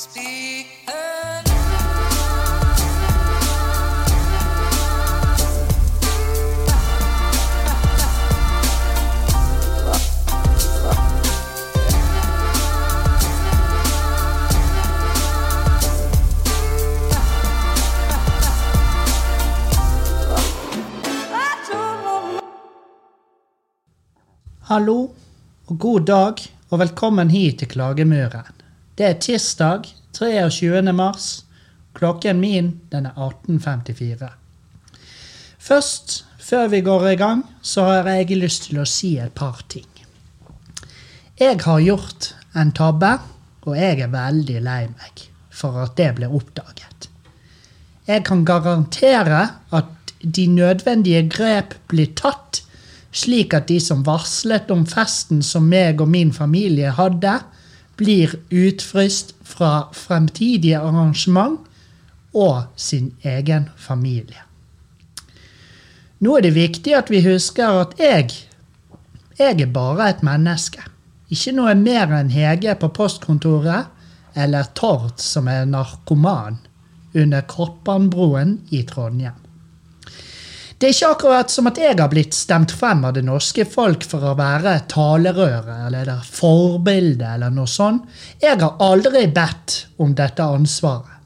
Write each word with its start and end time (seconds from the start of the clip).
Hallo 0.00 0.16
og 25.66 25.78
god 25.78 26.00
dag, 26.00 26.34
og 26.70 26.78
velkommen 26.78 27.30
hit 27.30 27.58
til 27.58 27.68
Klagemuren. 27.68 28.59
Det 29.00 29.06
er 29.08 29.14
tirsdag 29.16 29.86
23. 30.12 30.92
mars. 30.92 31.44
Klokken 31.96 32.36
min 32.36 32.66
den 32.92 33.06
er 33.08 33.14
18.54. 33.16 34.26
Først, 35.58 36.26
før 36.38 36.66
vi 36.68 36.80
går 36.84 37.06
i 37.08 37.14
gang, 37.16 37.46
så 37.62 37.86
har 37.86 38.10
jeg 38.10 38.36
lyst 38.36 38.66
til 38.68 38.82
å 38.82 38.84
si 38.84 39.14
et 39.16 39.32
par 39.32 39.62
ting. 39.72 39.86
Jeg 41.40 41.62
har 41.64 41.80
gjort 41.80 42.28
en 42.52 42.72
tabbe, 42.76 43.14
og 43.64 43.78
jeg 43.78 44.02
er 44.04 44.12
veldig 44.12 44.60
lei 44.66 44.82
meg 44.90 45.22
for 45.48 45.78
at 45.80 45.96
det 45.96 46.10
ble 46.18 46.28
oppdaget. 46.28 47.08
Jeg 48.04 48.26
kan 48.28 48.44
garantere 48.44 49.46
at 49.78 50.12
de 50.20 50.44
nødvendige 50.58 51.22
grep 51.32 51.72
blir 51.88 52.12
tatt, 52.20 52.60
slik 53.16 53.56
at 53.56 53.72
de 53.72 53.80
som 53.80 54.04
varslet 54.04 54.68
om 54.76 54.84
festen 54.84 55.40
som 55.40 55.72
meg 55.72 56.04
og 56.04 56.12
min 56.12 56.36
familie 56.36 56.92
hadde, 57.00 57.38
blir 58.00 58.32
utfryst 58.50 59.34
fra 59.44 59.90
fremtidige 59.92 60.80
arrangement 60.80 61.60
og 62.34 62.70
sin 62.76 63.12
egen 63.22 63.68
familie. 63.76 64.46
Nå 66.20 66.36
er 66.36 66.44
det 66.44 66.54
viktig 66.56 66.94
at 66.96 67.10
vi 67.12 67.22
husker 67.24 67.80
at 67.82 67.94
jeg, 68.00 68.32
jeg 69.38 69.60
er 69.60 69.72
bare 69.72 70.10
et 70.12 70.24
menneske. 70.24 70.82
Ikke 71.32 71.54
noe 71.56 71.74
mer 71.78 72.12
enn 72.18 72.32
Hege 72.34 72.74
på 72.76 72.90
postkontoret 72.92 74.36
eller 74.36 74.68
Tord 74.76 75.20
som 75.22 75.48
er 75.48 75.68
narkoman 75.68 76.58
under 77.16 77.46
Koppanbroen 77.48 78.58
i 78.70 78.82
Trondheim. 78.86 79.39
Det 80.80 80.88
er 80.88 80.94
ikke 80.94 81.08
akkurat 81.12 81.50
som 81.52 81.66
at 81.68 81.76
jeg 81.76 81.92
har 81.98 82.08
blitt 82.08 82.32
stemt 82.32 82.72
frem 82.72 83.02
av 83.04 83.12
det 83.12 83.20
norske 83.26 83.66
folk 83.68 84.00
for 84.08 84.24
å 84.24 84.32
være 84.38 84.78
talerøret 84.88 85.82
eller 85.90 86.08
forbilde 86.24 87.26
eller 87.34 87.52
noe 87.52 87.68
sånt. 87.68 88.06
Jeg 88.40 88.56
har 88.62 88.80
aldri 88.80 89.26
bedt 89.28 89.76
om 90.00 90.14
dette 90.16 90.40
ansvaret. 90.40 91.18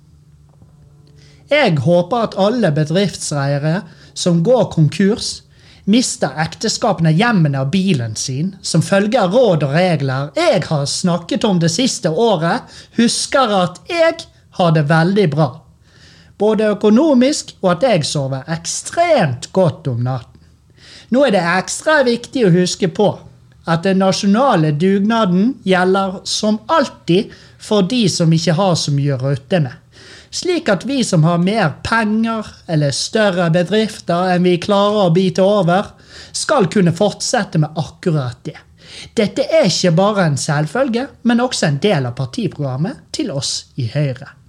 Jeg 1.52 1.78
håper 1.86 2.27
at 2.27 2.34
alle 2.41 2.72
bedriftseiere 2.74 3.84
som 4.19 4.42
går 4.42 4.72
konkurs, 4.74 5.44
mister 5.86 6.34
ekteskapene, 6.34 7.14
hjemmene 7.14 7.62
og 7.62 7.70
bilen 7.70 8.18
sin, 8.18 8.56
som 8.58 8.83
følge 8.83 9.22
av 9.22 9.39
råd 9.39 9.68
og 9.68 9.77
regler 9.77 10.33
jeg 10.34 10.64
har 10.66 10.86
snakket 10.91 11.46
om 11.46 11.62
det 11.62 11.70
siste 11.70 12.11
året, 12.11 12.66
husker 12.98 13.55
at 13.62 13.78
jeg 13.86 14.24
har 14.58 14.74
det 14.74 14.89
veldig 14.91 15.30
bra 15.30 15.52
både 16.38 16.72
økonomisk 16.74 17.54
og 17.62 17.77
at 17.77 17.86
jeg 17.88 18.06
sover 18.08 18.48
ekstremt 18.50 19.50
godt 19.52 19.88
om 19.92 20.02
natten. 20.06 20.40
Nå 21.14 21.22
er 21.27 21.34
det 21.36 21.44
ekstra 21.44 22.00
viktig 22.06 22.46
å 22.46 22.54
huske 22.54 22.88
på 22.90 23.12
at 23.70 23.84
den 23.86 24.02
nasjonale 24.02 24.74
dugnaden 24.77 25.55
gjelder 25.64 26.20
som 26.28 26.58
alltid 26.66 27.32
for 27.62 27.86
de 27.88 28.05
som 28.12 28.32
ikke 28.32 28.56
har 28.58 28.77
så 28.77 28.92
mye 28.92 29.16
å 29.16 29.22
rutte 29.22 29.62
med. 29.64 29.80
Slik 30.34 30.68
at 30.68 30.82
vi 30.84 30.98
som 31.06 31.22
har 31.24 31.38
mer 31.38 31.77
penger 31.86 32.48
eller 32.67 32.90
større 32.90 33.46
bedrifter 33.55 34.34
enn 34.34 34.44
vi 34.44 34.56
klarer 34.58 35.06
å 35.06 35.14
bite 35.14 35.44
over, 35.46 35.92
skal 36.34 36.67
kunne 36.67 36.94
fortsette 36.96 37.61
med 37.62 37.78
akkurat 37.78 38.40
det. 38.42 38.58
Dette 39.14 39.46
er 39.46 39.68
ikke 39.70 39.94
bare 39.96 40.27
en 40.28 40.39
selvfølge, 40.39 41.06
men 41.23 41.42
også 41.42 41.68
en 41.68 41.83
del 41.83 42.11
av 42.11 42.17
partiprogrammet 42.18 43.06
til 43.14 43.30
oss 43.34 43.70
i 43.78 43.86
Høyre. 43.94 44.43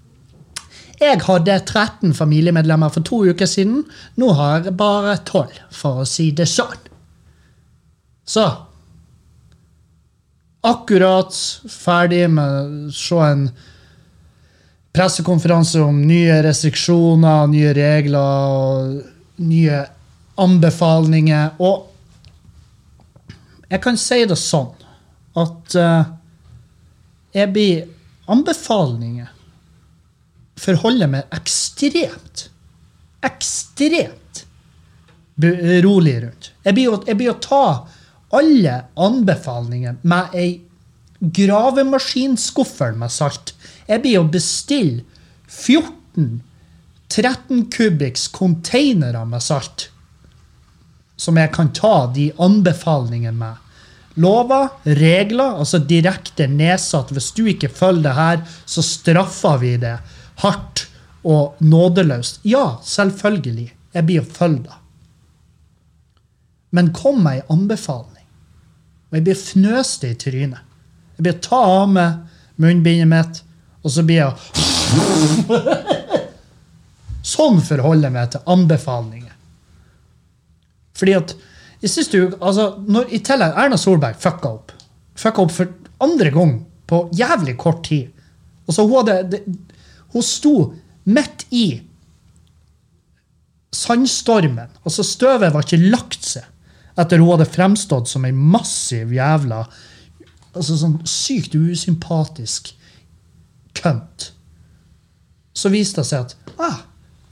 Jeg 1.00 1.22
hadde 1.26 1.58
13 1.60 2.14
familiemedlemmer 2.16 2.90
for 2.94 3.04
to 3.04 3.24
uker 3.28 3.50
siden. 3.50 3.84
Nå 4.16 4.32
har 4.38 4.64
jeg 4.64 4.78
bare 4.80 5.18
12, 5.28 5.60
for 5.76 6.04
å 6.04 6.08
si 6.08 6.30
det 6.36 6.48
sånn. 6.52 6.80
Så 8.26 8.48
Akkurat 10.66 11.36
ferdig 11.70 12.24
med 12.34 12.50
å 12.50 12.94
se 12.96 13.20
en 13.22 13.44
pressekonferanse 14.96 15.78
om 15.84 16.00
nye 16.08 16.40
restriksjoner, 16.42 17.52
nye 17.52 17.74
regler 17.78 18.56
og 18.56 19.44
nye 19.46 19.84
anbefalinger. 20.42 21.60
Og 21.62 21.86
jeg 23.70 23.84
kan 23.84 24.00
si 24.00 24.24
det 24.26 24.40
sånn 24.42 24.72
at 25.38 25.78
uh, 25.78 26.10
jeg 27.36 27.54
blir 27.54 27.86
anbefalinger 28.32 29.35
forholder 30.60 31.10
meg 31.12 31.36
ekstremt, 31.36 32.50
ekstremt 33.26 34.46
rolig 35.84 36.16
rundt. 36.24 36.52
Jeg 36.64 36.78
blir, 36.78 36.94
å, 36.94 37.02
jeg 37.08 37.20
blir 37.20 37.34
å 37.34 37.40
ta 37.44 37.66
alle 38.36 38.78
anbefalinger 38.96 40.00
med 40.08 40.36
ei 40.38 40.50
gravemaskinskuffer 41.20 42.96
med 43.00 43.12
salt. 43.12 43.54
Jeg 43.88 44.04
blir 44.04 44.22
å 44.22 44.30
bestille 44.32 45.04
14 45.48 46.42
13 47.16 47.68
kubikks 47.72 48.28
containere 48.34 49.26
med 49.30 49.44
salt. 49.44 49.90
Som 51.16 51.38
jeg 51.40 51.54
kan 51.56 51.72
ta 51.76 52.08
de 52.12 52.32
anbefalingene 52.42 53.38
med. 53.38 53.62
Lover, 54.20 54.70
regler, 54.84 55.60
altså 55.60 55.80
direkte 55.80 56.48
nedsatt. 56.48 57.12
Hvis 57.16 57.32
du 57.36 57.46
ikke 57.52 57.72
følger 57.72 58.10
det 58.10 58.16
her, 58.18 58.44
så 58.66 58.84
straffer 58.84 59.60
vi 59.62 59.76
det 59.80 59.98
hardt 60.44 60.86
og 61.26 61.56
nådeløst. 61.64 62.42
Ja, 62.44 62.78
selvfølgelig. 62.86 63.70
Jeg 63.96 64.08
blir 64.08 64.22
å 64.22 64.30
følge 64.38 64.66
det. 64.68 64.80
Men 66.76 66.92
kom 66.96 67.22
meg 67.24 67.40
ei 67.40 67.48
anbefaling, 67.54 68.26
og 69.08 69.16
jeg 69.16 69.24
blir 69.28 69.38
fnøste 69.40 70.10
i 70.12 70.18
trynet. 70.20 70.64
Jeg 71.16 71.24
blir 71.24 71.38
ta 71.40 71.62
av 71.64 71.88
meg 71.88 72.60
munnbindet 72.60 73.08
mitt, 73.08 73.40
og 73.86 73.94
så 73.96 74.04
blir 74.04 74.26
jeg 74.26 74.34
Sånn 77.26 77.58
forholder 77.64 78.06
jeg 78.10 78.14
meg 78.14 78.34
til 78.34 78.52
anbefalinger. 78.54 79.32
Fordi 80.96 81.16
at 81.18 81.34
i 81.82 81.90
siste 81.90 82.20
uke, 82.22 82.38
altså, 82.40 82.68
når, 82.86 83.08
I 83.16 83.22
tillegg 83.26 83.58
Erna 83.64 83.80
Solberg 83.82 84.20
fucka 84.22 84.52
opp. 84.52 84.76
Fucka 85.18 85.44
opp 85.44 85.54
for 85.56 85.72
andre 86.06 86.32
gang 86.36 86.54
på 86.90 87.02
jævlig 87.18 87.56
kort 87.62 87.82
tid. 87.88 88.12
Altså, 88.68 88.86
hun 88.86 89.00
hadde, 89.00 89.18
det, 89.32 89.42
hun 90.16 90.24
sto 90.24 90.74
midt 91.04 91.44
i 91.52 91.84
sandstormen. 93.76 94.72
Altså 94.88 95.04
Støvet 95.04 95.52
var 95.54 95.64
ikke 95.66 95.92
lagt 95.92 96.24
seg 96.24 96.44
etter 96.96 97.20
hun 97.20 97.34
hadde 97.34 97.52
fremstått 97.52 98.08
som 98.08 98.24
ei 98.24 98.32
massiv 98.32 99.12
jævla 99.12 99.66
altså 100.56 100.78
sånn 100.80 101.02
sykt 101.10 101.56
usympatisk 101.60 102.72
kønt. 103.76 104.32
Så 105.56 105.70
viste 105.74 106.02
det 106.02 106.08
seg 106.08 106.20
at 106.24 106.36
ah, 106.64 106.80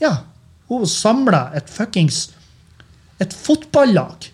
ja, 0.03 0.13
hun 0.67 0.87
samla 0.89 1.51
et 1.55 1.69
fuckings 1.71 2.33
et 3.23 3.31
fotballag 3.31 4.27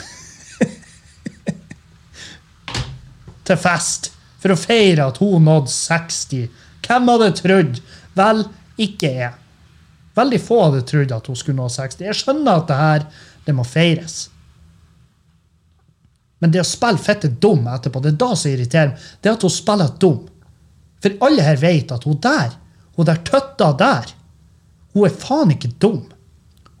til 3.44 3.58
fest 3.60 4.12
for 4.40 4.52
å 4.54 4.62
feire 4.62 5.04
at 5.10 5.20
hun 5.20 5.44
nådde 5.44 5.68
60 5.74 6.48
hvem 6.86 7.12
hadde 7.12 7.30
trodd? 7.38 7.80
Vel, 8.18 8.44
ikke 8.80 9.12
jeg. 9.20 9.32
Veldig 10.18 10.40
få 10.42 10.58
hadde 10.66 10.84
trodd 10.88 11.14
at 11.14 11.30
hun 11.30 11.38
skulle 11.38 11.60
nå 11.60 11.68
60. 11.70 12.04
Jeg 12.08 12.18
skjønner 12.18 12.60
at 12.60 12.68
det 12.70 12.78
her 12.80 13.08
det 13.46 13.56
må 13.56 13.64
feires. 13.66 14.28
Men 16.40 16.52
det 16.52 16.62
å 16.62 16.68
spille 16.68 17.00
fitte 17.00 17.28
dum 17.42 17.66
etterpå, 17.68 18.00
det 18.00 18.14
er 18.14 18.20
da 18.22 18.30
som 18.32 18.50
irriterer 18.50 18.94
meg. 18.94 19.08
Det 19.20 19.30
er 19.30 19.36
at 19.36 19.44
hun 19.44 19.52
spiller 19.52 19.92
dum. 20.00 20.22
For 21.00 21.26
alle 21.26 21.44
her 21.44 21.60
vet 21.60 21.92
at 21.92 22.06
hun 22.08 22.18
der, 22.20 22.56
hun 22.96 23.08
der 23.08 23.20
tøtta 23.28 23.70
der, 23.80 24.08
hun 24.94 25.06
er 25.06 25.20
faen 25.22 25.52
ikke 25.54 25.72
dum. 25.80 26.02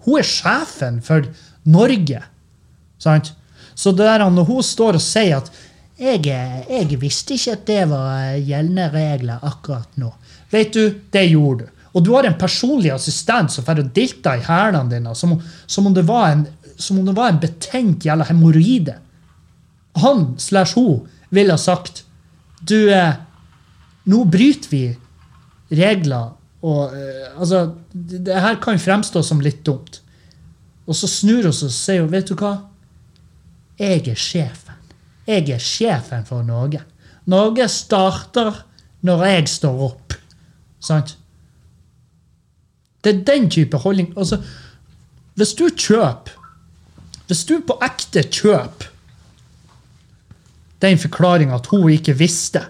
Hun 0.06 0.20
er 0.20 0.26
sjefen 0.26 1.00
for 1.04 1.28
Norge. 1.68 2.22
Sant? 3.00 3.34
Så 3.76 3.92
det 3.96 4.08
der 4.08 4.24
når 4.28 4.48
hun 4.48 4.64
står 4.64 4.98
og 4.98 5.04
sier 5.04 5.38
at 5.38 5.52
jeg, 6.00 6.24
jeg, 6.70 6.96
visste 7.00 7.36
ikke 7.36 7.52
at 7.52 7.66
det 7.68 7.82
var 7.90 8.38
gjeldende 8.38 8.86
regler 8.94 9.44
akkurat 9.44 9.98
nå. 10.00 10.08
Vet 10.50 10.72
du, 10.74 10.84
det 11.12 11.26
gjorde 11.28 11.66
du. 11.66 11.76
Og 11.90 12.04
du 12.06 12.12
har 12.14 12.26
en 12.26 12.38
personlig 12.38 12.92
assistent 12.94 13.52
som 13.52 13.66
får 13.66 13.82
dilta 13.94 14.36
i 14.38 14.44
hælene 14.46 14.92
dine 14.92 15.14
som, 15.18 15.34
som, 15.66 15.88
om 15.90 15.94
det 15.94 16.06
var 16.08 16.30
en, 16.30 16.44
som 16.78 17.00
om 17.00 17.06
det 17.06 17.16
var 17.16 17.32
en 17.32 17.40
betent 17.42 18.06
jævla 18.06 18.28
hemoroide. 18.30 18.96
Han 20.00 20.34
slash 20.38 20.78
hun 20.78 21.08
ville 21.30 21.52
ha 21.52 21.58
sagt 21.58 22.04
Du, 22.60 22.92
eh, 22.92 23.14
nå 24.04 24.24
bryter 24.28 24.68
vi 24.68 24.82
regler, 25.72 26.34
og 26.60 26.92
eh, 26.92 27.30
altså 27.40 27.62
det, 27.92 28.20
det 28.26 28.36
her 28.36 28.58
kan 28.60 28.78
fremstå 28.78 29.22
som 29.24 29.40
litt 29.40 29.62
dumt. 29.64 30.02
Og 30.84 30.96
så 30.98 31.08
snur 31.08 31.48
hun 31.48 31.56
seg 31.56 31.70
og 31.70 31.76
sier 31.76 32.10
vet 32.12 32.28
du 32.28 32.36
hva? 32.36 32.52
Jeg 33.80 34.04
er 34.12 34.20
sjefen. 34.20 34.69
Jeg 35.30 35.46
er 35.54 35.62
sjefen 35.62 36.24
for 36.26 36.42
Norge. 36.42 36.82
Norge 37.30 37.68
starter 37.70 38.64
når 39.06 39.24
jeg 39.28 39.48
står 39.52 39.82
opp. 39.86 40.16
Sant? 40.82 41.14
Det 43.04 43.12
er 43.14 43.24
den 43.28 43.50
type 43.50 43.78
holdning. 43.80 44.10
Altså, 44.18 44.40
hvis 45.38 45.54
du 45.56 45.68
kjøper 45.68 46.36
Hvis 47.30 47.44
du 47.46 47.60
på 47.62 47.76
ekte 47.86 48.24
kjøper 48.26 48.88
den 50.80 50.98
forklaringa 50.98 51.54
at 51.54 51.66
hun 51.70 51.90
ikke 51.92 52.16
visste, 52.16 52.62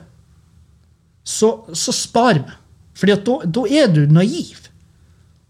så, 1.24 1.52
så 1.72 1.94
spar 1.94 2.40
meg. 2.42 2.56
Fordi 2.98 3.14
da, 3.24 3.62
er 3.70 3.86
du 3.94 4.00
naiv. 4.10 4.66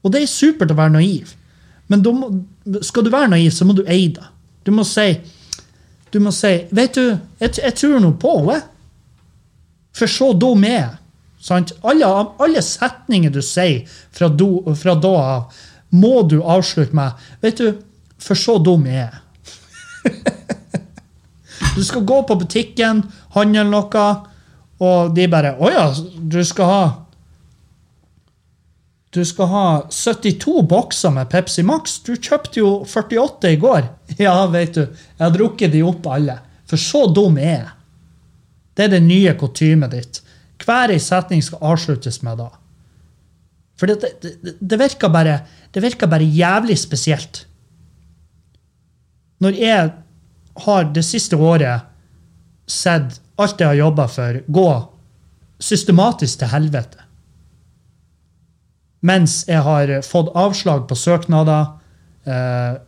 Og 0.04 0.12
det 0.12 0.22
er 0.22 0.30
supert 0.30 0.70
å 0.70 0.76
være 0.78 0.94
naiv. 0.98 1.32
Men 1.90 2.04
må, 2.04 2.28
skal 2.86 3.06
du 3.06 3.10
være 3.10 3.32
naiv, 3.32 3.50
så 3.50 3.66
må 3.66 3.74
du 3.74 3.82
eie 3.88 4.12
det. 4.14 4.28
Du 4.62 4.70
må 4.76 4.84
si 4.86 5.08
du 6.10 6.20
må 6.22 6.32
si 6.34 6.52
Vet 6.74 6.96
du, 6.98 7.04
jeg, 7.40 7.56
jeg 7.62 7.76
tror 7.78 8.00
nå 8.02 8.14
på 8.20 8.36
henne. 8.40 8.60
For 9.96 10.10
så 10.10 10.32
da 10.38 10.52
jeg. 10.62 10.88
Sant? 11.40 11.72
Alle, 11.82 12.08
alle 12.38 12.62
setninger 12.62 13.32
du 13.32 13.40
sier 13.42 13.88
fra, 14.12 14.28
do, 14.28 14.60
fra 14.76 14.94
da 14.94 15.12
av, 15.20 15.62
må 15.90 16.22
du 16.28 16.40
avslutte 16.42 16.96
med 16.96 17.16
Vet 17.42 17.62
du, 17.62 17.70
for 18.20 18.38
så 18.38 18.58
dum 18.60 18.84
er 18.86 19.00
jeg. 19.00 19.20
du 21.76 21.82
skal 21.84 22.04
gå 22.04 22.20
på 22.28 22.36
butikken, 22.42 23.02
handle 23.34 23.64
noe, 23.68 24.04
og 24.80 25.14
de 25.16 25.26
bare 25.32 25.54
Å 25.56 25.72
ja, 25.72 25.86
du 26.20 26.42
skal 26.46 26.70
ha 26.70 26.82
du 29.10 29.24
skal 29.24 29.46
ha 29.50 29.66
72 29.90 30.62
bokser 30.62 31.10
med 31.10 31.30
Pepsi 31.30 31.64
Max. 31.66 31.98
Du 32.06 32.14
kjøpte 32.14 32.60
jo 32.62 32.70
48 32.86 33.50
i 33.50 33.58
går. 33.58 33.88
Ja, 34.22 34.46
vet 34.50 34.74
du. 34.74 34.82
Jeg 34.86 35.24
har 35.24 35.34
drukket 35.34 35.72
de 35.74 35.82
opp 35.86 36.06
alle. 36.06 36.38
For 36.70 36.78
så 36.78 37.06
dum 37.10 37.38
er 37.38 37.56
jeg. 37.56 37.72
Det 38.74 38.86
er 38.86 38.92
det 38.94 39.02
nye 39.02 39.34
kutymet 39.38 39.94
ditt. 39.94 40.20
Hver 40.62 40.92
ei 40.94 41.00
setning 41.02 41.42
skal 41.42 41.72
avsluttes 41.72 42.20
med 42.22 42.38
da. 42.38 42.48
For 43.80 43.90
det, 43.90 44.12
det, 44.22 44.54
det, 44.60 44.78
virker 44.78 45.10
bare, 45.10 45.40
det 45.72 45.82
virker 45.82 46.10
bare 46.10 46.26
jævlig 46.26 46.78
spesielt. 46.78 47.44
Når 49.40 49.58
jeg 49.58 49.90
har 50.66 50.90
det 50.94 51.04
siste 51.06 51.38
året 51.38 51.88
sett 52.70 53.18
alt 53.40 53.62
jeg 53.62 53.72
har 53.72 53.80
jobba 53.80 54.06
for, 54.12 54.42
gå 54.46 54.70
systematisk 55.60 56.42
til 56.42 56.52
helvete 56.52 56.99
mens 59.00 59.44
jeg 59.48 59.62
har 59.64 59.92
fått 60.06 60.32
avslag 60.36 60.86
på 60.88 60.96
søknader, 60.98 61.66
eh, 62.24 62.80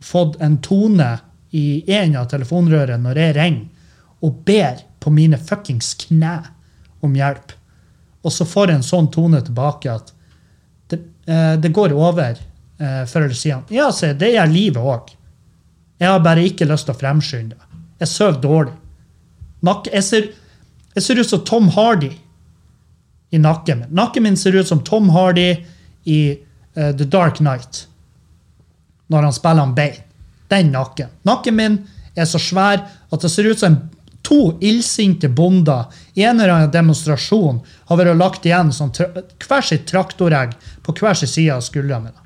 fått 0.00 0.40
en 0.40 0.58
tone 0.62 1.10
i 1.50 1.82
en 1.92 2.16
av 2.16 2.28
telefonrørene 2.30 3.02
når 3.02 3.18
jeg 3.18 3.36
ringer 3.36 3.68
og 4.20 4.42
ber 4.46 4.82
på 5.00 5.10
mine 5.12 5.38
fuckings 5.40 5.94
kne 6.02 6.36
om 7.00 7.14
hjelp. 7.16 7.54
Og 8.22 8.32
så 8.32 8.44
får 8.44 8.68
jeg 8.68 8.80
en 8.80 8.86
sånn 8.86 9.08
tone 9.12 9.40
tilbake 9.44 9.92
at 9.92 10.12
det, 10.92 11.00
eh, 11.26 11.56
det 11.56 11.72
går 11.72 11.94
over 11.96 12.36
eh, 12.36 13.04
før 13.08 13.24
eller 13.24 13.38
siden. 13.38 13.64
Ja, 13.72 13.88
se, 13.92 14.12
det 14.12 14.34
gjør 14.34 14.52
livet 14.52 14.84
òg. 14.94 15.14
Jeg 16.00 16.08
har 16.08 16.20
bare 16.24 16.44
ikke 16.44 16.68
lyst 16.68 16.88
til 16.88 16.94
å 16.94 17.00
fremskynde. 17.00 17.56
Jeg 18.00 18.08
sover 18.08 18.40
dårlig. 18.40 18.76
Nakke, 19.64 19.92
jeg, 19.92 20.04
ser, 20.04 20.28
jeg 20.94 21.04
ser 21.04 21.20
ut 21.20 21.28
som 21.28 21.42
Tom 21.44 21.68
Hardy 21.74 22.12
i 23.30 23.38
nakken 23.38 23.78
min. 23.78 23.94
Nakken 23.94 24.22
min 24.22 24.36
ser 24.36 24.56
ut 24.56 24.68
som 24.68 24.84
Tom 24.84 25.08
Hardy 25.08 25.56
i 26.04 26.20
uh, 26.76 26.90
The 26.96 27.04
Dark 27.04 27.40
Night. 27.40 27.86
Når 29.06 29.22
han 29.22 29.32
spiller 29.32 29.62
en 29.62 29.74
Bane. 29.74 30.04
Den 30.50 30.72
nakken. 30.74 31.08
Nakken 31.22 31.56
min 31.56 31.78
er 32.18 32.26
så 32.26 32.38
svær 32.42 32.82
at 33.10 33.22
det 33.22 33.30
ser 33.30 33.46
ut 33.46 33.58
som 33.58 33.76
to 34.26 34.58
illsinte 34.60 35.28
bonder 35.28 35.84
i 36.14 36.24
en 36.26 36.40
eller 36.40 36.52
annen 36.52 36.72
demonstrasjon 36.74 37.60
har 37.88 38.00
vært 38.00 38.18
lagt 38.18 38.46
igjen 38.46 38.72
som 38.74 38.90
hver 38.92 39.64
sitt 39.64 39.86
traktoregg 39.88 40.56
på 40.84 40.94
hver 40.98 41.16
sin 41.16 41.30
side 41.30 41.54
av 41.54 41.62
skulderen 41.64 42.08
min. 42.08 42.18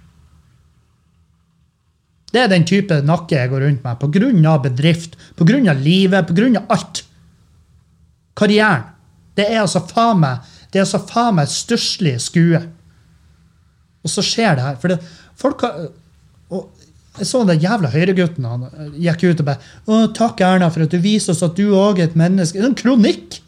Det 2.35 2.43
er 2.43 2.51
den 2.51 2.67
type 2.67 2.97
nakke 3.07 3.37
jeg 3.37 3.53
går 3.53 3.63
rundt 3.63 3.85
med 3.85 4.01
pga. 4.01 4.59
bedrift, 4.59 5.17
pga. 5.37 5.73
livet, 5.73 6.27
pga. 6.27 6.65
alt. 6.69 7.05
Karrieren. 8.35 8.91
Det 9.37 9.47
er 9.51 9.61
altså 9.61 9.81
faen 9.87 10.21
meg 10.21 10.39
det 10.75 10.83
er 10.83 10.89
så 10.91 10.99
faen 11.07 11.37
meg 11.39 11.47
et 11.47 11.55
stusslig 11.55 12.17
skue. 12.23 12.61
Og 14.05 14.11
så 14.11 14.25
skjer 14.27 14.59
det 14.59 14.65
her. 14.67 14.81
For 14.83 14.93
det, 14.93 14.99
folk 15.39 15.63
har, 15.63 15.87
jeg 17.15 17.29
så 17.31 17.45
den 17.47 17.63
jævla 17.63 17.93
høyregutten 17.93 18.47
han 18.49 18.67
gikk 18.99 19.23
ut 19.23 19.43
og 19.45 19.47
bare 19.47 19.61
å, 19.87 20.01
'Takk, 20.11 20.43
Erna, 20.43 20.71
for 20.75 20.83
at 20.83 20.91
du 20.91 20.99
viser 20.99 21.31
oss 21.35 21.45
at 21.47 21.55
du 21.55 21.71
òg 21.79 22.01
er 22.01 22.11
et 22.11 22.19
menneske.' 22.19 22.59
En 22.59 22.75
kronikk! 22.75 23.39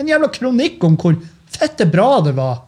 En 0.00 0.08
jævla 0.08 0.30
kronikk 0.32 0.80
om 0.88 0.96
hvor 0.96 1.18
fette 1.52 1.84
bra 1.84 2.22
det 2.24 2.32
var. 2.38 2.62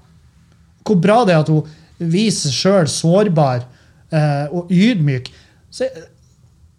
Hvor 0.85 1.01
bra 1.01 1.23
det 1.25 1.33
er 1.33 1.41
at 1.41 1.49
hun 1.49 1.65
viser 1.97 2.53
seg 2.53 2.59
sjøl 2.59 2.91
sårbar 2.91 3.65
eh, 4.13 4.53
og 4.53 4.69
ydmyk. 4.69 5.31
Så, 5.73 5.89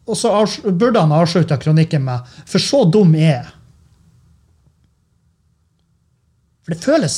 og 0.06 0.19
så 0.19 0.45
burde 0.69 1.01
han 1.01 1.15
avslutta 1.15 1.57
kronikken 1.57 2.06
med 2.06 2.29
'For 2.45 2.62
så 2.62 2.86
dum 2.86 3.15
er 3.15 3.41
jeg'. 3.41 3.51
For 6.63 6.74
det 6.74 6.83
føles 6.83 7.15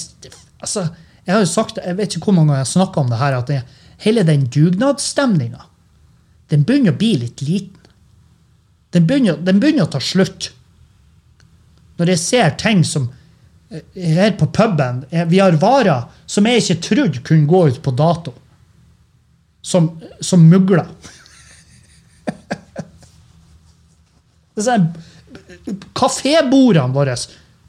altså, 0.60 0.88
Jeg 1.26 1.34
har 1.34 1.42
jo 1.42 1.50
sagt, 1.50 1.80
jeg 1.82 1.98
vet 1.98 2.16
ikke 2.16 2.30
hvor 2.30 2.38
mange 2.38 2.52
ganger 2.52 2.62
jeg 2.62 2.68
har 2.68 2.74
snakka 2.74 3.02
om 3.02 3.10
det 3.10 3.22
her, 3.22 3.38
at 3.38 3.48
det, 3.50 3.62
hele 4.04 4.26
den 4.28 4.46
dugnadsstemninga 4.52 5.64
den 6.54 6.64
begynner 6.68 6.94
å 6.94 7.00
bli 7.00 7.16
litt 7.24 7.42
liten. 7.42 7.82
Den 8.94 9.08
begynner, 9.10 9.38
den 9.42 9.60
begynner, 9.60 9.84
å 9.88 9.92
ta 9.96 10.00
slutt. 10.04 10.52
Når 11.98 12.06
jeg 12.14 12.20
ser 12.22 12.50
ting 12.62 12.84
som 12.86 13.10
eh, 13.72 13.82
her 13.96 14.32
på 14.38 14.46
puben 14.54 15.06
eh, 15.10 15.26
Vi 15.32 15.40
har 15.40 15.56
varer 15.62 16.02
som 16.30 16.46
jeg 16.46 16.62
ikke 16.62 16.84
trodde 16.90 17.24
kunne 17.26 17.50
gå 17.50 17.62
ut 17.72 17.82
på 17.82 17.92
dato. 17.98 18.34
Som, 19.66 20.02
som 20.22 20.40
mugler. 20.46 20.86
Kafébordene 25.98 26.94
våre 26.94 27.16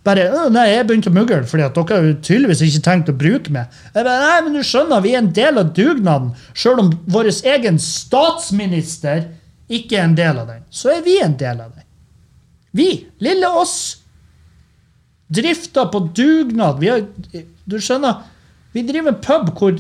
bare 0.06 0.26
nei, 0.54 0.68
jeg 0.70 0.86
begynte 0.86 1.10
å 1.10 1.14
mugle 1.16 1.40
fordi 1.50 1.64
at 1.66 1.74
dere 1.74 1.98
har 1.98 2.12
tydeligvis 2.22 2.62
ikke 2.62 2.84
tenkt 2.86 3.10
å 3.10 3.16
bruke 3.18 3.52
meg. 3.54 3.72
Jeg 3.90 4.06
bare, 4.06 4.20
nei, 4.22 4.38
men 4.46 4.54
du 4.58 4.62
skjønner, 4.62 5.02
Vi 5.02 5.14
er 5.14 5.22
en 5.24 5.32
del 5.34 5.58
av 5.58 5.72
dugnaden. 5.74 6.30
Selv 6.54 6.84
om 6.84 6.92
vår 7.10 7.32
egen 7.50 7.80
statsminister 7.82 9.26
ikke 9.66 9.98
er 9.98 10.06
en 10.06 10.16
del 10.18 10.38
av 10.38 10.46
den, 10.52 10.62
så 10.70 10.94
er 10.94 11.02
vi 11.02 11.18
en 11.22 11.34
del 11.38 11.60
av 11.64 11.74
den. 11.74 11.86
Vi, 12.76 12.90
lille 13.24 13.50
oss, 13.50 13.76
drifter 15.26 15.90
på 15.90 16.04
dugnad. 16.14 16.78
Vi 16.78 16.90
har, 16.92 17.02
du 17.64 17.78
skjønner, 17.82 18.22
vi 18.76 18.84
driver 18.86 19.14
en 19.14 19.22
pub 19.24 19.52
hvor 19.58 19.78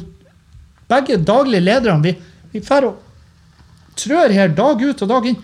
begge 0.90 1.18
daglige 1.22 1.66
lederne 1.66 2.02
vi, 2.02 2.14
vi 2.54 2.62
fer 2.64 2.88
og 2.88 3.02
trør 3.98 4.32
her 4.34 4.50
dag 4.56 4.82
ut 4.82 5.02
og 5.04 5.12
dag 5.12 5.28
inn. 5.30 5.38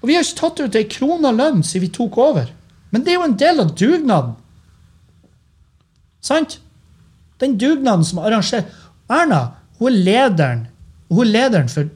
Og 0.00 0.08
vi 0.08 0.16
har 0.16 0.24
ikke 0.24 0.40
tatt 0.40 0.62
ut 0.64 0.78
ei 0.78 0.88
krone 0.90 1.32
lønn 1.36 1.62
siden 1.62 1.86
vi 1.86 1.94
tok 1.94 2.18
over. 2.18 2.48
Men 2.90 3.04
det 3.04 3.12
er 3.12 3.18
jo 3.20 3.26
en 3.28 3.38
del 3.38 3.62
av 3.62 3.72
dugnaden. 3.78 4.34
Sant? 6.20 6.58
Den 7.40 7.56
dugnaden 7.58 8.04
som 8.04 8.20
arrangerer 8.20 8.68
Erna 9.10 9.40
hun 9.80 9.94
er 9.94 10.02
lederen 10.04 10.66
hun 11.10 11.24
er 11.24 11.32
lederen 11.32 11.70
for 11.72 11.88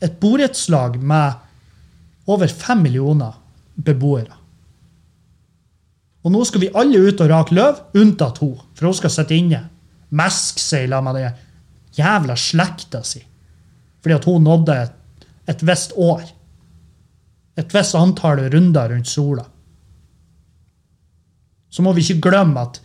et 0.00 0.14
borettslag 0.22 0.96
med 1.02 2.28
over 2.30 2.48
fem 2.48 2.80
millioner 2.84 3.34
beboere. 3.74 4.36
Og 6.24 6.32
nå 6.32 6.44
skal 6.46 6.62
vi 6.62 6.70
alle 6.76 7.02
ut 7.08 7.20
og 7.24 7.30
rake 7.30 7.56
løv, 7.56 7.82
unntatt 7.98 8.40
hun, 8.42 8.56
for 8.76 8.88
hun 8.88 8.96
skal 8.96 9.12
sitte 9.12 9.36
inne. 9.36 9.60
Meske 10.08 10.62
seg 10.62 10.88
sammen 10.88 11.12
med 11.12 11.20
den 11.20 11.44
jævla 11.98 12.36
slekta 12.38 13.02
si. 13.04 13.20
Fordi 14.00 14.16
at 14.16 14.28
hun 14.28 14.46
nådde 14.46 14.78
et, 14.86 15.26
et 15.52 15.66
visst 15.66 15.92
år. 15.96 16.24
Et 17.58 17.74
visst 17.74 17.98
antall 17.98 18.46
runder 18.52 18.94
rundt 18.94 19.10
sola 19.10 19.44
så 21.70 21.84
må 21.84 21.92
vi 21.96 22.04
ikke 22.04 22.30
glemme 22.30 22.64
at 22.64 22.80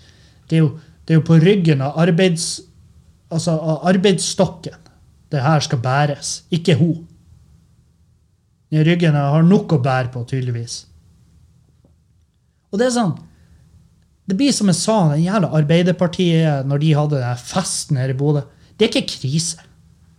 det 0.49 0.59
er 0.59 0.63
jo, 0.65 0.71
det 1.03 1.15
er 1.15 1.19
jo 1.21 1.27
på 1.27 1.39
ryggen 1.41 1.83
av, 1.83 1.97
arbeids, 2.03 2.61
altså 3.33 3.55
av 3.57 3.87
arbeidsstokken 3.93 4.79
det 5.33 5.41
her 5.41 5.63
skal 5.65 5.81
bæres, 5.81 6.43
ikke 6.53 6.75
hun. 6.77 7.07
Den 8.73 8.85
ryggen 8.85 9.17
har 9.17 9.45
nok 9.45 9.73
å 9.73 9.81
bære 9.81 10.11
på, 10.13 10.21
tydeligvis. 10.29 10.83
Og 12.73 12.81
det 12.81 12.89
er 12.89 12.95
sånn 12.95 13.13
Det 14.23 14.37
blir 14.39 14.53
som 14.55 14.69
jeg 14.71 14.79
sa, 14.79 14.95
den 15.11 15.25
jævla 15.25 15.49
Arbeiderpartiet 15.57 16.67
når 16.69 16.79
de 16.79 16.91
hadde 16.95 17.17
den 17.19 17.41
festen 17.41 17.97
her 17.99 18.13
i 18.13 18.15
Bodø. 18.15 18.45
Det 18.79 18.85
er 18.85 18.93
ikke 18.93 19.17
krise. 19.19 19.65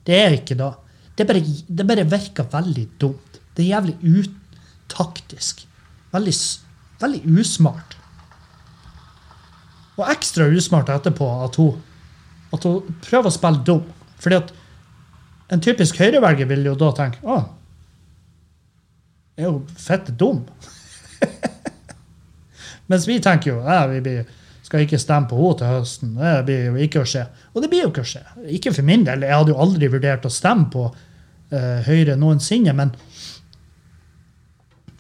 Det 0.05 0.19
er 0.21 0.37
ikke 0.37 0.59
da. 0.59 0.75
Det 1.17 1.25
bare, 1.25 1.41
det 1.41 1.87
bare 1.89 2.05
virker 2.05 2.51
veldig 2.53 2.85
dumt. 3.01 3.39
Det 3.57 3.65
er 3.65 3.71
jævlig 3.71 3.97
utaktisk. 4.05 5.65
Veldig, 6.13 6.35
veldig 7.01 7.23
usmart. 7.41 7.97
Og 9.95 10.07
ekstra 10.11 10.47
usmart 10.51 10.91
etterpå 10.91 11.27
at 11.45 11.59
hun, 11.61 11.81
at 12.55 12.67
hun 12.67 12.95
prøver 13.05 13.31
å 13.31 13.35
spille 13.35 13.63
dum. 13.67 13.85
Fordi 14.23 14.41
at 14.41 14.55
en 15.55 15.63
typisk 15.63 15.99
høyrevelger 16.01 16.49
vil 16.51 16.65
jo 16.67 16.77
da 16.79 16.91
tenke 16.97 17.21
å, 17.23 17.43
er 19.39 19.49
jo 19.49 19.59
fette 19.79 20.15
dum. 20.19 20.43
Mens 22.91 23.07
vi 23.09 23.21
tenker 23.23 23.53
jo 23.53 23.61
ja, 23.65 23.85
vi 23.91 24.01
blir, 24.05 24.29
skal 24.67 24.85
ikke 24.85 25.01
stemme 25.01 25.31
på 25.31 25.39
henne 25.39 25.59
til 25.61 25.73
høsten. 25.73 26.15
Det 26.19 26.35
blir 26.49 26.69
jo 26.69 26.87
ikke 26.87 27.03
å 27.03 27.09
skje. 27.09 27.27
Og 27.53 27.63
det 27.63 27.71
blir 27.73 27.85
jo 27.85 27.93
ikke 27.93 28.05
å 28.05 28.13
skje. 28.15 28.25
Ikke 28.57 28.75
for 28.75 28.87
min 28.87 29.07
del. 29.07 29.27
Jeg 29.27 29.37
hadde 29.37 29.55
jo 29.55 29.61
aldri 29.63 29.91
vurdert 29.93 30.27
å 30.27 30.33
stemme 30.33 30.71
på 30.73 30.89
uh, 30.91 31.79
Høyre 31.87 32.19
noensinne, 32.19 32.75
men 32.77 32.95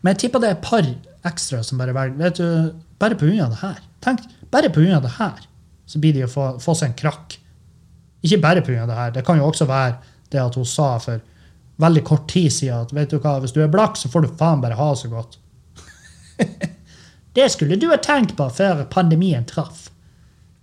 men 0.04 0.12
jeg 0.12 0.26
tipper 0.26 0.42
det 0.42 0.48
er 0.50 0.56
et 0.58 0.66
par 0.66 0.88
ekstra 1.24 1.62
som 1.64 1.78
bare 1.80 1.94
velger. 1.96 2.18
Vet 2.20 2.36
du, 2.36 2.80
bare 3.00 3.16
pga. 3.16 3.46
det 3.48 3.60
her. 3.62 3.78
Tenk, 4.04 4.26
bare 4.54 4.70
pga. 4.72 5.02
det 5.02 5.16
her 5.18 5.42
så 5.86 6.00
blir 6.00 6.14
de 6.16 6.24
å 6.24 6.30
få, 6.30 6.46
få 6.62 6.74
seg 6.78 6.92
en 6.92 6.98
krakk. 6.98 7.36
Ikke 8.24 8.40
bare 8.40 8.64
pga. 8.64 8.86
det 8.88 8.98
her. 8.98 9.14
Det 9.14 9.24
kan 9.26 9.38
jo 9.38 9.48
også 9.50 9.68
være 9.68 9.98
det 10.32 10.40
at 10.40 10.56
hun 10.58 10.66
sa 10.68 10.94
for 11.02 11.20
veldig 11.82 12.04
kort 12.06 12.28
tid 12.30 12.52
siden 12.52 12.86
at 12.86 12.94
vet 12.94 13.10
du 13.10 13.18
hva, 13.18 13.38
hvis 13.42 13.54
du 13.54 13.60
er 13.64 13.72
blakk, 13.72 13.98
så 13.98 14.10
får 14.10 14.24
du 14.24 14.36
faen 14.38 14.62
bare 14.62 14.78
ha 14.78 14.90
så 14.96 15.10
godt. 15.12 15.38
det 17.36 17.50
skulle 17.52 17.78
du 17.80 17.88
ha 17.90 17.98
tenkt 18.02 18.36
på 18.38 18.48
før 18.54 18.84
pandemien 18.90 19.46
traff. 19.48 19.88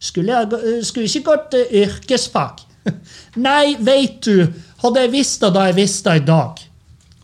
Skulle 0.02 0.34
jeg 0.34 0.84
skulle 0.88 1.06
ikke 1.06 1.28
gått 1.28 1.58
eh, 1.60 1.84
yrkesfag. 1.84 2.64
Nei, 3.48 3.76
veit 3.78 4.24
du, 4.26 4.48
hadde 4.82 5.06
jeg 5.06 5.14
visst 5.14 5.44
det 5.44 5.52
da 5.54 5.68
jeg 5.70 5.78
visste 5.78 6.16
det 6.16 6.24
i 6.24 6.28
dag, 6.32 6.64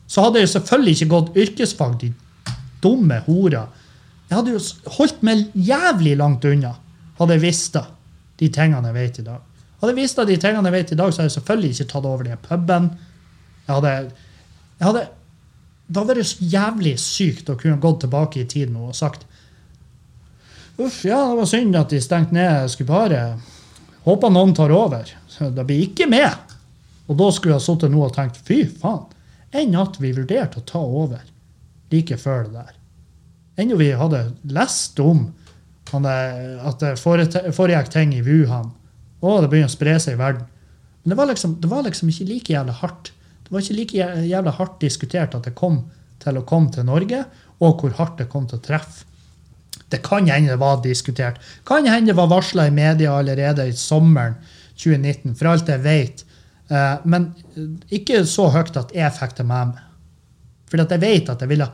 så 0.08 0.28
hadde 0.28 0.44
jeg 0.44 0.52
selvfølgelig 0.54 0.94
ikke 0.96 1.14
gått 1.16 1.40
yrkesfag, 1.44 1.96
de 2.04 2.12
dumme 2.84 3.18
horer. 3.26 3.72
Jeg 4.28 4.36
hadde 4.36 4.56
jo 4.56 4.62
holdt 4.98 5.22
meg 5.24 5.46
jævlig 5.56 6.18
langt 6.20 6.46
unna, 6.48 6.74
hadde 7.20 7.38
jeg 7.38 7.46
visst 7.46 7.78
de 8.38 8.50
tingene 8.54 8.92
jeg 8.92 8.98
vet 8.98 9.20
i 9.22 9.28
dag. 9.28 9.44
Hadde 9.80 9.94
jeg 9.94 10.00
visst 10.02 10.20
de 10.30 10.38
tingene 10.42 10.68
jeg 10.68 10.76
vet 10.76 10.92
i 10.92 10.98
dag, 11.00 11.14
så 11.14 11.22
hadde 11.22 11.30
jeg 11.32 11.38
selvfølgelig 11.38 11.72
ikke 11.76 11.92
tatt 11.94 12.10
over 12.10 12.28
den 12.28 12.42
puben. 12.44 12.90
Jeg 13.68 13.76
hadde, 13.76 13.94
jeg 14.80 14.88
hadde 14.90 15.06
Det 15.88 16.02
hadde 16.02 16.16
vært 16.18 16.42
jævlig 16.52 16.98
sykt 17.00 17.50
å 17.50 17.56
kunne 17.56 17.80
gått 17.80 18.02
tilbake 18.04 18.42
i 18.42 18.48
tid 18.50 18.74
nå 18.74 18.90
og 18.90 18.96
sagt 18.96 19.24
Uff, 20.78 21.06
ja, 21.08 21.22
det 21.30 21.38
var 21.40 21.48
synd 21.50 21.78
at 21.80 21.90
de 21.90 22.02
stengte 22.04 22.36
ned. 22.36 22.52
Jeg 22.62 22.74
skulle 22.76 22.92
bare 22.92 23.22
Håper 24.08 24.32
noen 24.32 24.54
tar 24.56 24.72
over. 24.72 25.10
Så 25.28 25.50
Det 25.50 25.66
blir 25.68 25.88
ikke 25.88 26.06
med. 26.08 26.54
Og 27.08 27.18
da 27.18 27.32
skulle 27.32 27.56
jeg 27.58 27.66
sittet 27.66 27.92
nå 27.92 28.04
og 28.06 28.14
tenkt 28.16 28.38
fy 28.46 28.62
faen. 28.68 29.08
Enn 29.56 29.76
at 29.80 29.98
vi 30.00 30.14
vurderte 30.16 30.62
å 30.62 30.68
ta 30.68 30.80
over 30.84 31.24
like 31.92 32.18
før 32.20 32.46
det 32.46 32.54
der. 32.60 32.77
Enn 33.58 33.74
vi 33.78 33.92
hadde 33.98 34.28
lest 34.54 35.00
om 35.02 35.28
at 35.88 36.82
det 36.82 36.96
foregikk 37.00 37.90
ting 37.94 38.14
i 38.14 38.22
Wuhan. 38.22 38.72
Og 39.24 39.42
det 39.42 39.50
begynner 39.50 39.72
å 39.72 39.74
spre 39.74 39.96
seg 40.04 40.18
i 40.18 40.20
verden. 40.20 40.46
Men 41.02 41.14
det 41.14 41.18
var, 41.18 41.30
liksom, 41.32 41.54
det 41.64 41.70
var 41.72 41.86
liksom 41.86 42.10
ikke 42.12 42.28
like 42.28 42.54
jævlig 42.54 42.76
hardt. 42.82 43.12
Det 43.48 43.54
var 43.56 43.64
ikke 43.64 43.78
like 43.78 44.08
jævla 44.28 44.52
hardt 44.58 44.82
diskutert 44.84 45.36
at 45.38 45.46
det 45.48 45.56
kom 45.56 45.86
til 46.20 46.38
å 46.38 46.44
komme 46.44 46.74
til 46.74 46.84
Norge, 46.84 47.22
og 47.64 47.80
hvor 47.82 47.94
hardt 47.96 48.20
det 48.20 48.28
kom 48.30 48.48
til 48.50 48.60
å 48.60 48.66
treffe. 48.66 49.06
Det 49.88 50.02
kan 50.04 50.28
hende 50.28 50.52
det 50.52 50.60
var 50.60 50.82
diskutert. 50.84 51.40
Kan 51.66 51.88
hende 51.88 52.12
det 52.12 52.18
var 52.18 52.28
varsla 52.28 52.66
i 52.68 52.74
media 52.76 53.14
allerede 53.16 53.70
i 53.70 53.76
sommeren 53.78 54.36
2019, 54.76 55.38
for 55.40 55.54
alt 55.54 55.72
jeg 55.72 55.84
vet. 55.86 56.26
Eh, 56.68 56.96
Men 57.08 57.30
ikke 57.88 58.26
så 58.28 58.50
høyt 58.52 58.76
at 58.76 58.92
jeg 58.94 59.16
fikk 59.16 59.38
det 59.38 59.46
med 59.48 59.72
meg. 59.72 59.84
For 60.68 60.84
jeg 60.84 61.00
vet 61.00 61.32
at 61.32 61.40
jeg 61.40 61.54
ville 61.54 61.70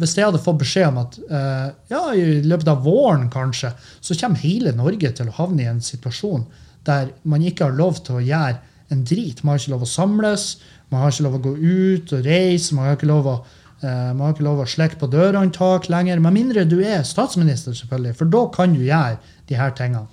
Hvis 0.00 0.16
jeg 0.18 0.26
hadde 0.26 0.42
fått 0.42 0.58
beskjed 0.64 0.88
om 0.90 1.00
at 1.04 1.16
uh, 1.30 1.68
ja, 1.92 2.02
i 2.18 2.40
løpet 2.42 2.70
av 2.72 2.82
våren 2.82 3.28
kanskje, 3.30 3.70
så 4.02 4.16
kommer 4.18 4.42
hele 4.42 4.74
Norge 4.74 5.12
til 5.14 5.30
å 5.30 5.36
havne 5.36 5.62
i 5.62 5.70
en 5.70 5.82
situasjon 5.84 6.46
der 6.84 7.12
man 7.22 7.44
ikke 7.46 7.68
har 7.68 7.76
lov 7.78 8.00
til 8.04 8.18
å 8.18 8.24
gjøre 8.24 8.58
en 8.92 9.04
drit. 9.08 9.40
Man 9.42 9.54
har 9.54 9.62
ikke 9.62 9.72
lov 9.72 9.84
å 9.86 9.88
samles, 9.88 10.48
man 10.92 11.04
har 11.04 11.14
ikke 11.14 11.26
lov 11.26 11.36
å 11.38 11.44
gå 11.46 11.54
ut 11.60 12.16
og 12.16 12.26
reise, 12.26 12.74
man 12.76 12.90
har 12.90 12.98
ikke 12.98 13.08
lov 13.08 13.30
å 13.30 13.36
uh, 13.84 14.58
å 14.64 14.66
slekke 14.68 14.98
på 15.00 15.10
dørhåndtak 15.12 15.88
lenger, 15.92 16.20
med 16.20 16.36
mindre 16.36 16.64
du 16.68 16.80
er 16.82 17.04
statsminister, 17.06 17.76
selvfølgelig, 17.76 18.16
for 18.18 18.34
da 18.34 18.44
kan 18.54 18.74
du 18.74 18.82
gjøre 18.84 19.18
de 19.48 19.58
her 19.58 19.74
tingene. 19.76 20.06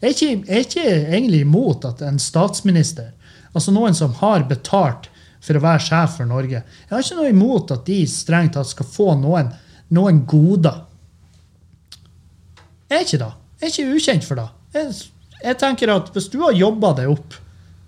Jeg 0.00 0.08
er 0.08 0.14
ikke, 0.14 0.30
jeg 0.30 0.56
er 0.56 0.64
ikke 0.68 0.88
egentlig 1.16 1.40
imot 1.40 1.84
at 1.88 2.02
en 2.04 2.18
statsminister, 2.20 3.12
altså 3.54 3.72
noen 3.72 3.94
som 3.96 4.14
har 4.20 4.44
betalt 4.50 5.08
for 5.44 5.58
å 5.58 5.62
være 5.64 5.84
sjef 5.84 6.16
for 6.18 6.30
Norge, 6.30 6.62
jeg 6.64 6.92
har 6.92 7.04
ikke 7.04 7.18
noe 7.20 7.32
imot 7.32 7.74
at 7.74 7.84
de 7.88 7.98
strengt 8.08 8.56
tatt 8.56 8.70
skal 8.70 8.88
få 8.88 9.10
noen, 9.20 9.50
noen 9.92 10.22
goder. 10.28 10.80
Jeg 12.88 12.96
er 12.96 13.04
ikke 13.06 13.20
det. 13.20 13.32
Jeg 13.60 13.66
er 13.66 13.74
ikke 13.74 13.98
ukjent 13.98 14.26
for 14.28 14.40
det. 14.40 14.48
Jeg, 14.76 14.96
jeg 15.44 15.60
tenker 15.60 15.92
at 15.92 16.10
hvis 16.14 16.30
du 16.32 16.40
har 16.44 16.56
jobba 16.56 16.94
deg 17.00 17.12
opp 17.12 17.36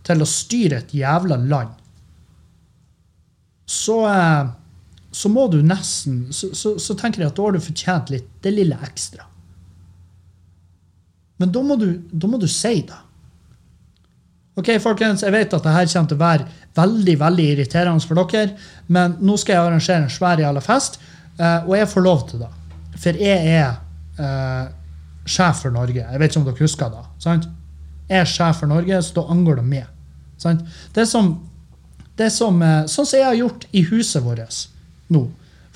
til 0.06 0.22
å 0.22 0.28
styre 0.28 0.82
et 0.82 0.94
jævla 0.94 1.40
land, 1.40 1.74
så 3.66 3.98
eh, 4.06 4.54
så 5.16 5.28
må 5.32 5.46
du 5.48 5.62
nesten 5.64 6.26
så, 6.32 6.50
så, 6.54 6.74
så 6.76 6.94
tenker 6.98 7.22
jeg 7.22 7.30
at 7.30 7.38
da 7.38 7.46
har 7.46 7.54
du 7.56 7.62
fortjent 7.64 8.10
litt 8.12 8.28
det 8.44 8.52
lille 8.52 8.76
ekstra. 8.84 9.24
Men 11.40 11.52
da 11.52 11.62
må 11.64 11.78
du, 11.80 11.86
da 12.12 12.28
må 12.28 12.40
du 12.40 12.44
si 12.52 12.82
det. 12.84 12.98
Ok, 14.56 14.70
folkens, 14.80 15.22
Jeg 15.22 15.34
vet 15.34 15.52
at 15.52 15.64
dette 15.66 15.92
kommer 15.92 16.08
til 16.08 16.16
å 16.16 16.22
være 16.22 16.46
veldig 16.76 17.14
veldig 17.20 17.44
irriterende 17.52 18.08
for 18.08 18.16
dere, 18.32 18.54
men 18.88 19.18
nå 19.20 19.36
skal 19.36 19.52
jeg 19.52 19.64
arrangere 19.66 20.06
en 20.06 20.12
svær 20.12 20.40
jævla 20.40 20.62
fest, 20.64 20.96
eh, 21.38 21.66
og 21.66 21.74
jeg 21.76 21.88
får 21.92 22.04
lov 22.06 22.22
til 22.30 22.40
det. 22.40 22.48
For 22.96 23.18
jeg 23.20 23.50
er 23.52 23.74
eh, 24.16 24.70
sjef 25.28 25.60
for 25.66 25.74
Norge. 25.74 26.00
Jeg 26.00 26.22
vet 26.22 26.32
ikke 26.32 26.40
om 26.40 26.46
dere 26.48 26.62
husker 26.62 26.94
det. 26.94 27.04
sant? 27.20 27.48
Jeg 28.08 28.22
er 28.22 28.32
sjef 28.32 28.62
for 28.62 28.72
Norge, 28.72 29.02
så 29.02 29.18
da 29.18 29.26
angår 29.34 29.60
det 29.60 29.66
meg. 29.74 29.92
sant? 30.40 30.64
Det 30.94 31.04
er 31.04 31.10
som, 31.10 31.30
det 32.16 32.30
er 32.30 32.32
som, 32.32 32.62
eh, 32.62 32.86
sånn 32.88 33.10
som 33.12 33.18
jeg 33.18 33.28
har 33.28 33.36
gjort 33.42 33.68
i 33.72 33.84
huset 33.90 34.24
vårt 34.24 34.62
nå. 35.12 35.26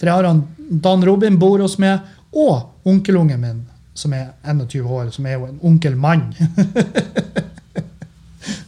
For 0.01 0.09
jeg 0.09 0.15
har 0.15 0.25
han 0.25 0.47
Dan 0.71 1.05
Robin 1.05 1.37
bor 1.37 1.61
hos 1.61 1.77
meg, 1.79 2.01
og 2.33 2.89
onkelungen 2.89 3.41
min, 3.45 3.61
som 3.93 4.15
er 4.17 4.33
21 4.47 4.89
år, 4.89 5.11
som 5.13 5.27
er 5.27 5.37
jo 5.37 5.51
en 5.51 5.61
onkelmann. 5.69 6.31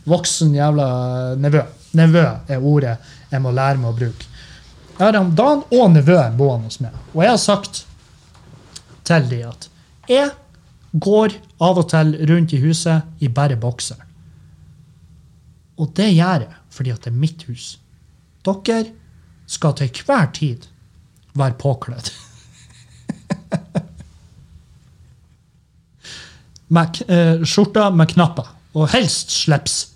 Voksen 0.09 0.55
jævla 0.57 0.89
nevø. 1.39 1.63
Nevø 1.99 2.25
er 2.49 2.59
ordet 2.65 2.97
jeg 3.33 3.41
må 3.43 3.53
lære 3.55 3.81
meg 3.81 3.91
å 3.93 3.97
bruke. 3.97 4.29
Jeg 4.99 5.07
har 5.07 5.17
han 5.17 5.35
Dan 5.37 5.63
og 5.73 5.91
nevøen 5.95 6.37
boende 6.37 6.69
hos 6.69 6.81
meg. 6.83 6.95
Og 7.15 7.23
jeg 7.25 7.33
har 7.33 7.41
sagt 7.41 7.87
til 9.09 9.29
de 9.31 9.41
at 9.49 9.69
jeg 10.11 10.31
går 10.93 11.33
av 11.63 11.79
og 11.81 11.89
til 11.91 12.17
rundt 12.29 12.53
i 12.53 12.61
huset 12.63 13.03
i 13.25 13.29
bare 13.33 13.57
bokser. 13.57 13.97
Og 15.81 15.95
det 15.97 16.11
gjør 16.13 16.41
jeg 16.47 16.53
fordi 16.73 16.91
at 16.93 17.05
det 17.05 17.11
er 17.13 17.21
mitt 17.21 17.43
hus. 17.49 17.79
Dere 18.47 18.85
skal 19.47 19.75
til 19.77 19.91
hver 20.07 20.27
tid 20.33 20.61
være 21.37 21.59
påkledd. 21.61 22.11
med 26.77 27.03
eh, 27.09 27.45
skjorta 27.45 27.91
med 27.93 28.09
knapper. 28.13 28.47
Og 28.73 28.89
helst 28.95 29.31
slips. 29.35 29.92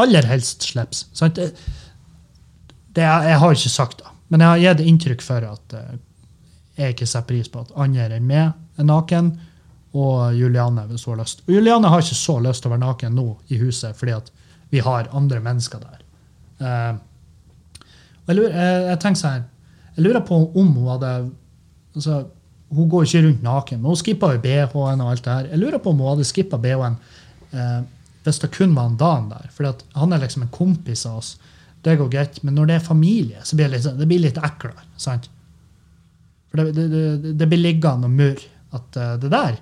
Aller 0.00 0.26
helst 0.28 0.62
slips. 0.62 1.06
Sant? 1.12 1.36
Det, 1.36 1.52
det, 2.96 3.04
jeg 3.04 3.38
har 3.42 3.56
ikke 3.56 3.72
sagt 3.72 4.00
det, 4.00 4.12
men 4.32 4.44
jeg 4.44 4.48
har 4.48 4.62
gitt 4.62 4.86
inntrykk 4.88 5.24
for 5.24 5.44
at 5.48 5.76
eh, 5.76 5.94
jeg 6.80 6.94
ikke 6.94 7.08
setter 7.08 7.28
pris 7.28 7.50
på 7.52 7.64
at 7.64 7.72
andre 7.76 8.16
enn 8.16 8.28
meg 8.28 8.80
er 8.80 8.88
naken, 8.88 9.32
og 9.92 10.32
Juliane 10.36 10.86
hvis 10.88 11.04
hun 11.04 11.18
har 11.18 11.26
lyst. 11.26 11.42
Og 11.44 11.52
Juliane 11.52 11.90
har 11.92 12.00
ikke 12.00 12.16
så 12.16 12.38
lyst 12.40 12.64
til 12.64 12.70
å 12.70 12.74
være 12.74 12.86
naken 12.86 13.16
nå 13.18 13.26
i 13.52 13.60
huset, 13.60 13.96
fordi 13.98 14.16
at 14.16 14.30
vi 14.72 14.80
har 14.80 15.10
andre 15.12 15.40
mennesker 15.44 15.82
der. 15.82 15.98
Uh, 16.62 16.94
jeg, 18.28 18.36
lurer, 18.38 18.54
jeg, 18.56 18.84
jeg 18.88 19.00
tenker 19.02 19.20
sånn 19.20 19.48
jeg 19.92 20.06
lurer 20.06 20.22
på 20.24 20.38
om 20.38 20.70
hun 20.72 20.86
hadde 20.88 21.08
altså, 21.94 22.22
Hun 22.72 22.88
går 22.88 23.04
ikke 23.04 23.24
rundt 23.26 23.42
naken, 23.44 23.80
men 23.82 23.92
hun 23.92 23.98
skippa 24.00 24.30
BH-en 24.40 25.02
og 25.04 25.10
alt 25.10 25.24
det 25.24 25.32
her. 25.32 25.48
Jeg 25.50 25.60
lurer 25.60 25.82
på 25.82 25.92
om 25.92 25.98
hun 26.00 26.14
hadde 26.14 26.24
skippa 26.24 26.56
BH-en 26.56 26.96
eh, 27.52 27.82
hvis 28.22 28.38
det 28.42 28.52
kun 28.54 28.74
var 28.76 28.90
en 28.90 28.96
Dan 29.00 29.28
der. 29.32 29.48
For 29.54 29.66
han 29.98 30.12
er 30.12 30.22
liksom 30.22 30.46
en 30.46 30.54
kompis 30.54 31.06
av 31.06 31.18
oss. 31.22 31.36
Det 31.82 31.96
går 31.98 32.10
greit. 32.12 32.42
Men 32.42 32.54
når 32.54 32.70
det 32.70 32.74
er 32.78 32.86
familie, 32.86 33.42
så 33.44 33.56
blir 33.56 33.68
det 33.68 33.76
litt, 33.76 33.86
sånn- 33.86 33.98
det 33.98 34.06
blir 34.06 34.22
litt 34.22 34.38
eklere. 34.38 34.86
sant? 34.96 35.28
For 36.50 36.62
det, 36.62 36.88
det, 36.92 37.34
det, 37.38 37.46
blir 37.48 37.58
liggende 37.58 38.06
og 38.10 38.12
murre 38.12 38.50
At 38.76 38.96
eh, 38.96 39.14
det 39.22 39.30
der 39.32 39.54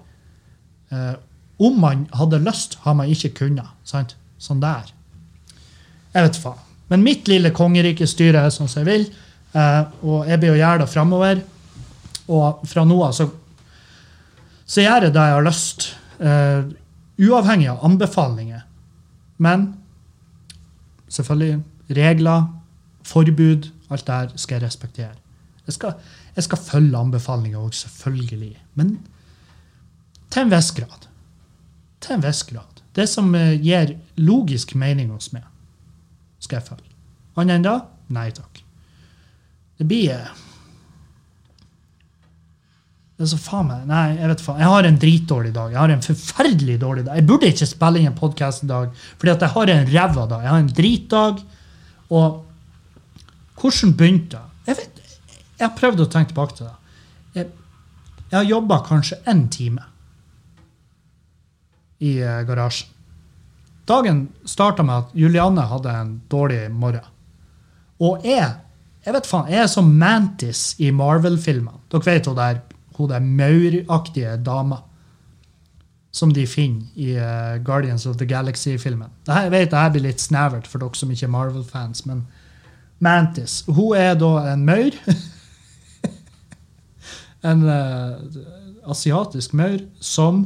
eh, 0.90 1.14
Om 1.62 1.76
man 1.81 2.09
hadde 2.19 2.40
lyst, 2.43 2.75
har 2.83 2.95
man 2.95 3.09
ikke 3.09 3.31
kunnet. 3.45 3.71
sant? 3.85 4.17
Sånn 4.38 4.61
der. 4.61 4.90
Jeg 6.14 6.26
vet 6.26 6.37
faen. 6.43 6.67
Men 6.90 7.05
mitt 7.07 7.29
lille 7.29 7.52
kongerike 7.55 8.07
styrer 8.09 8.43
jeg 8.47 8.55
sånn 8.57 8.69
som 8.71 8.83
jeg 8.83 8.88
vil, 8.88 9.05
eh, 9.55 9.83
og 10.02 10.26
jeg 10.26 10.40
blir 10.43 10.57
å 10.57 10.59
gjøre 10.59 10.83
det 10.83 10.90
framover. 10.90 11.43
Og 12.31 12.64
fra 12.67 12.85
nå 12.88 12.97
av 13.05 13.12
så, 13.14 13.29
så 14.67 14.83
gjør 14.83 15.07
jeg 15.07 15.14
det 15.14 15.26
jeg 15.29 15.37
har 15.37 15.47
lyst, 15.47 15.87
eh, 16.19 16.64
uavhengig 17.20 17.68
av 17.70 17.84
anbefalinger. 17.84 18.64
Men 19.38 19.68
selvfølgelig 21.08 21.62
regler, 21.96 22.48
forbud, 23.04 23.70
alt 23.90 24.06
det 24.06 24.14
her 24.14 24.34
skal 24.36 24.58
jeg 24.58 24.66
respektere. 24.66 25.14
Jeg 25.66 25.74
skal, 25.74 25.94
jeg 26.36 26.46
skal 26.46 26.58
følge 26.58 26.98
anbefalinger 26.98 27.60
òg, 27.60 27.74
selvfølgelig. 27.74 28.54
Men 28.74 28.98
til 30.30 30.46
en 30.46 30.52
viss 30.52 30.72
grad. 30.76 31.08
Til 32.00 32.16
en 32.16 32.24
viss 32.24 32.42
grad. 32.48 32.82
Det 32.94 33.06
som 33.08 33.34
eh, 33.34 33.56
gir 33.62 33.94
logisk 34.18 34.74
mening 34.74 35.12
hos 35.14 35.30
meg, 35.34 35.44
skal 36.42 36.60
jeg 36.60 36.68
følge. 36.72 36.94
Annet 37.38 37.60
enn 37.60 37.66
da? 37.66 37.74
Nei 38.10 38.30
takk. 38.34 38.62
Det 39.78 39.86
blir 39.88 40.14
eh, 40.14 40.32
det 43.20 43.26
er 43.26 43.32
så 43.34 43.36
faen 43.36 43.66
meg, 43.68 43.80
Nei, 43.84 44.04
jeg 44.16 44.28
vet 44.30 44.40
faen. 44.40 44.60
Jeg 44.62 44.72
har 44.72 44.86
en 44.88 44.98
dritdårlig 45.00 45.50
dag. 45.52 45.72
Jeg 45.74 45.76
har 45.76 45.90
en 45.92 46.04
forferdelig 46.06 46.76
dårlig 46.80 47.02
dag. 47.04 47.18
Jeg 47.18 47.26
burde 47.28 47.50
ikke 47.52 47.66
spille 47.68 48.00
inn 48.00 48.08
en 48.08 48.14
podkast 48.16 48.62
i 48.64 48.68
dag, 48.70 48.94
fordi 49.20 49.32
at 49.34 49.44
jeg 49.44 49.52
har 49.52 49.72
en 49.74 49.90
ræva 49.90 50.24
dag. 50.30 50.46
Jeg 50.46 50.50
har 50.54 50.62
en 50.62 50.70
dritdag. 50.78 51.42
Og 52.16 52.38
hvordan 53.60 53.92
begynte? 53.98 54.40
Jeg, 54.64 54.78
vet, 54.78 55.02
jeg 55.58 55.66
har 55.66 55.76
prøvd 55.76 56.00
å 56.00 56.08
tenke 56.14 56.32
tilbake 56.32 56.56
til 56.56 56.70
det. 56.70 56.96
Jeg, 57.36 57.50
jeg 58.22 58.38
har 58.38 58.48
jobba 58.54 58.80
kanskje 58.88 59.20
én 59.28 59.44
time 59.52 59.84
i 62.00 62.16
eh, 62.24 62.40
garasjen. 62.48 62.88
Dagen 63.90 64.24
starta 64.48 64.80
med 64.86 64.96
at 64.96 65.14
Julianne 65.26 65.68
hadde 65.68 65.92
en 65.92 66.16
dårlig 66.32 66.62
morgen. 66.72 67.04
Og 68.00 68.24
jeg 68.24 68.48
jeg 69.04 69.16
vet 69.16 69.28
faen, 69.28 69.52
jeg 69.52 69.60
er 69.60 69.70
som 69.72 69.92
Mantis 70.00 70.74
i 70.80 70.90
Marvel-filmene. 70.92 71.84
Dere 71.92 72.04
vet 72.04 72.26
hun 72.28 72.36
der, 72.36 72.64
hun 72.99 73.11
der 73.11 73.20
mauraktige 73.20 74.37
dama 74.44 74.82
som 76.11 76.32
de 76.35 76.47
finner 76.47 76.87
i 76.99 77.12
uh, 77.14 77.62
Guardians 77.64 78.06
of 78.06 78.16
the 78.18 78.26
Galaxy-filmen. 78.26 79.11
Jeg 79.28 79.50
vet 79.52 79.70
det 79.70 79.90
blir 79.94 80.09
litt 80.09 80.23
snevert 80.23 80.66
for 80.66 80.82
dere 80.82 80.99
som 80.99 81.11
ikke 81.11 81.28
er 81.28 81.35
Marvel-fans, 81.37 82.04
men 82.06 82.25
Mantis 83.00 83.62
Hun 83.68 83.97
er 83.97 84.16
da 84.18 84.32
en 84.52 84.64
maur. 84.66 84.97
en 87.50 87.62
uh, 87.64 88.18
asiatisk 88.90 89.54
maur 89.56 89.78
som 90.00 90.42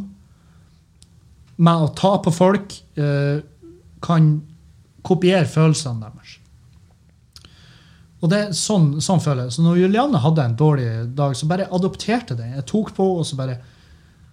med 1.57 1.87
å 1.87 1.91
ta 1.97 2.17
på 2.23 2.31
folk 2.35 2.77
uh, 2.99 3.41
kan 4.05 4.35
kopiere 5.05 5.49
følelsene 5.49 6.05
deres. 6.05 6.39
Og 8.25 8.31
det 8.33 8.39
er 8.41 8.57
sånn, 8.57 9.03
sånn 9.05 9.21
føler 9.21 9.47
jeg. 9.47 9.59
Så 9.59 9.63
når 9.67 9.83
Julianne 9.83 10.23
hadde 10.23 10.47
en 10.49 10.57
dårlig 10.57 10.89
dag, 11.17 11.35
så 11.37 11.49
bare 11.51 11.69
adopterte 11.77 12.37
det. 12.39 12.47
Jeg 12.55 12.67
tok 12.71 12.95
på, 12.97 13.09
og 13.21 13.27
så 13.29 13.37
bare 13.37 13.59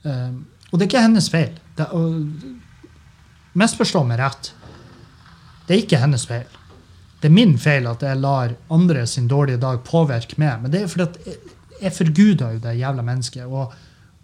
um, 0.05 0.45
Og 0.69 0.77
det 0.77 0.85
er 0.85 0.87
ikke 0.87 1.03
hennes 1.03 1.27
feil. 1.33 1.57
Det, 1.75 1.89
og, 1.91 2.21
misforstå 3.59 4.05
meg 4.07 4.21
rett. 4.21 4.53
Det 5.67 5.75
er 5.75 5.83
ikke 5.83 5.99
hennes 5.99 6.23
feil. 6.29 6.47
Det 7.19 7.27
er 7.27 7.35
min 7.35 7.57
feil 7.59 7.89
at 7.91 8.03
jeg 8.05 8.21
lar 8.23 8.55
andre 8.71 9.03
sin 9.09 9.27
dårlige 9.29 9.59
dag 9.61 9.83
påvirke 9.83 10.39
meg. 10.39 10.63
Men 10.63 10.71
det 10.71 10.85
er 10.85 10.93
fordi 10.93 11.09
at 11.09 11.19
jeg, 11.27 11.57
jeg 11.81 11.95
forguder 11.97 12.55
jo 12.55 12.63
det 12.63 12.77
jævla 12.79 13.05
mennesket. 13.05 13.43
Og, 13.49 13.75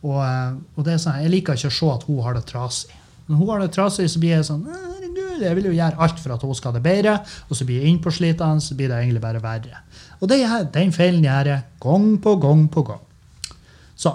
og, 0.07 0.21
eh, 0.23 0.55
og 0.77 0.87
det 0.87 0.95
er 0.95 1.03
sånn, 1.03 1.19
jeg 1.25 1.33
liker 1.33 1.59
ikke 1.59 1.73
å 1.73 1.77
se 1.81 1.91
at 1.91 2.07
hun 2.07 2.23
har 2.23 2.39
det 2.39 2.45
trasig. 2.47 2.95
Når 3.27 3.41
hun 3.41 3.51
har 3.51 3.65
det 3.65 3.73
trasig, 3.75 4.07
så 4.07 4.23
blir 4.23 4.37
jeg 4.37 4.47
sånn 4.47 4.63
«Å, 4.63 4.79
Herregud, 4.97 5.06
jeg 5.43 5.57
vil 5.57 5.69
jo 5.69 5.75
gjøre 5.75 5.99
alt 6.03 6.21
for 6.21 6.35
at 6.35 6.45
hun 6.45 6.55
skal 6.57 6.71
ha 6.71 6.77
det 6.77 6.85
bedre. 6.85 7.17
Og 7.49 7.57
så 7.57 7.67
blir 7.67 7.81
jeg 7.81 7.93
innpåslitende, 7.93 8.63
så 8.63 8.77
blir 8.77 8.91
det 8.91 9.01
egentlig 9.01 9.23
bare 9.23 9.43
verre. 9.43 9.83
Og 10.21 10.29
det 10.31 10.39
er 10.43 10.69
den 10.73 10.93
feilen 10.95 11.25
gjør 11.25 11.51
jeg 11.53 11.65
gang 11.83 12.07
på 12.23 12.35
gang 12.43 12.63
på 12.73 12.85
gang. 12.87 13.03
Så 13.97 14.13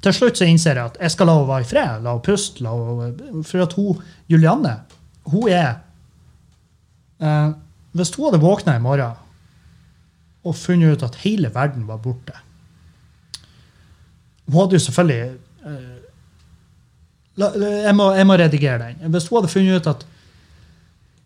til 0.00 0.16
slutt 0.16 0.38
så 0.40 0.48
innser 0.48 0.78
jeg 0.78 0.92
at 0.92 1.00
jeg 1.00 1.12
skal 1.12 1.28
la 1.28 1.36
henne 1.36 1.50
være 1.50 1.66
i 1.66 1.70
fred. 1.70 2.04
La 2.04 2.14
henne 2.14 2.24
puste. 2.24 2.64
La 2.64 2.74
henne, 2.74 3.42
for 3.46 3.64
at 3.64 3.74
hun, 3.76 4.04
Julianne, 4.30 4.76
hun 5.30 5.48
er 5.52 5.72
eh, 7.20 7.50
Hvis 7.92 8.14
hun 8.14 8.28
hadde 8.28 8.42
våkna 8.42 8.76
i 8.78 8.82
morgen 8.82 9.18
og 10.40 10.56
funnet 10.56 10.96
ut 10.96 11.02
at 11.04 11.18
hele 11.20 11.50
verden 11.52 11.82
var 11.84 11.98
borte 12.00 12.32
Hun 14.46 14.56
hadde 14.62 14.78
jo 14.78 14.84
selvfølgelig 14.86 15.34
eh, 15.68 15.98
la, 17.42 17.50
jeg, 17.60 17.92
må, 17.96 18.08
jeg 18.16 18.26
må 18.26 18.38
redigere 18.40 18.78
den. 18.86 19.12
Hvis 19.12 19.28
hun 19.28 19.40
hadde 19.40 19.52
funnet 19.52 19.80
ut 19.80 19.90
at 19.92 20.06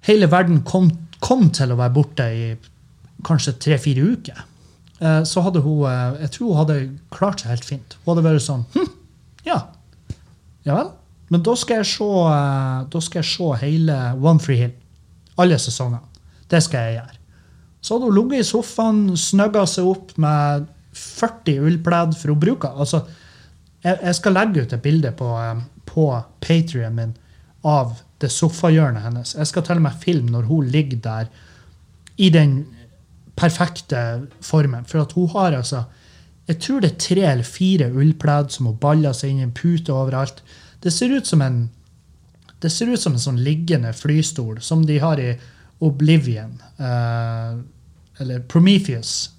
hele 0.08 0.28
verden 0.30 0.62
kom, 0.68 0.90
kom 1.24 1.48
til 1.54 1.72
å 1.72 1.78
være 1.80 1.94
borte 1.94 2.26
i 2.32 2.48
kanskje 3.24 3.56
tre-fire 3.62 4.04
uker, 4.14 4.42
eh, 5.00 5.22
så 5.28 5.44
hadde 5.46 5.62
hun 5.64 5.86
eh, 5.88 6.20
Jeg 6.24 6.34
tror 6.36 6.50
hun 6.50 6.60
hadde 6.62 6.78
klart 7.14 7.42
seg 7.42 7.54
helt 7.54 7.68
fint. 7.68 7.96
Hun 8.02 8.14
hadde 8.14 8.26
vært 8.28 8.44
sånn 8.44 8.66
hm, 8.74 8.92
Ja. 9.48 9.58
Ja 10.64 10.78
vel. 10.78 10.92
Men 11.32 11.42
da 11.44 11.54
skal 11.56 11.80
jeg 11.80 11.90
se, 11.94 12.04
eh, 12.04 12.84
da 12.92 13.04
skal 13.04 13.22
jeg 13.22 13.30
se 13.32 13.50
hele 13.64 13.98
One 14.20 14.42
Free 14.44 14.60
Hill. 14.60 14.74
Alle 15.40 15.58
sesongene. 15.58 16.04
Det 16.50 16.60
skal 16.62 16.88
jeg 16.88 16.98
gjøre. 16.98 17.18
Så 17.84 17.96
hadde 17.96 18.08
hun 18.08 18.16
ligget 18.16 18.44
i 18.44 18.48
sofaen, 18.48 19.02
snøgga 19.18 19.64
seg 19.68 19.88
opp 19.88 20.14
med 20.20 20.68
40 20.94 21.64
ullpledd, 21.68 22.14
for 22.16 22.32
hun 22.32 22.40
bruker 22.40 22.76
altså, 22.80 23.02
jeg, 23.82 23.98
jeg 23.98 24.16
skal 24.16 24.36
legge 24.36 24.62
ut 24.62 24.72
et 24.72 24.84
bilde 24.84 25.10
på, 25.18 25.28
på 25.90 26.06
Patrion 26.44 26.94
min 26.96 27.16
av 27.64 27.98
det 28.20 28.30
sofahjørnet 28.32 29.04
hennes. 29.04 29.34
Jeg 29.34 29.50
skal 29.50 29.64
til 29.66 29.80
og 29.80 29.86
med 29.86 30.00
filme 30.00 30.32
når 30.32 30.48
hun 30.48 30.70
ligger 30.72 31.00
der 31.04 31.30
i 32.16 32.30
den 32.30 32.58
perfekte 33.36 34.26
formen. 34.44 34.84
For 34.86 35.02
at 35.02 35.12
hun 35.12 35.28
har 35.34 35.52
altså 35.52 35.84
Jeg 36.46 36.58
tror 36.60 36.80
det 36.80 36.90
er 36.90 36.98
tre 37.00 37.20
eller 37.24 37.46
fire 37.48 37.86
ullpledd 37.88 38.50
som 38.52 38.66
hun 38.66 38.76
baller 38.76 39.14
seg 39.16 39.30
inn 39.30 39.38
i 39.40 39.44
en 39.46 39.54
pute 39.56 39.92
overalt. 39.92 40.42
Det 40.84 40.92
ser 40.92 41.14
ut 41.16 41.26
som 41.26 41.40
en 41.40 41.70
det 42.60 42.70
ser 42.70 42.88
ut 42.88 43.00
som 43.00 43.12
en 43.12 43.20
sånn 43.20 43.40
liggende 43.44 43.92
flystol 43.92 44.60
som 44.60 44.84
de 44.86 44.98
har 44.98 45.20
i 45.20 45.38
Oblivion. 45.84 46.62
eh, 46.78 47.58
eller 48.20 48.40
Prometheus 48.40 49.30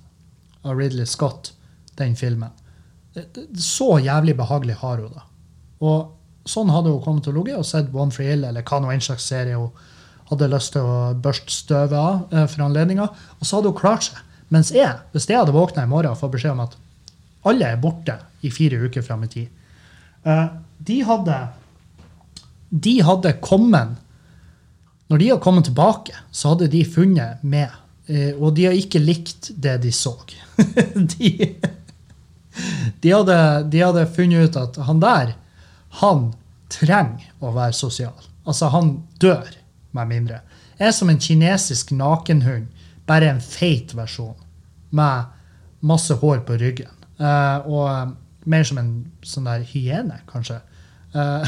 av 0.64 0.78
Ridley 0.78 1.06
Scott, 1.06 1.54
den 1.96 2.16
filmen. 2.16 2.50
Så 3.58 4.00
jævlig 4.00 4.36
behagelig 4.38 4.76
har 4.76 4.98
hun 4.98 5.14
det. 5.14 5.24
Og 5.80 6.15
sånn 6.46 6.70
hadde 6.74 6.94
hun 6.94 7.02
kommet 7.04 7.26
til 7.26 7.34
å 7.36 7.42
ligge 7.44 7.58
og 7.60 7.66
sett 7.68 7.92
One 7.94 8.14
for 8.14 8.26
Hill 8.26 8.46
eller 8.46 8.66
hva 8.66 8.80
nå 8.82 8.92
en 8.94 9.04
slags 9.04 9.26
serie 9.32 9.58
hun 9.58 9.72
hadde 10.30 10.50
lyst 10.50 10.74
til 10.74 10.86
å 10.86 11.14
børste 11.22 11.54
støvet 11.54 11.98
av 12.00 12.34
eh, 12.34 12.48
for 12.50 12.66
anledninga. 12.66 13.10
Og 13.40 13.46
så 13.46 13.60
hadde 13.60 13.70
hun 13.74 13.78
klart 13.80 14.08
seg. 14.08 14.22
Mens 14.54 14.72
jeg, 14.74 14.90
hvis 15.14 15.28
jeg 15.30 15.38
hadde 15.40 15.54
våkna 15.56 15.86
i 15.86 15.90
morgen 15.90 16.14
og 16.14 16.20
fått 16.22 16.36
beskjed 16.38 16.54
om 16.54 16.64
at 16.68 16.78
alle 17.46 17.68
er 17.74 17.82
borte 17.82 18.16
i 18.46 18.50
fire 18.54 18.78
uker 18.88 19.06
fram 19.06 19.26
i 19.26 19.30
tid, 19.30 19.48
eh, 20.26 20.48
de 20.86 21.00
hadde 21.06 21.38
de 22.76 22.98
hadde 23.06 23.32
kommet 23.46 24.02
Når 25.08 25.20
de 25.22 25.28
har 25.30 25.38
kommet 25.38 25.68
tilbake, 25.70 26.16
så 26.34 26.56
hadde 26.56 26.68
de 26.74 26.80
funnet 26.84 27.44
meg. 27.46 27.70
Eh, 28.10 28.34
Og 28.42 28.56
de 28.58 28.66
har 28.66 28.74
ikke 28.74 29.00
likt 29.00 29.52
det 29.54 29.76
de 29.84 29.92
så. 29.94 30.16
de, 31.14 31.30
de, 33.04 33.12
hadde, 33.12 33.38
de 33.70 33.84
hadde 33.84 34.08
funnet 34.16 34.50
ut 34.50 34.58
at 34.58 34.80
han 34.88 35.00
der, 35.04 35.36
han 36.02 36.32
trenger 36.72 37.30
å 37.44 37.54
være 37.56 37.76
sosial. 37.78 38.18
Altså, 38.46 38.70
han 38.74 38.98
dør, 39.22 39.48
med 39.96 40.10
mindre. 40.12 40.42
Jeg 40.76 40.90
er 40.90 40.96
som 40.96 41.10
en 41.10 41.22
kinesisk 41.24 41.94
nakenhund, 41.96 42.68
bare 43.08 43.30
en 43.32 43.40
feit 43.42 43.94
versjon, 43.96 44.36
med 44.92 45.32
masse 45.86 46.18
hår 46.20 46.42
på 46.48 46.58
ryggen. 46.60 46.92
Uh, 47.16 47.64
og 47.64 47.84
eh, 47.88 48.10
mer 48.52 48.66
som 48.68 48.80
en 48.82 48.90
sånn 49.24 49.48
der 49.48 49.64
hyene, 49.70 50.18
kanskje. 50.28 50.58
Uh, 51.16 51.48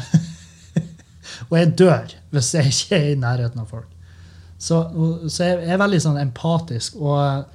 og 1.49 1.57
jeg 1.59 1.73
dør 1.81 2.13
hvis 2.31 2.53
jeg 2.55 2.71
ikke 2.71 2.99
er 3.01 3.09
i 3.11 3.19
nærheten 3.19 3.65
av 3.65 3.67
folk. 3.73 3.89
Så, 4.57 4.79
så 5.27 5.49
jeg 5.49 5.67
er 5.67 5.81
veldig 5.81 5.99
sånn 6.01 6.21
empatisk, 6.21 6.95
og, 7.03 7.51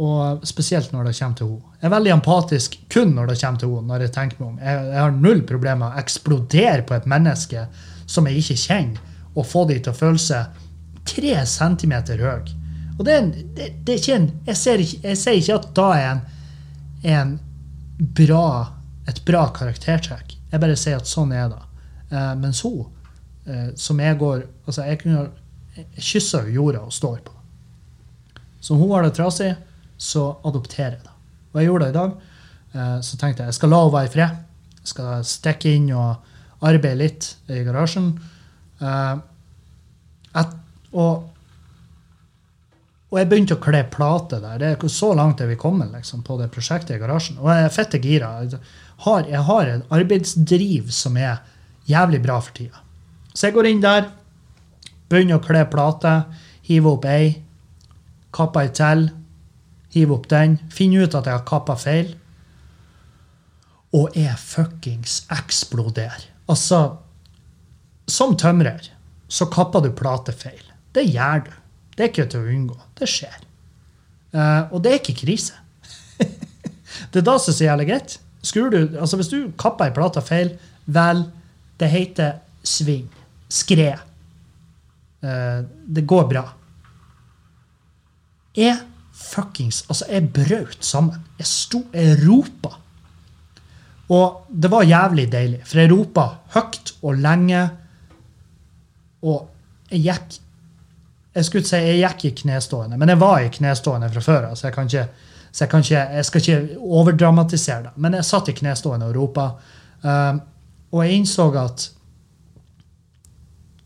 og 0.00 0.46
spesielt 0.48 0.94
når 0.94 1.10
det 1.10 1.16
kommer 1.18 1.40
til 1.40 1.50
henne. 1.56 1.69
Jeg 1.80 1.88
er 1.88 1.94
veldig 1.94 2.12
empatisk 2.12 2.74
kun 2.92 3.14
når 3.16 3.30
det 3.30 3.38
kommer 3.40 3.60
til 3.60 3.70
henne. 3.72 3.88
når 3.88 4.02
Jeg 4.04 4.12
tenker 4.16 4.40
meg 4.40 4.48
om. 4.50 4.58
Jeg, 4.60 4.80
jeg 4.90 5.00
har 5.00 5.14
null 5.16 5.44
problemer 5.48 5.80
med 5.80 5.94
å 5.94 6.02
eksplodere 6.02 6.84
på 6.88 6.96
et 6.96 7.06
menneske 7.08 7.64
som 8.10 8.26
jeg 8.28 8.42
ikke 8.42 8.58
kjenner, 8.60 9.06
og 9.32 9.46
få 9.46 9.64
de 9.70 9.78
til 9.78 9.92
å 9.92 9.96
føle 9.96 10.20
seg 10.20 10.58
tre 11.08 11.36
centimeter 11.48 12.20
høy. 12.20 12.50
Og 12.98 13.06
det 13.06 13.14
er, 13.14 13.22
en, 13.22 13.30
det, 13.56 13.70
det 13.86 13.94
er 13.94 14.02
ikke 14.02 14.18
en, 14.18 14.28
jeg, 14.44 14.58
ser 14.60 14.82
ikke, 14.84 14.98
jeg 15.06 15.20
sier 15.22 15.38
ikke 15.38 15.56
at 15.56 15.68
da 15.78 15.86
er 15.96 16.08
en, 16.10 16.22
en 17.14 17.32
bra, 18.20 18.46
et 19.08 19.22
bra 19.24 19.46
karaktertrekk. 19.56 20.34
Jeg 20.50 20.60
bare 20.60 20.76
sier 20.76 21.00
at 21.00 21.08
sånn 21.08 21.32
er 21.32 21.48
det. 21.48 21.62
Eh, 22.10 22.32
mens 22.42 22.60
hun, 22.66 22.90
eh, 23.46 23.70
som 23.78 24.00
jeg 24.02 24.18
går 24.18 24.42
altså 24.66 24.84
Jeg, 24.84 24.98
kunne, 25.04 25.28
jo 25.96 26.42
jorda 26.58 26.82
og 26.84 26.92
står 26.92 27.22
på. 27.24 27.32
Så 28.60 28.74
om 28.74 28.82
hun 28.82 28.92
har 28.92 29.06
det 29.06 29.14
trasig, 29.16 29.54
så 29.96 30.34
adopterer 30.44 30.98
jeg 30.98 31.06
det. 31.06 31.16
Og 31.50 31.60
jeg 31.60 31.70
gjorde 31.70 31.86
det 31.88 31.94
i 31.94 31.98
dag. 31.98 32.14
Eh, 32.72 32.98
så 33.06 33.18
tenkte 33.18 33.44
jeg 33.44 33.52
jeg 33.52 33.58
skal 33.58 33.72
la 33.72 33.80
henne 33.82 33.94
være 33.96 34.10
i 34.10 34.14
fred. 34.14 34.38
Jeg 34.80 34.92
skal 34.92 35.26
stikke 35.26 35.74
inn 35.76 35.90
og 35.96 36.66
arbeide 36.66 37.00
litt 37.00 37.28
i 37.50 37.64
garasjen. 37.66 38.12
Eh, 38.80 39.16
et, 40.40 40.54
og, 40.94 41.26
og 43.10 43.18
jeg 43.18 43.30
begynte 43.30 43.56
å 43.58 43.62
kle 43.62 43.82
plate 43.90 44.38
der. 44.42 44.60
Det 44.62 44.70
er 44.76 44.94
så 44.94 45.12
langt 45.18 45.42
er 45.42 45.50
vi 45.50 45.58
kommet 45.60 45.90
liksom, 45.94 46.22
på 46.26 46.38
det 46.40 46.50
prosjektet 46.54 46.96
i 46.96 47.02
garasjen. 47.02 47.40
Og 47.42 47.50
jeg 47.50 47.66
er 47.66 47.74
fette 47.74 48.02
gira. 48.02 48.30
Jeg 48.44 48.62
har, 49.06 49.26
jeg 49.26 49.44
har 49.50 49.74
en 49.74 49.84
arbeidsdriv 49.96 50.92
som 50.94 51.18
er 51.18 51.42
jævlig 51.90 52.22
bra 52.22 52.38
for 52.44 52.54
tida. 52.54 52.84
Så 53.34 53.48
jeg 53.48 53.56
går 53.56 53.70
inn 53.70 53.82
der, 53.82 54.10
begynner 55.10 55.38
å 55.38 55.44
kle 55.44 55.64
plate, 55.70 56.14
hiver 56.66 56.96
opp 56.98 57.06
ei, 57.10 57.32
kapper 58.34 58.66
ei 58.66 58.72
til, 58.74 59.08
hiver 59.94 60.16
opp 60.16 60.28
den, 60.30 60.58
finner 60.70 61.06
ut 61.06 61.16
at 61.18 61.26
jeg 61.26 61.38
har 61.38 61.46
kappa 61.48 61.76
feil, 61.78 62.14
og 63.96 64.14
jeg 64.14 64.36
fuckings 64.38 65.24
eksploderer. 65.34 66.28
Altså, 66.50 66.80
som 68.10 68.36
tømrer 68.38 68.90
så 69.30 69.46
kapper 69.50 69.84
du 69.84 69.92
platefeil. 69.94 70.62
Det 70.94 71.06
gjør 71.06 71.44
du. 71.46 71.52
Det 71.94 72.04
er 72.04 72.10
ikke 72.10 72.26
til 72.32 72.42
å 72.42 72.50
unngå. 72.50 72.76
Det 72.98 73.06
skjer. 73.10 73.38
Uh, 74.34 74.70
og 74.74 74.82
det 74.82 74.92
er 74.92 75.00
ikke 75.00 75.20
krise. 75.22 75.54
det 77.10 77.20
er 77.20 77.26
da 77.26 77.36
som 77.38 77.52
er 77.52 77.58
så 77.58 77.66
jævlig 77.66 77.86
greit. 77.92 78.16
Skrur 78.46 78.72
du, 78.72 78.80
altså 78.98 79.18
Hvis 79.20 79.30
du 79.30 79.52
kapper 79.60 79.90
ei 79.90 79.94
plate 79.94 80.22
feil, 80.24 80.54
vel, 80.90 81.26
det 81.78 81.90
heter 81.92 82.40
sving. 82.66 83.06
Skred. 83.50 84.02
Uh, 85.22 85.62
det 85.86 86.06
går 86.10 86.26
bra. 86.30 86.44
Jeg 88.58 88.80
fuckings 89.20 89.84
Altså, 89.88 90.06
jeg 90.10 90.28
brøt 90.34 90.84
sammen. 90.84 91.20
Jeg 91.38 91.46
sto, 91.46 91.84
jeg 91.94 92.18
ropa. 92.24 92.74
Og 94.10 94.46
det 94.50 94.70
var 94.70 94.82
jævlig 94.82 95.28
deilig, 95.32 95.60
for 95.64 95.78
jeg 95.78 95.92
ropa 95.92 96.26
høyt 96.56 96.94
og 97.02 97.18
lenge. 97.22 97.64
Og 99.22 99.50
jeg 99.90 100.06
gikk 100.06 100.40
Jeg 101.34 101.44
skulle 101.46 101.60
ikke 101.62 101.70
si 101.70 101.78
jeg 101.78 101.98
gikk 102.00 102.24
i 102.24 102.30
knestående, 102.42 102.96
men 102.98 103.08
jeg 103.08 103.20
var 103.20 103.36
i 103.38 103.50
knestående 103.54 104.08
fra 104.10 104.20
før 104.20 104.48
av, 104.48 104.56
så 104.58 104.66
jeg 104.66 104.74
kan 104.74 104.88
ikke 104.90 105.04
så 105.52 105.64
jeg, 105.64 105.70
kan 105.70 105.84
ikke, 105.84 106.00
jeg 106.16 106.24
skal 106.26 106.40
ikke 106.40 106.78
overdramatisere 106.78 107.82
det. 107.84 107.92
Men 107.96 108.16
jeg 108.18 108.26
satt 108.26 108.48
i 108.50 108.54
knestående 108.54 109.06
og 109.06 109.14
ropa. 109.14 109.44
Um, 110.02 110.40
og 110.90 111.04
jeg 111.04 111.20
innså 111.20 111.46
at 111.58 111.86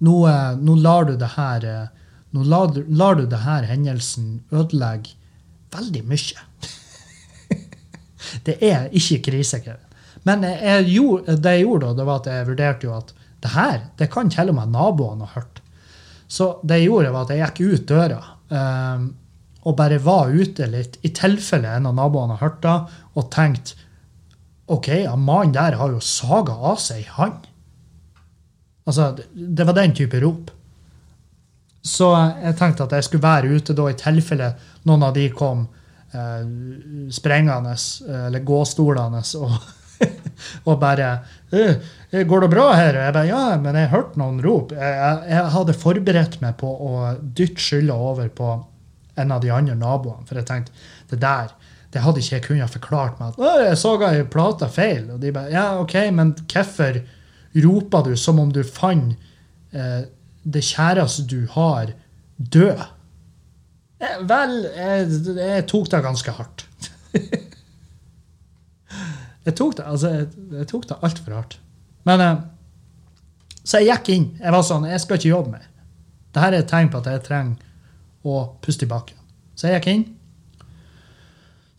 nå, 0.04 0.16
eh, 0.28 0.56
nå 0.60 0.76
lar 0.80 1.04
du 1.08 1.14
det 1.20 1.30
her 1.36 1.66
eh, 1.68 1.86
nå 2.34 2.44
lar, 2.50 2.72
lar 2.88 3.14
du 3.18 3.26
det 3.30 3.42
her 3.44 3.68
hendelsen 3.68 4.42
ødelegge 4.52 5.14
veldig 5.74 6.04
mye. 6.08 6.46
det 8.46 8.58
er 8.64 8.88
ikke 8.94 9.20
krise, 9.30 9.60
Kevin. 9.64 9.90
Men 10.24 10.46
jeg, 10.46 10.86
gjorde, 10.94 11.36
det 11.36 11.58
jeg 11.58 11.66
gjorde, 11.66 11.92
det 11.98 12.06
var 12.08 12.22
at 12.22 12.30
jeg 12.32 12.48
vurderte 12.48 12.88
jo 12.88 12.94
at 12.96 13.12
det 13.44 13.52
her 13.52 13.82
det 14.00 14.08
kan 14.12 14.30
til 14.32 14.50
og 14.54 14.56
med 14.56 14.72
naboene 14.72 15.28
ha 15.28 15.40
hørt. 15.40 15.60
Så 16.28 16.54
det 16.64 16.80
jeg 16.80 16.88
gjorde, 16.88 17.12
var 17.12 17.26
at 17.26 17.34
jeg 17.34 17.44
gikk 17.44 17.74
ut 17.74 17.88
døra 17.90 18.20
um, 18.48 19.08
og 19.64 19.76
bare 19.76 20.00
var 20.02 20.32
ute 20.32 20.66
litt, 20.68 20.98
i 21.04 21.12
tilfelle 21.16 21.70
en 21.72 21.88
av 21.88 21.96
naboene 21.96 22.36
har 22.36 22.48
hørt 22.48 22.62
det, 22.64 22.76
og 23.16 23.30
tenkte 23.32 23.80
OK, 24.72 24.88
han 25.04 25.20
mannen 25.20 25.52
der 25.52 25.76
har 25.76 25.92
jo 25.92 26.00
saga 26.00 26.54
av 26.72 26.78
seg 26.80 27.02
ei 27.02 27.08
hand. 27.18 27.48
Altså, 28.88 29.10
det 29.32 29.66
var 29.68 29.76
den 29.76 29.92
type 29.96 30.20
rop. 30.22 30.48
Så 31.84 32.10
jeg 32.16 32.56
tenkte 32.58 32.86
at 32.86 32.94
jeg 32.96 33.06
skulle 33.06 33.26
være 33.26 33.56
ute 33.58 33.76
da 33.76 33.88
i 33.90 33.96
tilfelle 34.00 34.54
noen 34.88 35.04
av 35.04 35.14
de 35.16 35.26
kom 35.36 35.66
eh, 36.14 36.44
sprengende, 37.12 37.74
eh, 38.08 38.22
eller 38.30 38.44
gåstolende, 38.46 39.20
og, 39.40 39.58
og 40.68 40.78
bare 40.80 41.10
«Øh, 41.52 41.74
Går 42.14 42.44
det 42.44 42.50
bra 42.52 42.68
her? 42.78 42.94
Og 42.94 43.02
jeg 43.02 43.14
bare, 43.16 43.26
ja, 43.26 43.56
men 43.58 43.76
jeg 43.78 43.90
hørte 43.90 44.20
noen 44.20 44.40
rop. 44.44 44.72
Jeg, 44.72 44.96
jeg, 45.00 45.20
jeg 45.32 45.52
hadde 45.56 45.76
forberedt 45.82 46.40
meg 46.44 46.56
på 46.60 46.70
å 46.70 46.92
dytte 47.20 47.62
skylda 47.62 47.96
over 47.98 48.28
på 48.30 48.54
en 49.18 49.34
av 49.34 49.42
de 49.42 49.50
andre 49.54 49.74
naboene, 49.78 50.24
for 50.26 50.38
jeg 50.38 50.46
tenkte 50.48 50.74
det 51.10 51.20
der 51.22 51.52
det 51.94 52.02
hadde 52.02 52.18
ikke 52.18 52.34
jeg 52.34 52.44
kunnet 52.48 52.74
forklart 52.74 53.20
meg. 53.20 53.36
at 53.38 53.68
jeg 53.68 53.78
så 53.78 53.92
ei 54.02 54.24
plate 54.26 54.66
feil. 54.72 55.04
Og 55.14 55.20
de 55.22 55.30
bare 55.34 55.52
ja, 55.54 55.66
OK, 55.78 55.94
men 56.10 56.32
hvorfor 56.50 56.98
roper 57.62 58.08
du 58.08 58.16
som 58.18 58.40
om 58.42 58.50
du 58.50 58.64
fant 58.66 59.14
eh, 59.70 60.00
det 60.44 60.62
kjæreste 60.64 61.24
du 61.30 61.46
har, 61.54 61.92
dø? 62.36 62.70
Eh, 64.00 64.16
vel, 64.28 64.56
jeg, 64.76 65.20
jeg 65.38 65.66
tok 65.70 65.90
det 65.92 66.02
ganske 66.04 66.34
hardt. 66.36 66.66
jeg 69.46 69.54
tok 69.56 69.76
det 69.78 69.86
altså, 69.86 70.10
jeg, 70.18 70.28
jeg 70.60 70.68
tok 70.70 70.88
det 70.90 70.98
altfor 71.02 71.36
hardt. 71.38 71.58
Men 72.04 72.20
eh, 72.20 72.42
Så 73.64 73.80
jeg 73.80 73.94
gikk 73.94 74.10
inn. 74.12 74.26
Jeg 74.42 74.52
var 74.52 74.64
sånn 74.66 74.84
Jeg 74.90 75.00
skal 75.00 75.20
ikke 75.20 75.30
jobbe 75.32 75.54
mer. 75.54 75.68
Dette 76.34 76.48
er 76.50 76.58
et 76.58 76.68
tegn 76.68 76.90
på 76.92 77.00
at 77.00 77.08
jeg 77.08 77.24
trenger 77.24 77.56
å 78.24 78.40
puste 78.64 78.88
bakken. 78.90 79.16
Så 79.54 79.68
jeg 79.70 79.78
gikk 79.78 79.90
inn. 79.92 80.04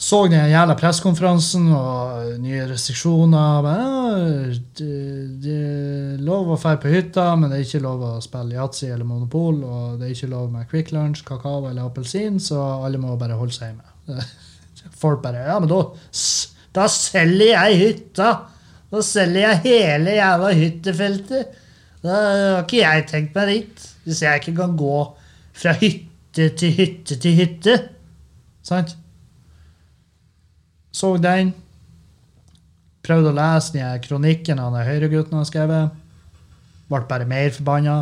Så 0.06 0.20
den 0.30 0.52
jævla 0.52 0.76
pressekonferansen 0.78 1.64
og 1.74 2.36
nye 2.44 2.66
restriksjoner. 2.70 3.62
Men, 3.66 3.80
ja, 3.80 4.58
det, 4.78 4.90
det 5.42 5.54
er 5.56 6.24
lov 6.26 6.52
å 6.54 6.58
dra 6.62 6.76
på 6.82 6.92
hytta, 6.94 7.24
men 7.40 7.50
det 7.50 7.58
er 7.58 7.64
ikke 7.66 7.82
lov 7.82 8.04
å 8.06 8.12
spille 8.22 8.54
yatzy 8.54 8.92
eller 8.92 9.08
Monopol. 9.10 9.64
Og 9.66 9.96
det 9.98 10.06
er 10.06 10.12
ikke 10.14 10.30
lov 10.30 10.52
med 10.54 10.68
Quick 10.70 10.92
Lunch, 10.94 11.24
kakao 11.26 11.64
eller 11.72 11.88
appelsin, 11.88 12.38
så 12.38 12.60
alle 12.86 13.00
må 13.02 13.16
bare 13.18 13.38
holde 13.40 13.56
seg 13.56 13.72
hjemme. 13.72 14.28
Folk 15.02 15.24
bare 15.24 15.48
Ja, 15.48 15.56
men 15.60 15.72
da, 15.72 15.80
da 16.78 16.86
selger 16.94 17.50
jeg 17.56 17.80
hytta! 17.80 18.28
Da 18.94 19.02
selger 19.02 19.42
jeg 19.42 19.62
hele 19.64 20.14
jævla 20.20 20.52
hyttefeltet. 20.60 21.56
Da 22.06 22.20
har 22.20 22.60
ikke 22.60 22.84
jeg 22.84 23.08
tenkt 23.10 23.40
meg 23.40 23.50
dit. 23.50 23.88
Hvis 24.06 24.22
jeg 24.22 24.44
ikke 24.44 24.54
kan 24.60 24.78
gå 24.78 25.00
fra 25.58 25.74
hytte 25.82 26.52
til 26.62 26.78
hytte 26.78 27.18
til 27.26 27.36
hytte. 27.42 27.80
Sant? 28.66 28.94
Så 30.96 31.16
den. 31.20 31.52
Prøvde 33.06 33.34
å 33.34 33.38
lese 33.38 33.76
den 33.76 34.04
kronikken 34.06 34.62
han 34.62 34.76
høyregutten 34.88 35.38
har 35.38 35.48
skrevet. 35.48 35.98
Ble 36.90 37.02
bare 37.10 37.28
mer 37.30 37.52
forbanna. 37.54 37.98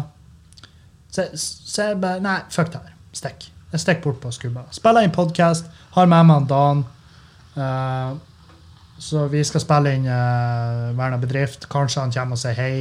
Så, 1.13 1.25
så 1.36 1.89
jeg 1.89 2.01
bare 2.03 2.21
Nei, 2.23 2.38
fuck 2.53 2.71
det 2.73 2.84
her. 2.84 2.93
Stikk. 3.13 3.47
Jeg 3.73 3.82
stikker 3.82 4.06
bort 4.06 4.21
på 4.21 4.32
skubba. 4.36 4.67
Spiller 4.73 5.06
inn 5.06 5.13
podkast. 5.13 5.69
Har 5.95 6.10
med 6.10 6.29
meg 6.29 6.47
Dan. 6.49 6.86
Uh, 7.58 8.13
så 9.01 9.25
vi 9.29 9.41
skal 9.45 9.63
spille 9.63 9.95
inn 9.97 10.08
uh, 10.08 10.93
Verna 10.97 11.17
bedrift. 11.21 11.67
Kanskje 11.71 12.06
han 12.06 12.13
kommer 12.13 12.38
og 12.38 12.43
sier 12.43 12.58
hei 12.58 12.75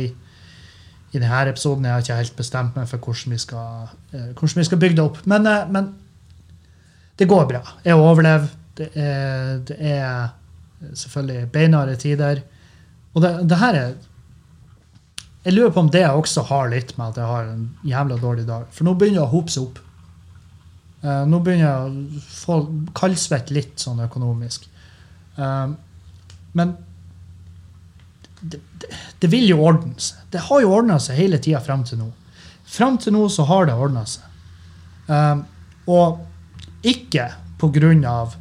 i 1.13 1.21
denne 1.21 1.43
episoden. 1.49 1.89
Jeg 1.89 1.97
har 1.97 2.05
ikke 2.05 2.21
helt 2.21 2.39
bestemt 2.39 2.77
meg 2.77 2.89
for 2.91 3.01
hvordan 3.01 3.35
vi 3.35 3.41
skal, 3.41 3.89
uh, 4.13 4.33
hvordan 4.37 4.61
vi 4.61 4.69
skal 4.69 4.81
bygge 4.85 5.01
det 5.01 5.07
opp. 5.07 5.23
Men, 5.29 5.49
uh, 5.49 5.65
men 5.73 5.95
det 7.19 7.29
går 7.29 7.49
bra. 7.49 7.65
Jeg 7.85 7.97
overlever. 7.97 8.53
Det 8.79 8.89
er, 8.97 9.59
det 9.69 9.77
er 9.81 10.33
selvfølgelig 10.95 11.51
beinharde 11.53 11.97
tider. 12.01 12.43
Og 13.13 13.23
det, 13.23 13.33
det 13.49 13.59
her 13.61 13.79
er 13.79 13.93
Jeg 15.45 15.57
lurer 15.57 15.73
på 15.75 15.83
om 15.83 15.91
det 15.91 16.05
også 16.07 16.45
har 16.47 16.69
litt 16.71 16.93
med 16.99 17.09
at 17.11 17.17
jeg 17.19 17.27
har 17.27 17.49
en 17.51 17.65
jævla 17.83 18.17
dårlig 18.23 18.45
dag. 18.47 18.69
For 18.71 18.87
nå 18.87 18.95
begynner 18.95 19.25
det 19.25 19.27
å 19.27 19.33
hope 19.33 19.51
seg 19.51 19.65
opp. 19.67 19.81
Uh, 21.03 21.25
nå 21.27 21.41
begynner 21.43 21.67
jeg 21.67 21.81
å 21.83 22.21
få 22.31 22.59
kaldsvett 22.95 23.51
litt 23.51 23.83
sånn 23.83 24.05
økonomisk. 24.05 24.69
Uh, 25.35 25.75
men 26.55 26.77
det, 28.39 28.61
det, 28.79 28.93
det 29.19 29.31
vil 29.33 29.49
jo 29.51 29.65
ordne 29.67 29.97
seg. 29.99 30.21
Det 30.31 30.45
har 30.47 30.63
jo 30.63 30.71
ordna 30.77 31.01
seg 31.03 31.19
hele 31.19 31.43
tida 31.43 31.59
fram 31.65 31.83
til 31.91 32.05
nå. 32.05 32.07
Fram 32.71 33.01
til 33.03 33.17
nå 33.17 33.25
så 33.27 33.49
har 33.51 33.67
det 33.67 33.75
ordna 33.75 34.07
seg. 34.07 34.31
Uh, 35.11 35.43
og 35.91 36.23
ikke 36.87 37.33
på 37.59 37.73
grunn 37.75 38.07
av 38.07 38.39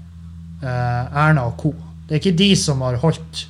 Erna 0.61 1.47
og 1.49 1.57
co. 1.57 1.71
Det 2.11 2.17
er 2.17 2.19
ikke 2.19 2.37
de 2.37 2.55
som 2.59 2.81
har 2.83 2.97
holdt 2.99 3.45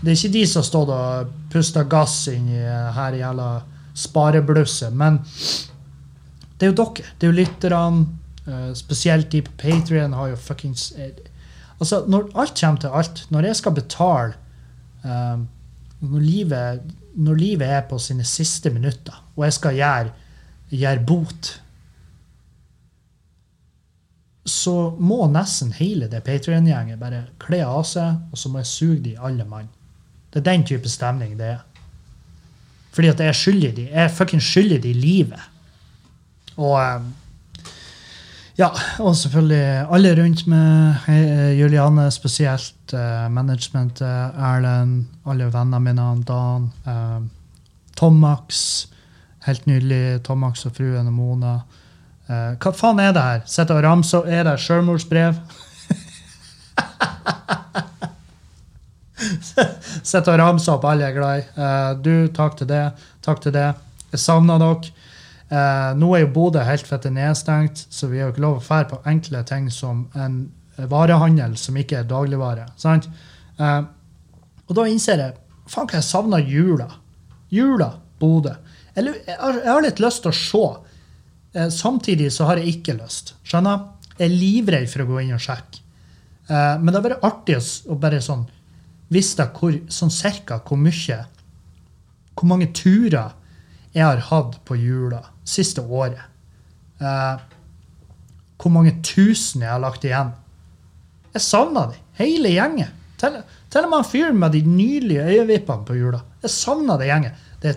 Det 0.00 0.08
er 0.08 0.16
ikke 0.16 0.32
de 0.32 0.46
som 0.48 0.62
har 0.62 0.66
stått 0.66 0.92
og 0.94 1.32
pusta 1.52 1.82
gass 1.84 2.22
inn 2.32 2.46
i 2.48 2.62
eh, 2.62 2.86
her 2.96 3.18
jævla 3.18 3.48
spareblusset, 4.00 4.94
men 4.96 5.18
det 6.56 6.64
er 6.64 6.70
jo 6.70 6.76
dere. 6.78 7.10
Det 7.18 7.26
er 7.26 7.32
jo 7.32 7.36
lytterne. 7.36 8.06
eh, 8.46 8.70
spesielt 8.74 9.28
de 9.32 9.42
på 9.42 9.52
Patrion 9.58 10.16
har 10.16 10.32
jo 10.32 10.36
fuckings 10.36 10.92
eh, 10.96 11.12
Altså, 11.80 12.04
når 12.08 12.30
alt 12.34 12.60
kommer 12.60 12.80
til 12.80 12.88
alt, 12.88 13.26
når 13.30 13.46
jeg 13.46 13.56
skal 13.56 13.72
betale 13.72 14.32
når, 16.00 16.18
livet, 16.20 16.80
når 17.14 17.34
livet 17.34 17.68
er 17.68 17.80
på 17.88 17.98
sine 17.98 18.24
siste 18.24 18.70
minutter, 18.70 19.16
og 19.36 19.44
jeg 19.44 19.52
skal 19.52 19.74
gjøre, 19.74 20.10
gjøre 20.70 21.04
bot 21.06 21.62
så 24.44 24.96
må 24.98 25.26
nesten 25.28 25.72
hele 25.76 26.08
det 26.08 26.22
Patrion-gjengen 26.24 27.00
bare 27.00 27.26
kle 27.42 27.60
av 27.66 27.84
seg, 27.88 28.22
og 28.32 28.40
så 28.40 28.48
må 28.48 28.62
jeg 28.62 28.70
suge 28.70 29.02
de 29.04 29.16
alle 29.20 29.44
mann. 29.44 29.68
Det 30.30 30.40
er 30.40 30.52
den 30.52 30.64
type 30.66 30.88
stemning 30.88 31.36
det 31.38 31.54
er. 31.56 31.64
Fordi 32.94 33.10
at 33.12 33.20
jeg 33.22 33.34
skylder 33.38 33.74
de. 33.74 33.88
Jeg 33.92 34.10
fucking 34.10 34.42
skylder 34.42 34.78
de 34.82 34.92
livet. 34.92 35.42
Og 36.56 36.76
eh, 36.82 37.02
ja, 38.58 38.68
og 38.98 39.16
selvfølgelig 39.16 39.86
alle 39.94 40.14
rundt 40.22 40.46
med 40.46 40.94
eh, 41.08 41.60
Juliane 41.60 42.10
spesielt, 42.10 42.94
eh, 42.94 43.28
managementet, 43.30 44.34
Erlend, 44.36 45.06
alle 45.26 45.52
vennene 45.52 45.80
mine, 45.80 46.08
Dan, 46.28 46.70
Tom 46.84 47.30
Tomax, 47.96 48.86
helt 49.46 49.66
nydelig, 49.66 50.22
Tomax 50.24 50.66
og 50.66 50.76
fruen 50.76 51.06
og 51.06 51.12
Mona. 51.12 51.54
Eh, 52.30 52.52
hva 52.62 52.70
faen 52.76 53.00
er 53.02 53.10
det 53.14 53.22
her? 53.24 53.40
Sitter 53.50 53.74
og 53.80 53.82
ramser, 53.82 54.26
er 54.30 54.44
det 54.46 54.52
sjølmordsbrev? 54.62 55.34
Sitter 60.10 60.32
og 60.36 60.38
ramser 60.38 60.76
opp 60.76 60.84
alle 60.86 61.02
jeg 61.08 61.10
er 61.10 61.18
glad 61.18 61.34
i. 61.40 61.42
Uh, 61.58 61.90
du, 61.98 62.14
takk 62.36 62.52
til 62.60 62.68
det. 62.70 62.86
Takk 63.24 63.38
til 63.42 63.52
det. 63.56 63.68
Jeg 64.12 64.20
savner 64.22 64.56
dere. 64.62 64.94
Uh, 65.50 65.90
nå 65.98 66.06
er 66.14 66.20
jo 66.22 66.34
Bodø 66.36 66.60
helt 66.62 66.86
fette 66.86 67.10
nedstengt, 67.10 67.76
så 67.90 68.06
vi 68.06 68.18
har 68.20 68.26
jo 68.28 68.34
ikke 68.36 68.46
lov 68.46 68.56
å 68.60 68.66
fære 68.68 68.90
på 68.92 69.02
enkle 69.10 69.40
ting 69.48 69.66
som 69.74 69.96
en 70.14 70.34
varehandel 70.90 71.52
som 71.58 71.74
ikke 71.76 71.96
er 71.98 72.06
dagligvare. 72.08 72.66
sant? 72.80 73.04
Og 73.60 74.72
da 74.78 74.82
innser 74.88 75.18
jeg 75.20 75.34
faen 75.68 75.88
hva 75.90 75.98
jeg 75.98 76.06
savner 76.06 76.40
jula. 76.46 76.86
Jula, 77.52 77.90
Bodø. 78.22 78.54
Jeg, 78.94 79.04
jeg, 79.26 79.36
jeg 79.36 79.66
har 79.66 79.82
litt 79.84 80.00
lyst 80.00 80.22
til 80.24 80.30
å 80.30 80.38
se. 80.38 80.89
Eh, 81.52 81.68
samtidig 81.68 82.32
så 82.32 82.46
har 82.48 82.60
jeg 82.60 82.76
ikke 82.76 82.96
lyst. 82.98 83.34
Skjønner? 83.46 83.88
Jeg 84.16 84.28
er 84.28 84.36
livredd 84.36 84.88
for 84.92 85.04
å 85.04 85.08
gå 85.08 85.22
inn 85.24 85.34
og 85.34 85.42
sjekke. 85.42 85.82
Eh, 86.46 86.76
men 86.78 86.90
det 86.90 86.98
har 86.98 87.06
vært 87.08 87.26
artig 87.26 87.58
å, 87.58 87.96
bare 87.98 88.20
sånn 88.22 88.46
visste 89.10 89.48
sånn 89.90 90.12
cirka 90.14 90.60
hvor 90.62 90.78
mye 90.78 91.24
Hvor 92.34 92.46
mange 92.46 92.70
turer 92.72 93.32
jeg 93.92 94.04
har 94.06 94.20
hatt 94.30 94.60
på 94.64 94.76
jula 94.78 95.24
siste 95.44 95.82
året. 95.82 96.22
Eh, 97.00 97.36
hvor 98.60 98.70
mange 98.70 98.94
tusen 99.02 99.64
jeg 99.64 99.72
har 99.72 99.82
lagt 99.82 100.04
igjen. 100.04 100.30
Jeg 101.34 101.42
savna 101.42 101.88
de, 101.90 101.98
hele 102.20 102.52
gjengen. 102.54 102.94
Til, 103.20 103.40
til 103.68 103.86
og 103.86 103.92
med 103.92 104.06
fyren 104.08 104.38
med 104.40 104.54
de 104.54 104.62
nydelige 104.64 105.26
øyevippene 105.34 105.86
på 105.88 105.96
jula. 105.98 106.22
Jeg 106.44 106.54
savna 106.54 106.96
det 107.00 107.10
gjengen. 107.10 107.42
Det, 107.60 107.74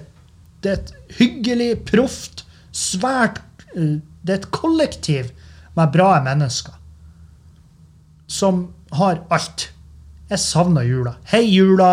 det 0.63 0.71
er 0.71 0.79
et 0.79 1.17
hyggelig, 1.17 1.71
proft, 1.89 2.45
svært 2.71 3.41
Det 3.73 4.31
er 4.31 4.39
et 4.39 4.51
kollektiv 4.55 5.31
med 5.77 5.93
bra 5.93 6.15
mennesker. 6.23 6.75
Som 8.27 8.67
har 8.93 9.23
alt. 9.33 9.69
Jeg 10.29 10.39
savner 10.39 10.85
jula. 10.87 11.17
Hei, 11.29 11.43
jula! 11.49 11.91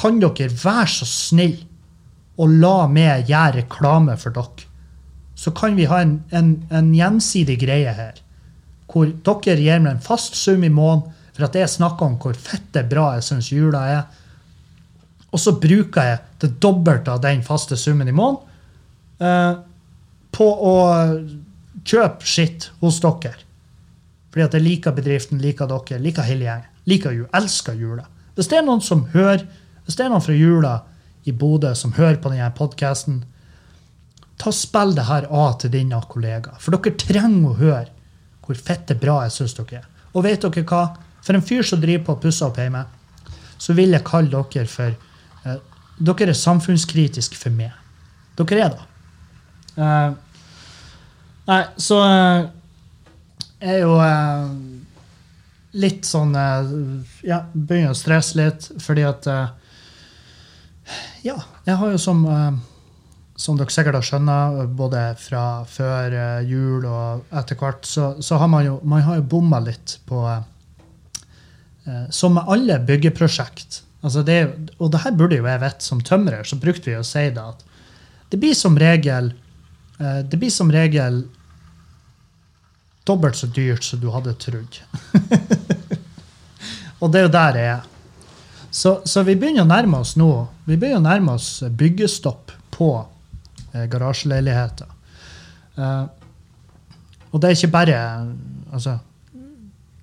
Kan 0.00 0.20
dere 0.22 0.48
være 0.48 0.88
så 0.88 1.06
snill 1.08 1.58
å 2.40 2.46
la 2.48 2.88
meg 2.88 3.28
gjøre 3.28 3.60
reklame 3.60 4.16
for 4.20 4.34
dere? 4.36 4.66
Så 5.36 5.52
kan 5.56 5.76
vi 5.76 5.88
ha 5.88 6.02
en, 6.02 6.18
en, 6.36 6.50
en 6.68 6.90
gjensidig 6.94 7.60
greie 7.62 7.92
her 7.96 8.18
hvor 8.90 9.06
dere 9.06 9.62
gir 9.62 9.78
meg 9.78 9.92
en 9.94 10.02
fast 10.02 10.34
sum 10.34 10.64
i 10.66 10.72
måneden 10.72 11.14
for 11.36 11.46
at 11.46 11.54
jeg 11.56 11.70
snakker 11.70 12.08
om 12.08 12.16
hvor 12.20 12.34
fette 12.34 12.82
bra 12.90 13.12
jeg 13.16 13.26
syns 13.28 13.50
jula 13.52 13.84
er. 13.86 14.00
Og 15.30 15.38
så 15.38 15.54
bruker 15.62 16.08
jeg 16.08 16.18
det 16.42 16.56
dobbelte 16.62 17.14
av 17.14 17.22
den 17.22 17.44
faste 17.46 17.78
summen 17.78 18.10
i 18.10 18.14
måneden 18.16 18.50
eh, 19.22 19.60
på 20.34 20.46
å 20.46 20.74
kjøpe 21.86 22.26
skitt 22.26 22.70
hos 22.80 23.00
dere. 23.02 23.34
Fordi 24.30 24.46
at 24.46 24.54
jeg 24.54 24.64
liker 24.64 24.94
bedriften, 24.94 25.40
liker 25.42 25.70
dere, 25.70 25.98
liker 26.02 26.26
hele 26.26 26.46
gjengen. 26.46 26.68
Liker 26.88 27.14
jul, 27.14 27.26
elsker 27.36 27.76
jula. 27.78 28.06
Hvis 28.34 28.48
det 28.50 28.60
er 28.60 28.64
noen 28.66 28.80
som 28.84 29.04
hører, 29.12 29.44
hvis 29.84 29.98
det 29.98 30.06
er 30.06 30.12
noen 30.12 30.24
fra 30.24 30.36
jula 30.36 30.78
i 31.28 31.34
Bodø 31.36 31.74
som 31.76 31.92
hører 31.96 32.20
på 32.22 32.32
denne 32.32 32.48
podkasten, 32.56 33.20
ta 34.40 34.52
spill 34.54 34.94
det 34.96 35.04
her 35.10 35.26
av 35.28 35.58
til 35.60 35.74
dine 35.74 35.98
kollegaer. 36.08 36.56
For 36.62 36.72
dere 36.72 36.96
trenger 36.98 37.50
å 37.50 37.58
høre 37.58 37.88
hvor 38.46 38.58
fette 38.58 38.96
bra 38.98 39.20
jeg 39.26 39.36
syns 39.36 39.56
dere 39.58 39.82
er. 39.82 39.88
Og 40.14 40.24
vet 40.26 40.42
dere 40.42 40.66
hva? 40.66 40.84
For 41.20 41.36
en 41.36 41.44
fyr 41.44 41.66
som 41.66 41.82
driver 41.82 42.06
på 42.06 42.16
og 42.16 42.22
pusser 42.24 42.48
opp 42.48 42.58
hjemme, 42.58 42.86
så 43.60 43.76
vil 43.76 43.92
jeg 43.92 44.06
kalle 44.08 44.30
dere 44.32 44.70
for 44.70 44.94
eh, 45.44 45.60
Dere 46.00 46.32
er 46.32 46.38
samfunnskritiske 46.38 47.36
for 47.36 47.52
meg. 47.52 47.74
Dere 48.38 48.62
er 48.64 48.70
det. 48.72 48.84
Eh, 49.80 50.10
nei, 51.48 51.60
så 51.80 52.00
uh, 52.04 52.48
er 53.60 53.78
jo 53.80 53.94
uh, 53.96 54.50
litt 55.80 56.08
sånn 56.08 56.34
Ja, 57.24 57.44
begynner 57.52 57.94
å 57.94 57.98
stresse 57.98 58.36
litt, 58.40 58.66
fordi 58.82 59.06
at 59.08 59.28
Ja, 61.24 61.36
jeg 61.64 61.78
har 61.78 61.94
jo 61.94 62.00
som 62.00 62.26
som 63.40 63.56
dere 63.56 63.72
sikkert 63.72 63.96
har 63.96 64.04
skjønna, 64.04 64.66
både 64.76 65.02
fra 65.16 65.62
før 65.64 66.12
jul 66.44 66.82
og 66.84 67.30
etter 67.32 67.56
hvert, 67.56 67.86
så, 67.88 68.10
så 68.20 68.36
har 68.36 68.50
man 68.52 68.66
jo, 68.66 68.74
man 68.84 69.00
har 69.06 69.16
jo 69.16 69.24
bomma 69.32 69.62
litt 69.64 69.94
på 70.10 70.18
Som 72.12 72.34
med 72.36 72.50
alle 72.52 72.76
byggeprosjekt. 72.84 73.78
Altså 74.04 74.26
det, 74.26 74.36
og 74.76 74.90
det 74.92 75.00
her 75.06 75.16
burde 75.16 75.38
jo 75.38 75.48
jeg 75.48 75.62
vite 75.62 75.86
som 75.86 76.02
tømrer, 76.04 76.44
så 76.44 76.58
brukte 76.60 76.90
vi 76.90 76.98
å 76.98 77.06
si 77.06 77.30
det 77.32 77.46
at 77.54 77.64
det 78.30 78.38
blir 78.42 78.54
som 78.54 78.76
regel 78.78 79.32
Det 80.00 80.38
blir 80.40 80.48
som 80.48 80.70
regel 80.72 81.18
dobbelt 83.04 83.36
så 83.36 83.46
dyrt 83.46 83.84
som 83.84 84.00
du 84.00 84.08
hadde 84.14 84.34
trodd. 84.40 84.78
og 87.00 87.12
det 87.12 87.20
er 87.20 87.26
jo 87.26 87.32
der 87.34 87.58
jeg 87.58 87.72
er. 87.74 87.88
Så, 88.70 88.92
så 89.04 89.24
vi 89.26 89.34
begynner 89.34 89.66
å 89.66 89.70
nærme 89.70 89.98
oss 89.98 90.12
nå 90.14 90.28
Vi 90.68 90.76
begynner 90.76 91.00
å 91.00 91.08
nærme 91.08 91.32
oss 91.34 91.64
byggestopp 91.66 92.52
på 92.70 92.90
eh, 93.74 93.86
garasjeleiligheter. 93.90 94.92
Eh, 95.74 96.04
og 97.30 97.42
det 97.42 97.50
er 97.50 97.58
ikke 97.58 97.74
bare 97.74 97.98
Altså 98.70 98.96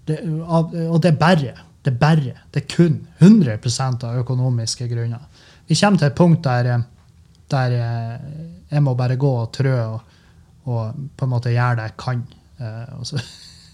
det, 0.07 0.19
Og 0.23 0.99
det 1.03 1.13
er 1.13 1.19
bare. 1.19 1.53
Det 1.83 1.93
er 1.93 1.99
bare. 1.99 2.35
Det 2.51 2.63
er 2.63 2.67
kun 2.71 2.99
100% 3.23 4.03
av 4.07 4.19
økonomiske 4.19 4.87
grunner. 4.91 5.23
Vi 5.67 5.75
kommer 5.75 5.99
til 5.99 6.07
et 6.07 6.15
punkt 6.15 6.43
der, 6.43 6.71
eh, 6.73 6.85
der 7.51 7.77
eh, 7.79 8.56
jeg 8.71 8.83
må 8.83 8.93
bare 8.99 9.15
gå 9.19 9.31
og 9.41 9.51
trø 9.55 9.75
og, 9.79 10.15
og 10.67 10.99
på 11.17 11.25
en 11.27 11.31
måte 11.31 11.53
gjøre 11.53 11.79
det 11.79 11.87
jeg 11.89 11.97
kan. 12.01 12.23
Eh, 12.59 12.93
og, 12.97 13.05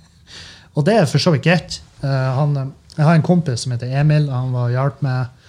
og 0.75 0.87
det 0.87 0.97
er 0.99 1.09
for 1.09 1.23
så 1.23 1.33
vidt 1.33 1.45
greit. 1.47 1.79
Eh, 2.03 2.41
jeg 2.93 3.07
har 3.07 3.15
en 3.17 3.25
kompis 3.25 3.65
som 3.65 3.73
heter 3.73 3.93
Emil. 4.01 4.29
Han 4.29 4.53
var 4.53 4.69
og 4.69 4.75
hjalp 4.75 5.01
meg. 5.05 5.39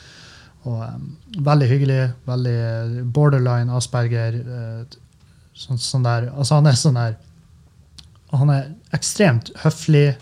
Og 0.65 0.81
um, 0.81 1.09
veldig 1.45 1.69
hyggelig. 1.69 2.01
Veldig 2.29 3.05
borderline 3.13 3.75
Asperger. 3.77 4.41
eh, 4.41 4.99
sånn, 5.55 5.81
sånn 5.81 6.07
der. 6.07 6.31
Altså, 6.33 6.59
han 6.61 6.71
er 6.71 6.81
sånn 6.81 7.01
der 7.01 7.21
Han 8.35 8.51
er 8.51 8.73
ekstremt 8.97 9.53
høflig, 9.63 10.17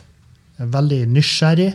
veldig 0.59 1.07
nysgjerrig. 1.09 1.71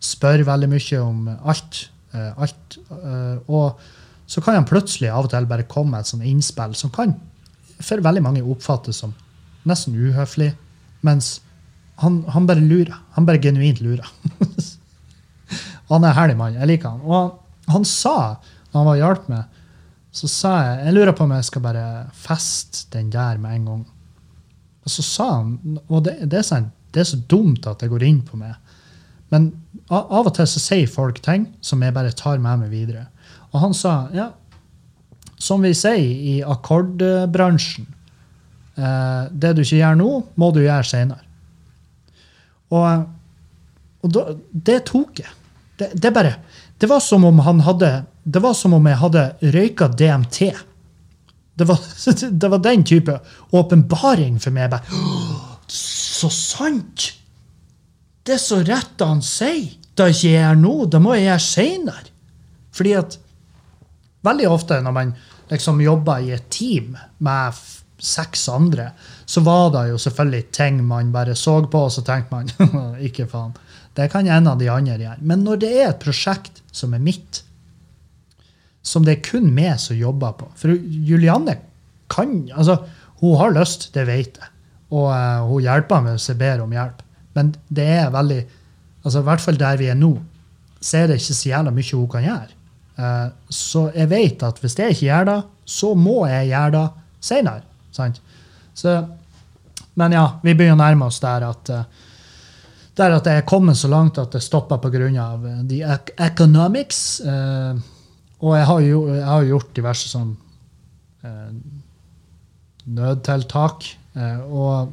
Spør 0.00 0.46
veldig 0.48 0.68
mye 0.72 1.00
om 1.02 1.26
alt. 1.28 1.88
eh, 2.14 2.30
alt 2.38 2.78
eh, 2.94 3.36
og 3.50 3.82
så 4.28 4.42
kan 4.44 4.58
han 4.58 4.68
plutselig 4.68 5.08
av 5.10 5.26
og 5.26 5.32
til 5.32 5.48
bare 5.48 5.66
komme 5.68 5.96
med 5.96 6.04
et 6.04 6.10
sånt 6.10 6.26
innspill 6.28 6.74
som 6.76 6.92
kan 6.94 7.16
for 7.82 8.02
veldig 8.02 8.22
mange 8.24 8.42
oppfattes 8.42 9.02
som 9.02 9.12
nesten 9.68 9.96
uhøflig, 9.96 10.50
mens 11.06 11.38
han, 12.02 12.22
han 12.30 12.46
bare 12.46 12.62
lurer. 12.62 12.94
Han 13.16 13.26
bare 13.26 13.42
genuint 13.42 13.80
lurer. 13.82 14.06
han 15.90 16.04
er 16.04 16.10
en 16.10 16.16
herlig 16.16 16.38
mann. 16.38 16.58
Jeg 16.58 16.70
liker 16.70 16.94
han. 16.94 17.02
Og 17.02 17.14
han, 17.16 17.30
han 17.74 17.86
sa, 17.88 18.16
når 18.70 18.78
han 18.78 18.88
var 18.88 19.00
hjalp 19.00 19.30
meg, 19.32 19.62
så 20.18 20.30
sa 20.30 20.52
jeg 20.62 20.86
jeg 20.86 20.96
lurer 20.96 21.14
på 21.14 21.26
om 21.26 21.34
jeg 21.36 21.46
skal 21.46 21.64
bare 21.64 21.84
feste 22.16 22.88
den 22.94 23.10
der 23.14 23.38
med 23.42 23.58
en 23.58 23.68
gang. 23.70 23.84
Og 24.86 24.94
så 24.94 25.04
sa 25.04 25.28
han, 25.36 25.78
og 25.86 26.06
det, 26.06 26.16
det, 26.24 26.40
er, 26.40 26.46
sånn, 26.46 26.70
det 26.94 27.02
er 27.02 27.10
så 27.10 27.20
dumt 27.30 27.66
at 27.68 27.82
det 27.82 27.90
går 27.92 28.06
inn 28.06 28.22
på 28.26 28.38
meg, 28.40 28.56
men 29.28 29.50
av 29.92 30.24
og 30.24 30.30
til 30.36 30.46
så 30.48 30.60
sier 30.62 30.88
folk 30.88 31.18
ting 31.24 31.44
som 31.64 31.82
jeg 31.84 31.92
bare 31.92 32.14
tar 32.16 32.40
med 32.40 32.62
meg 32.62 32.70
videre. 32.72 33.02
Og 33.52 33.62
han 33.62 33.74
sa, 33.76 33.94
ja, 34.14 34.30
som 35.38 35.62
vi 35.62 35.72
sier 35.76 35.96
i 36.32 36.34
akkordbransjen, 36.42 37.86
eh, 38.76 39.22
det 39.30 39.54
du 39.56 39.62
ikke 39.62 39.80
gjør 39.80 39.98
nå, 40.00 40.10
må 40.36 40.50
du 40.54 40.62
gjøre 40.64 40.86
senere. 40.86 41.24
Og, 42.74 43.04
og 44.04 44.14
da, 44.14 44.24
det 44.52 44.80
tok 44.90 45.22
jeg. 45.22 45.34
Det, 45.78 45.92
det 45.94 46.12
bare, 46.14 46.34
det 46.78 46.90
var 46.90 47.00
som 47.04 47.24
om 47.24 47.38
han 47.46 47.62
hadde, 47.66 47.92
det 48.24 48.42
var 48.44 48.56
som 48.58 48.74
om 48.76 48.88
jeg 48.90 49.00
hadde 49.00 49.28
røyka 49.54 49.88
DMT. 49.94 50.40
Det 51.58 51.68
var, 51.68 51.86
det 52.42 52.50
var 52.50 52.64
den 52.66 52.84
type 52.86 53.14
åpenbaring 53.56 54.36
for 54.42 54.54
meg. 54.54 54.74
Bare, 54.74 55.62
så 55.70 56.30
sant! 56.32 57.12
Det 58.26 58.36
er 58.36 58.42
så 58.42 58.60
rett 58.60 59.00
han 59.00 59.22
sier. 59.24 59.78
Det 59.96 60.12
ikke 60.12 60.28
jeg 60.28 60.36
gjør 60.36 60.58
nå, 60.60 60.74
det 60.92 60.98
må 61.02 61.14
jeg 61.16 61.24
gjøre 61.26 61.42
seinere. 61.42 62.10
Fordi 62.76 62.92
at 62.98 63.16
veldig 64.26 64.48
ofte 64.50 64.80
når 64.82 64.94
man 64.94 65.12
liksom 65.50 65.80
jobber 65.82 66.24
i 66.24 66.32
et 66.36 66.48
team 66.52 66.96
med 67.24 67.60
seks 67.98 68.46
andre, 68.52 68.92
så 69.26 69.42
var 69.46 69.72
det 69.74 69.88
jo 69.90 69.98
selvfølgelig 69.98 70.50
ting 70.54 70.82
man 70.86 71.12
bare 71.12 71.34
så 71.36 71.58
på, 71.66 71.84
og 71.88 71.92
så 71.92 72.04
tenkte 72.06 72.34
man 72.34 72.98
ikke 73.08 73.26
faen. 73.30 73.56
Det 73.98 74.06
kan 74.12 74.28
en 74.30 74.46
av 74.46 74.58
de 74.60 74.68
andre 74.70 74.98
gjøre. 74.98 75.18
Men 75.26 75.42
når 75.46 75.62
det 75.64 75.72
er 75.74 75.88
et 75.88 76.02
prosjekt 76.02 76.62
som 76.70 76.94
er 76.94 77.02
mitt, 77.02 77.42
som 78.82 79.04
det 79.04 79.16
er 79.16 79.24
kun 79.26 79.50
meg 79.52 79.80
som 79.82 79.98
jobber 79.98 80.36
på 80.38 80.46
For 80.56 80.70
Julianne 80.72 81.58
kan 82.08 82.46
altså 82.54 82.78
Hun 83.18 83.34
har 83.36 83.50
lyst, 83.50 83.88
det 83.92 84.06
vet 84.06 84.38
jeg. 84.38 84.50
Og 84.94 85.10
uh, 85.10 85.42
hun 85.50 85.64
hjelper 85.66 86.04
meg 86.04 86.14
hvis 86.14 86.28
jeg 86.30 86.38
ber 86.38 86.62
om 86.62 86.70
hjelp. 86.72 87.02
Men 87.34 87.50
det 87.68 87.88
er 87.98 88.12
veldig 88.14 88.38
altså 89.02 89.20
I 89.20 89.26
hvert 89.26 89.42
fall 89.42 89.58
der 89.58 89.80
vi 89.80 89.88
er 89.90 89.98
nå, 89.98 90.12
så 90.80 91.00
er 91.00 91.10
det 91.10 91.18
ikke 91.18 91.34
så 91.34 91.50
jævla 91.50 91.72
mye 91.74 91.98
hun 91.98 92.08
kan 92.12 92.24
gjøre. 92.24 92.54
Eh, 92.98 93.26
så 93.54 93.86
jeg 93.94 94.10
vet 94.10 94.42
at 94.42 94.58
hvis 94.62 94.74
jeg 94.78 94.96
ikke 94.96 95.06
gjør 95.08 95.28
det, 95.30 95.38
så 95.68 95.94
må 95.94 96.20
jeg 96.26 96.50
gjøre 96.50 96.70
det 96.74 96.86
senere. 97.20 97.62
Så, 98.78 98.92
men 99.98 100.14
ja, 100.14 100.26
vi 100.42 100.54
begynner 100.54 100.76
å 100.78 100.82
nærme 100.84 101.08
oss 101.10 101.18
der 101.22 101.46
at 101.48 101.70
eh, 101.74 101.84
der 102.98 103.14
at 103.14 103.26
jeg 103.30 103.38
er 103.38 103.46
kommet 103.46 103.78
så 103.78 103.86
langt 103.90 104.18
at 104.18 104.32
det 104.34 104.40
stopper 104.42 104.80
pga. 104.82 105.38
the 105.68 105.82
ec- 105.86 106.14
economics. 106.18 107.20
eh, 107.20 107.78
og 108.40 108.54
jeg 108.56 108.66
har 108.66 108.80
jo 108.80 109.00
jeg 109.14 109.24
har 109.26 109.44
gjort 109.46 109.74
diverse 109.74 110.08
sånn 110.10 110.36
eh, 111.24 111.52
nødtiltak. 112.86 113.86
eh, 114.14 114.40
og, 114.50 114.92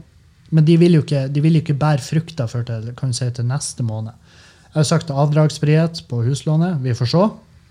men 0.51 0.65
de 0.65 0.77
vil 0.77 0.97
jo 0.99 1.01
ikke, 1.05 1.27
de 1.33 1.41
vil 1.41 1.55
ikke 1.61 1.73
bære 1.77 2.01
frukter 2.05 2.47
før 2.47 2.63
til, 2.67 2.91
si, 3.13 3.29
til 3.31 3.45
neste 3.49 3.83
måned. 3.85 4.13
Jeg 4.69 4.81
har 4.81 4.87
sagt 4.89 5.09
avdragsfrihet 5.11 6.03
på 6.09 6.21
huslånet. 6.25 6.81
Vi 6.83 6.93
får 6.93 7.11
se. 7.13 7.23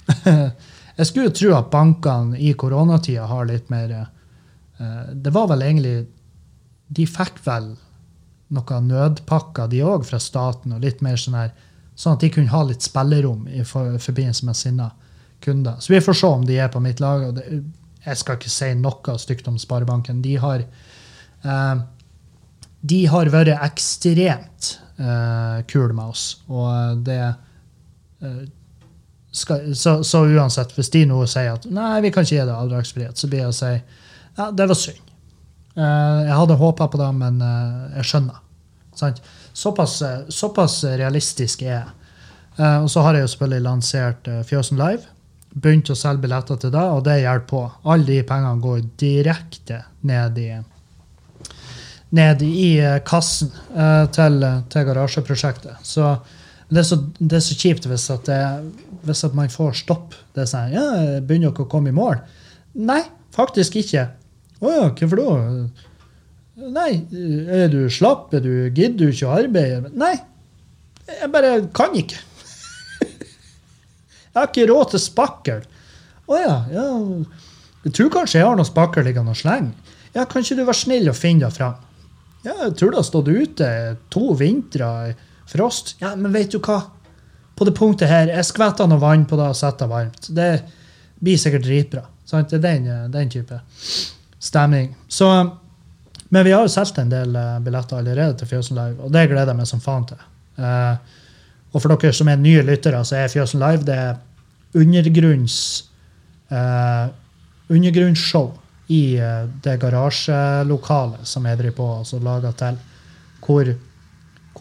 Jeg 0.99 1.09
skulle 1.09 1.33
tro 1.35 1.55
at 1.57 1.71
bankene 1.73 2.39
i 2.39 2.53
koronatida 2.55 3.27
har 3.27 3.49
litt 3.49 3.71
mer 3.73 3.91
eh, 3.99 5.07
Det 5.11 5.33
var 5.35 5.49
vel 5.51 5.65
egentlig 5.67 5.95
De 6.87 7.07
fikk 7.09 7.41
vel 7.47 7.73
noen 8.55 8.91
nødpakker, 8.91 9.71
de 9.73 9.81
òg, 9.83 10.05
fra 10.07 10.21
staten, 10.23 10.77
og 10.77 10.85
litt 10.85 11.01
mer 11.03 11.17
sånn 11.19 11.39
her 11.39 11.55
Sånn 11.95 12.17
at 12.17 12.25
de 12.25 12.31
kunne 12.35 12.51
ha 12.51 12.61
litt 12.67 12.83
spillerom 12.83 13.47
i 13.47 13.63
forbindelse 13.63 14.47
med 14.49 14.59
sine 14.59 14.89
kunder. 15.45 15.77
Så 15.79 15.93
vi 15.93 16.01
får 16.03 16.17
se 16.19 16.27
om 16.27 16.43
de 16.47 16.57
er 16.59 16.73
på 16.73 16.81
mitt 16.83 16.99
lag. 16.99 17.29
og 17.29 17.37
det, 17.37 17.45
Jeg 18.03 18.19
skal 18.19 18.39
ikke 18.39 18.51
si 18.51 18.71
noe 18.75 19.15
stygt 19.23 19.47
om 19.47 19.59
Sparebanken. 19.63 20.23
De 20.23 20.33
har 20.43 20.65
eh, 20.65 21.85
de 22.85 22.99
har 23.09 23.31
vært 23.33 23.55
ekstremt 23.65 24.75
eh, 25.01 25.63
kule 25.71 25.95
med 25.97 26.13
oss. 26.13 26.25
Og 26.53 27.01
det 27.07 27.21
eh, 27.23 28.43
skal, 29.35 29.73
så, 29.77 29.99
så 30.07 30.23
uansett, 30.31 30.73
hvis 30.77 30.93
de 30.95 31.05
nå 31.11 31.19
sier 31.27 31.57
at 31.57 31.65
nei, 31.67 31.99
vi 32.05 32.13
kan 32.15 32.27
ikke 32.27 32.37
gi 32.37 32.45
deg 32.45 32.55
avdragsfrihet, 32.55 33.19
så 33.19 33.31
blir 33.31 33.43
jeg 33.43 33.51
å 33.51 33.57
si 33.57 33.73
ja, 34.35 34.51
det 34.51 34.67
var 34.71 34.79
synd. 34.79 35.01
Eh, 35.75 36.21
jeg 36.29 36.37
hadde 36.39 36.59
håpa 36.59 36.89
på 36.91 37.01
det, 37.01 37.11
men 37.19 37.41
eh, 37.43 37.99
jeg 37.99 38.11
skjønner. 38.11 38.39
Sant? 38.99 39.21
Såpass, 39.55 39.97
eh, 40.07 40.21
såpass 40.31 40.81
realistisk 40.85 41.63
er 41.67 41.75
jeg. 41.77 41.93
Og 42.55 42.87
så 42.87 43.03
har 43.03 43.17
jeg 43.17 43.25
jo 43.25 43.29
selvfølgelig 43.33 43.63
lansert 43.65 44.29
Fjøsen 44.47 44.79
Live. 44.79 45.09
Begynt 45.59 45.89
å 45.91 45.97
selge 45.99 46.23
billetter 46.23 46.61
til 46.63 46.71
det, 46.71 46.85
og 46.87 47.01
det 47.03 47.17
hjelper 47.19 47.49
på. 47.51 47.63
Alle 47.91 48.07
de 48.07 48.19
pengene 48.29 48.63
går 48.63 48.85
direkte 49.03 49.81
ned 50.07 50.39
i 50.39 50.53
ned 52.15 52.45
i 52.47 52.69
kassen 53.03 53.51
til, 54.15 54.47
til 54.71 54.87
garasjeprosjektet. 54.87 55.83
Så 55.83 56.13
det 56.71 56.85
er 56.85 56.87
så, 56.87 57.01
det 57.19 57.41
er 57.41 57.43
så 57.43 57.57
kjipt 57.59 57.89
hvis, 57.91 58.07
at 58.15 58.31
det, 58.31 58.39
hvis 59.07 59.25
at 59.27 59.35
man 59.37 59.53
får 59.53 59.79
stopp. 59.85 60.15
Det 60.35 60.45
er 60.45 60.51
sånn 60.51 60.75
Ja, 60.75 60.85
begynner 61.21 61.53
dere 61.53 61.67
å 61.67 61.71
komme 61.71 61.93
i 61.93 61.97
mål? 61.97 62.21
Nei, 62.75 63.03
faktisk 63.35 63.79
ikke. 63.81 64.09
Å 64.65 64.73
ja, 64.73 64.87
hvorfor 64.91 65.21
da? 65.21 65.35
Nei, 66.75 66.91
er 67.51 67.69
du 67.73 67.85
slapp? 67.91 68.33
Er 68.35 68.45
du, 68.45 68.53
gidder 68.71 68.99
du 69.01 69.09
ikke 69.11 69.29
å 69.29 69.37
arbeide? 69.39 69.91
Nei, 69.99 70.15
jeg 71.11 71.31
bare 71.35 71.57
kan 71.77 71.97
ikke. 71.99 72.21
jeg 73.11 74.37
har 74.39 74.51
ikke 74.51 74.69
råd 74.71 74.95
til 74.95 75.03
spakkel. 75.03 75.65
Å 76.31 76.39
ja, 76.41 76.55
ja. 76.73 76.87
Jeg 77.85 77.97
tror 77.99 78.13
kanskje 78.15 78.41
jeg 78.41 78.49
har 78.49 78.57
noe 78.57 78.69
spakkel 78.69 79.05
liggende 79.05 79.35
og 79.35 79.41
slenger. 79.41 79.75
Ja, 80.15 80.25
kan 80.31 80.45
ikke 80.45 80.57
du 80.61 80.63
være 80.63 80.79
snill 80.79 81.11
og 81.11 81.19
finne 81.19 81.49
det 81.49 81.57
fram? 81.57 81.81
Ja, 82.45 82.55
jeg 82.67 82.77
tror 82.79 82.93
det 82.93 83.01
har 83.01 83.07
stått 83.09 83.29
ute 83.33 83.69
to 84.15 84.29
vintre 84.39 84.91
i 85.09 85.15
frost. 85.51 85.97
Ja, 86.01 86.15
men 86.17 86.33
vet 86.35 86.55
du 86.55 86.61
hva? 86.63 86.79
På 87.55 87.67
det 87.67 87.77
punktet 87.79 88.11
her, 88.11 88.33
jeg 88.33 88.47
skvetter 88.49 88.89
noe 88.91 89.03
vann 89.03 89.27
på 89.31 89.39
det 89.39 89.47
og 89.53 89.59
setter 89.59 89.87
det 89.87 89.93
varmt. 89.93 90.29
Det 90.35 90.51
blir 91.23 91.39
sikkert 91.39 91.67
dritbra. 91.67 92.03
Sant? 92.27 92.51
Det 92.51 92.59
er 92.59 92.65
den, 92.65 93.13
den 93.15 93.31
type 93.31 93.61
stemning. 94.45 94.95
Så, 95.09 95.29
men 96.29 96.45
vi 96.45 96.53
har 96.53 96.65
jo 96.65 96.73
solgt 96.73 96.99
en 97.01 97.13
del 97.13 97.37
eh, 97.37 97.59
billetter 97.65 98.01
allerede 98.01 98.37
til 98.41 98.51
Fjøsen 98.51 98.79
Live, 98.79 98.99
og 99.01 99.13
det 99.15 99.29
gleder 99.31 99.53
jeg 99.53 99.61
meg 99.61 99.71
som 99.71 99.83
faen 99.85 100.09
til. 100.11 100.21
Uh, 100.55 100.95
og 101.75 101.83
for 101.83 101.91
dere 101.91 102.15
som 102.15 102.29
er 102.31 102.39
nye 102.39 102.63
lyttere, 102.63 103.01
så 103.07 103.19
er 103.19 103.33
Fjøsen 103.33 103.63
Live 103.63 103.87
det 103.87 103.97
er 103.99 104.21
undergrunns 104.79 105.57
uh, 106.53 107.11
undergrunnsshow 107.73 108.53
i 108.95 109.17
uh, 109.19 109.47
det 109.65 109.79
garasjelokalet 109.83 111.27
som 111.27 111.47
jeg 111.49 111.59
driver 111.59 111.79
på 111.79 111.89
altså 111.99 112.21
lager 112.23 112.55
til, 112.61 112.79
hvor, 113.45 113.73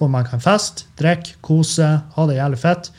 hvor 0.03 0.11
man 0.11 0.27
kan 0.27 0.43
feste, 0.43 0.89
drikke, 0.99 1.37
kose, 1.45 1.87
ha 2.15 2.27
det 2.27 2.37
jævlig 2.37 2.59
fett. 2.59 2.91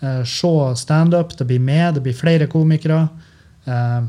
Eh, 0.00 0.22
se 0.26 0.76
standup. 0.76 1.36
Det 1.38 1.46
blir 1.46 1.62
med, 1.62 1.94
det 1.94 2.02
blir 2.02 2.16
flere 2.16 2.48
komikere. 2.50 3.08
Eh, 3.64 4.00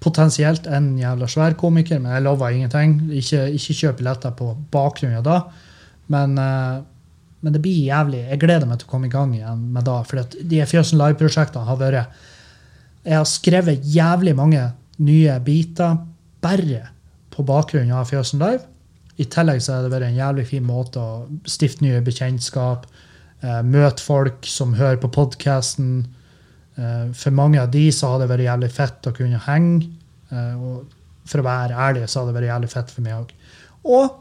potensielt 0.00 0.66
en 0.66 0.92
jævla 0.98 1.28
svær 1.28 1.56
komiker, 1.58 1.98
men 1.98 2.12
jeg 2.12 2.26
lover 2.26 2.52
ingenting. 2.54 2.98
Ikke, 3.16 3.46
ikke 3.56 3.78
kjøp 3.80 4.02
billetter 4.02 4.36
på 4.36 4.52
bakgrunn 4.72 5.16
av 5.18 5.24
det. 5.26 5.40
Men, 6.12 6.38
eh, 6.38 6.82
men 7.40 7.52
det 7.52 7.62
blir 7.62 7.88
jævlig. 7.88 8.28
Jeg 8.30 8.40
gleder 8.40 8.68
meg 8.68 8.80
til 8.80 8.88
å 8.88 8.90
komme 8.90 9.08
i 9.08 9.12
gang 9.12 9.34
igjen 9.34 9.66
med 9.72 9.84
det. 9.88 9.98
For 10.08 10.38
de 10.52 10.64
Fjøsen 10.66 11.00
Live-prosjektene 11.00 11.66
har 11.66 11.80
vært 11.80 12.06
Jeg 13.06 13.14
har 13.14 13.24
skrevet 13.24 13.84
jævlig 13.84 14.34
mange 14.34 14.72
nye 14.98 15.38
biter 15.38 15.98
bare 16.42 16.88
på 17.30 17.44
bakgrunn 17.46 17.92
av 17.92 18.08
Fjøsen 18.10 18.40
Live. 18.40 18.64
I 19.16 19.26
tillegg 19.32 19.62
så 19.64 19.76
har 19.76 19.86
det 19.86 19.92
vært 19.94 20.10
en 20.10 20.18
jævlig 20.18 20.44
fin 20.50 20.66
måte 20.66 21.00
å 21.00 21.24
stifte 21.48 21.84
nye 21.84 22.02
bekjentskap, 22.04 22.84
eh, 23.42 23.62
møte 23.64 24.04
folk 24.04 24.44
som 24.48 24.74
hører 24.76 25.00
på 25.00 25.12
podkasten. 25.12 26.06
Eh, 26.76 27.12
for 27.16 27.30
mange 27.32 27.60
av 27.60 27.70
de 27.72 27.88
så 27.90 28.12
har 28.12 28.20
det 28.20 28.28
vært 28.28 28.44
jævlig 28.44 28.70
fett 28.70 29.08
å 29.08 29.14
kunne 29.16 29.40
henge. 29.46 29.88
Eh, 30.30 30.54
og 30.56 30.84
for 31.26 31.40
å 31.40 31.46
være 31.46 31.78
ærlig 31.88 32.08
så 32.08 32.20
har 32.20 32.28
det 32.28 32.36
vært 32.36 32.50
jævlig 32.52 32.70
fett 32.70 32.92
for 32.92 33.06
meg 33.06 33.14
òg. 33.22 33.32
Og 33.86 34.20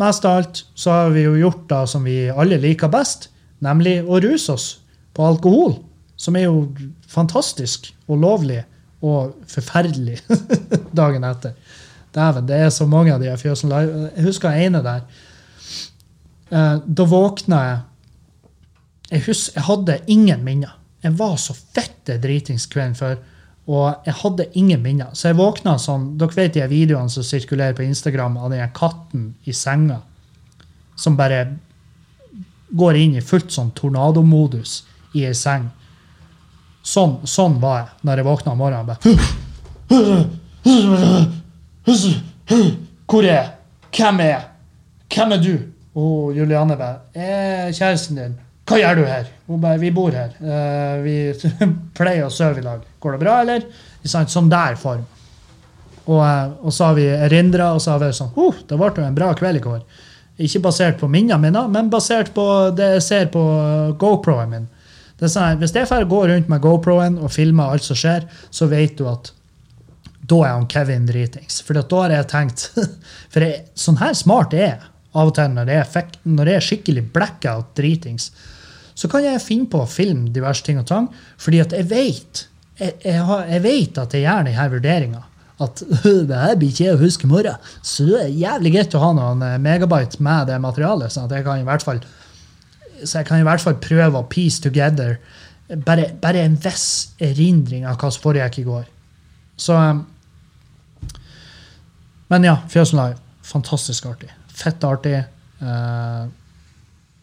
mest 0.00 0.24
av 0.24 0.40
alt 0.40 0.64
så 0.74 0.96
har 0.96 1.12
vi 1.14 1.26
jo 1.26 1.36
gjort 1.36 1.68
det 1.68 1.82
som 1.92 2.04
vi 2.04 2.16
alle 2.30 2.58
liker 2.62 2.88
best, 2.88 3.28
nemlig 3.60 4.00
å 4.06 4.22
ruse 4.24 4.56
oss 4.56 4.68
på 5.12 5.26
alkohol. 5.26 5.76
Som 6.16 6.36
er 6.36 6.48
jo 6.48 6.68
fantastisk 7.08 7.92
og 8.08 8.20
lovlig 8.24 8.62
og 9.02 9.36
forferdelig 9.48 10.20
dagen 11.00 11.24
etter. 11.24 11.54
Dæven, 12.14 12.46
det 12.48 12.56
er 12.58 12.70
så 12.74 12.86
mange 12.90 13.14
av 13.14 13.22
de 13.22 13.30
fjøsene. 13.38 13.82
Jeg 14.16 14.24
husker 14.26 14.50
den 14.50 14.66
ene 14.68 14.82
der. 14.86 15.04
Eh, 16.50 16.76
da 16.84 17.06
våkna 17.06 17.62
jeg 17.68 17.78
jeg, 19.10 19.24
hus, 19.26 19.48
jeg 19.54 19.66
hadde 19.66 19.98
ingen 20.06 20.44
minner. 20.46 20.76
Jeg 21.02 21.16
var 21.18 21.36
så 21.40 21.54
fette 21.56 22.18
dritings 22.22 22.68
kvelden 22.70 22.94
før, 22.94 23.16
og 23.70 24.06
jeg 24.06 24.14
hadde 24.20 24.46
ingen 24.58 24.82
minner. 24.84 25.10
Så 25.18 25.30
jeg 25.30 25.38
våkna 25.40 25.76
sånn 25.82 26.12
Dere 26.20 26.36
vet 26.36 26.54
de 26.54 26.66
videoene 26.70 27.10
som 27.10 27.26
sirkulerer 27.26 27.74
på 27.74 27.86
Instagram 27.86 28.38
av 28.38 28.54
den 28.54 28.70
katten 28.76 29.32
i 29.48 29.54
senga 29.56 30.00
som 31.00 31.16
bare 31.16 31.56
går 32.70 32.96
inn 33.00 33.16
i 33.16 33.24
fullt 33.24 33.50
sånn 33.54 33.70
tornadomodus 33.74 34.82
i 35.16 35.24
ei 35.26 35.34
seng. 35.34 35.70
Sånn, 36.86 37.18
sånn 37.28 37.58
var 37.60 37.78
jeg 37.80 37.88
når 38.06 38.20
jeg 38.20 38.28
våkna 38.28 38.52
om 38.52 38.60
morgenen. 38.60 38.86
Bare, 38.90 38.98
Hvor 41.86 43.24
er 43.24 43.32
jeg? 43.32 43.50
Hvem 43.96 44.20
er 44.20 44.30
jeg? 44.34 44.42
Hvem 45.14 45.32
er 45.34 45.42
du? 45.42 45.54
Og 46.00 46.36
Julianne 46.36 46.76
bare 46.78 47.00
Jeg 47.14 47.46
er 47.66 47.72
kjæresten 47.74 48.18
din. 48.20 48.36
Hva 48.70 48.78
gjør 48.78 49.00
du 49.00 49.06
her? 49.08 49.30
Hun 49.48 49.62
bare 49.62 49.80
Vi 49.82 49.90
bor 49.90 50.14
her. 50.14 50.34
Eh, 50.38 51.00
vi 51.02 51.14
pleier 51.98 52.28
å 52.28 52.30
sove 52.30 52.60
i 52.60 52.66
lag. 52.66 52.84
Går 53.02 53.16
det 53.16 53.22
bra, 53.24 53.40
eller? 53.42 53.64
I 54.04 54.10
sånn, 54.10 54.50
der 54.52 54.78
form. 54.78 55.02
Og, 56.06 56.20
eh, 56.22 56.52
og 56.62 56.74
så 56.74 56.90
har 56.90 57.00
vi 57.00 57.08
erindra, 57.10 57.72
og 57.74 57.82
så 57.82 57.96
har 57.96 58.04
vi 58.04 58.12
sånn 58.14 58.30
oh, 58.38 58.54
Det 58.66 58.78
ble 58.78 59.06
en 59.06 59.18
bra 59.18 59.32
kveld 59.34 59.58
i 59.58 59.64
går. 59.64 59.80
Ikke 60.40 60.62
basert 60.64 61.00
på 61.00 61.08
minnene 61.10 61.40
mine, 61.42 61.66
men 61.68 61.90
basert 61.92 62.30
på 62.36 62.44
det 62.76 62.94
jeg 62.94 63.06
ser 63.08 63.26
på 63.34 63.42
GoPro-en 64.00 64.54
min. 64.54 64.70
Det 65.18 65.26
er 65.26 65.34
sånn, 65.34 65.58
hvis 65.60 65.74
jeg 65.76 66.08
går 66.08 66.30
rundt 66.30 66.48
med 66.48 66.62
GoPro-en 66.64 67.18
og 67.20 67.32
filmer 67.34 67.74
alt 67.74 67.84
som 67.84 67.98
skjer, 67.98 68.24
så 68.48 68.70
vet 68.70 68.96
du 68.96 69.04
at 69.10 69.34
da 70.30 70.38
er 70.44 70.54
han 70.54 70.68
Kevin 70.70 71.08
dritings. 71.08 71.60
For 71.66 71.76
da 71.76 71.84
har 72.02 72.14
jeg 72.14 72.30
tenkt 72.30 72.68
For 73.32 73.44
jeg, 73.44 73.64
sånn 73.78 74.00
her 74.00 74.14
smart 74.18 74.54
er 74.56 74.66
jeg 74.66 74.78
av 75.10 75.32
og 75.32 75.34
til 75.34 75.50
når 75.56 75.72
jeg 75.72 75.82
er, 75.82 76.12
når 76.30 76.50
jeg 76.50 76.58
er 76.58 76.66
skikkelig 76.66 77.04
blackout 77.14 77.72
dritings. 77.78 78.30
Så 78.94 79.10
kan 79.10 79.24
jeg 79.24 79.42
finne 79.42 79.66
på 79.70 79.80
å 79.82 79.90
filme 79.90 80.30
diverse 80.30 80.62
ting 80.66 80.78
og 80.78 80.86
tang, 80.90 81.08
fordi 81.40 81.62
at 81.64 81.74
jeg 81.74 81.88
vet 81.90 82.46
jeg, 82.80 82.94
jeg, 83.04 83.18
jeg 83.50 83.62
vet 83.64 83.98
at 84.00 84.14
jeg 84.16 84.24
gjør 84.24 84.46
denne 84.46 84.68
vurderinga. 84.74 85.24
At 85.60 85.82
det 86.30 86.38
her 86.44 86.56
blir 86.56 86.70
ikke 86.70 86.86
jeg 86.86 86.96
å 86.96 87.02
huske 87.02 87.26
i 87.26 87.32
morgen. 87.32 87.68
Så 87.84 88.06
det 88.08 88.22
er 88.22 88.38
jævlig 88.46 88.74
greit 88.76 88.96
å 88.96 89.02
ha 89.02 89.10
noen 89.16 89.44
eh, 89.44 89.58
megabyte 89.60 90.22
med 90.24 90.48
det 90.48 90.60
materialet. 90.62 91.12
sånn 91.12 91.28
at 91.28 91.36
jeg 91.36 91.46
kan 91.48 91.60
i 91.60 91.68
hvert 91.68 91.84
fall 91.84 92.00
så 93.00 93.20
jeg 93.20 93.30
kan 93.30 93.40
i 93.40 93.44
hvert 93.46 93.62
fall 93.62 93.78
prøve 93.80 94.20
å 94.20 94.28
piece 94.28 94.60
together 94.60 95.14
bare, 95.86 96.10
bare 96.20 96.42
en 96.44 96.56
viss 96.60 97.14
erindring 97.22 97.86
av 97.88 97.96
hva 98.00 98.10
som 98.12 98.24
foregikk 98.24 98.60
i 98.60 98.66
går. 98.66 98.88
Så 99.60 99.76
um, 99.76 100.02
Men 102.30 102.46
ja, 102.46 102.56
Fjøsen 102.70 102.98
Live. 103.00 103.18
Fantastisk 103.46 104.06
artig. 104.06 104.30
Fett 104.54 104.84
artig. 104.86 105.16
eh, 105.60 106.26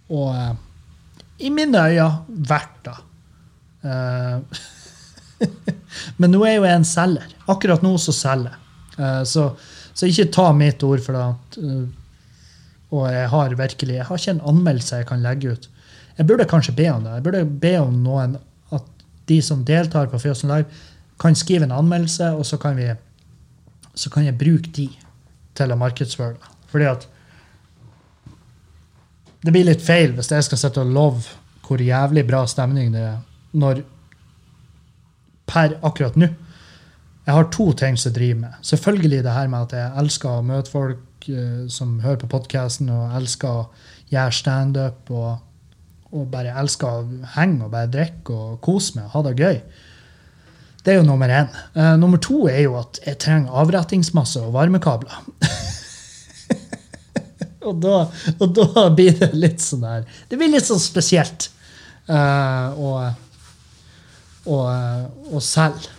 og 0.08 0.30
eh, 0.36 0.54
i 1.48 1.52
mine 1.54 1.80
øyne 1.92 2.10
verdt 2.50 2.88
det. 2.88 2.98
Eh, 3.88 4.64
men 6.20 6.34
nå 6.34 6.42
er 6.48 6.58
jo 6.58 6.66
jeg 6.68 6.80
en 6.82 6.88
selger. 6.88 7.36
Akkurat 7.48 7.84
nå 7.86 7.94
så 8.02 8.16
selger 8.16 8.52
jeg. 8.56 8.64
Eh, 8.98 9.24
så, 9.30 9.48
så 9.94 10.10
ikke 10.10 10.32
ta 10.34 10.50
mitt 10.58 10.84
ord 10.88 11.04
for 11.06 11.18
det. 11.18 11.64
eh, 11.64 11.88
og 12.88 13.10
jeg 13.12 13.28
har 13.34 13.56
virkelig, 13.60 13.96
jeg 13.98 14.06
har 14.08 14.20
ikke 14.22 14.34
en 14.38 14.46
anmeldelse 14.48 15.02
jeg 15.02 15.08
kan 15.10 15.24
legge 15.24 15.52
ut. 15.52 15.66
Jeg 16.18 16.28
burde 16.30 16.46
kanskje 16.50 16.76
be 16.78 16.86
om 16.90 17.04
det. 17.04 17.18
Jeg 17.18 17.26
burde 17.26 17.42
be 17.64 17.74
om 17.82 17.98
noen 18.04 18.38
at 18.74 18.86
de 19.28 19.42
som 19.44 19.66
deltar 19.68 20.08
på 20.08 20.20
Fjøsen 20.24 20.48
Live, 20.54 20.72
kan 21.20 21.36
skrive 21.36 21.66
en 21.68 21.74
anmeldelse, 21.76 22.30
og 22.38 22.46
så 22.46 22.60
kan, 22.62 22.78
vi, 22.78 22.88
så 23.98 24.12
kan 24.14 24.28
jeg 24.28 24.38
bruke 24.38 24.72
de 24.76 24.88
til 25.58 25.74
å 25.74 25.80
markedsføre 25.80 26.38
det. 26.38 26.56
Fordi 26.72 26.90
at 26.90 27.08
det 29.46 29.54
blir 29.54 29.68
litt 29.68 29.84
feil 29.86 30.14
hvis 30.18 30.32
jeg 30.34 30.46
skal 30.48 30.62
sitte 30.62 30.84
og 30.84 30.94
love 30.94 31.38
hvor 31.68 31.82
jævlig 31.84 32.24
bra 32.28 32.46
stemning 32.48 32.94
det 32.94 33.04
er, 33.04 33.18
når 33.58 33.82
per 35.48 35.78
akkurat 35.86 36.16
nå. 36.20 36.30
Jeg 37.28 37.36
har 37.36 37.50
to 37.52 37.66
ting 37.76 37.98
som 38.00 38.10
jeg 38.10 38.16
driver 38.16 38.40
med. 38.46 38.60
Selvfølgelig 38.64 39.24
det 39.26 39.34
her 39.36 39.50
med 39.52 39.66
at 39.68 39.76
jeg 39.76 40.00
elsker 40.00 40.30
å 40.32 40.46
møte 40.48 40.72
folk 40.72 41.28
uh, 41.28 41.66
som 41.72 41.98
hører 42.00 42.22
på 42.22 42.30
podkasten, 42.32 42.92
og 42.94 43.18
elsker 43.20 43.50
å 43.52 43.66
gjøre 44.14 44.38
standup, 44.38 45.12
og, 45.12 45.34
og 46.16 46.30
bare 46.32 46.56
elsker 46.62 46.88
å 46.88 47.28
henge 47.36 47.68
og 47.68 47.74
bare 47.76 47.92
drikke 47.92 48.36
og 48.36 48.62
kose 48.64 48.96
meg 48.96 49.10
og 49.10 49.16
ha 49.18 49.26
det 49.28 49.36
gøy. 49.42 49.60
Det 50.88 50.94
er 50.94 51.02
jo 51.02 51.04
nummer 51.04 51.28
én. 51.28 51.50
Uh, 51.76 51.98
nummer 52.00 52.20
to 52.24 52.46
er 52.48 52.62
jo 52.64 52.78
at 52.80 53.02
jeg 53.04 53.18
trenger 53.20 53.52
avrettingsmasse 53.60 54.40
og 54.40 54.54
varmekabler. 54.56 55.18
og, 57.68 57.74
da, 57.84 57.98
og 58.38 58.54
da 58.56 58.86
blir 58.96 59.18
det 59.20 59.34
litt 59.36 59.60
sånn 59.60 59.84
der 59.84 60.06
Det 60.32 60.40
blir 60.40 60.54
litt 60.54 60.64
sånn 60.64 60.80
spesielt 60.80 61.50
uh, 62.08 62.72
å, 62.72 62.92
å, 64.48 64.62
å 65.36 65.44
selge. 65.44 65.92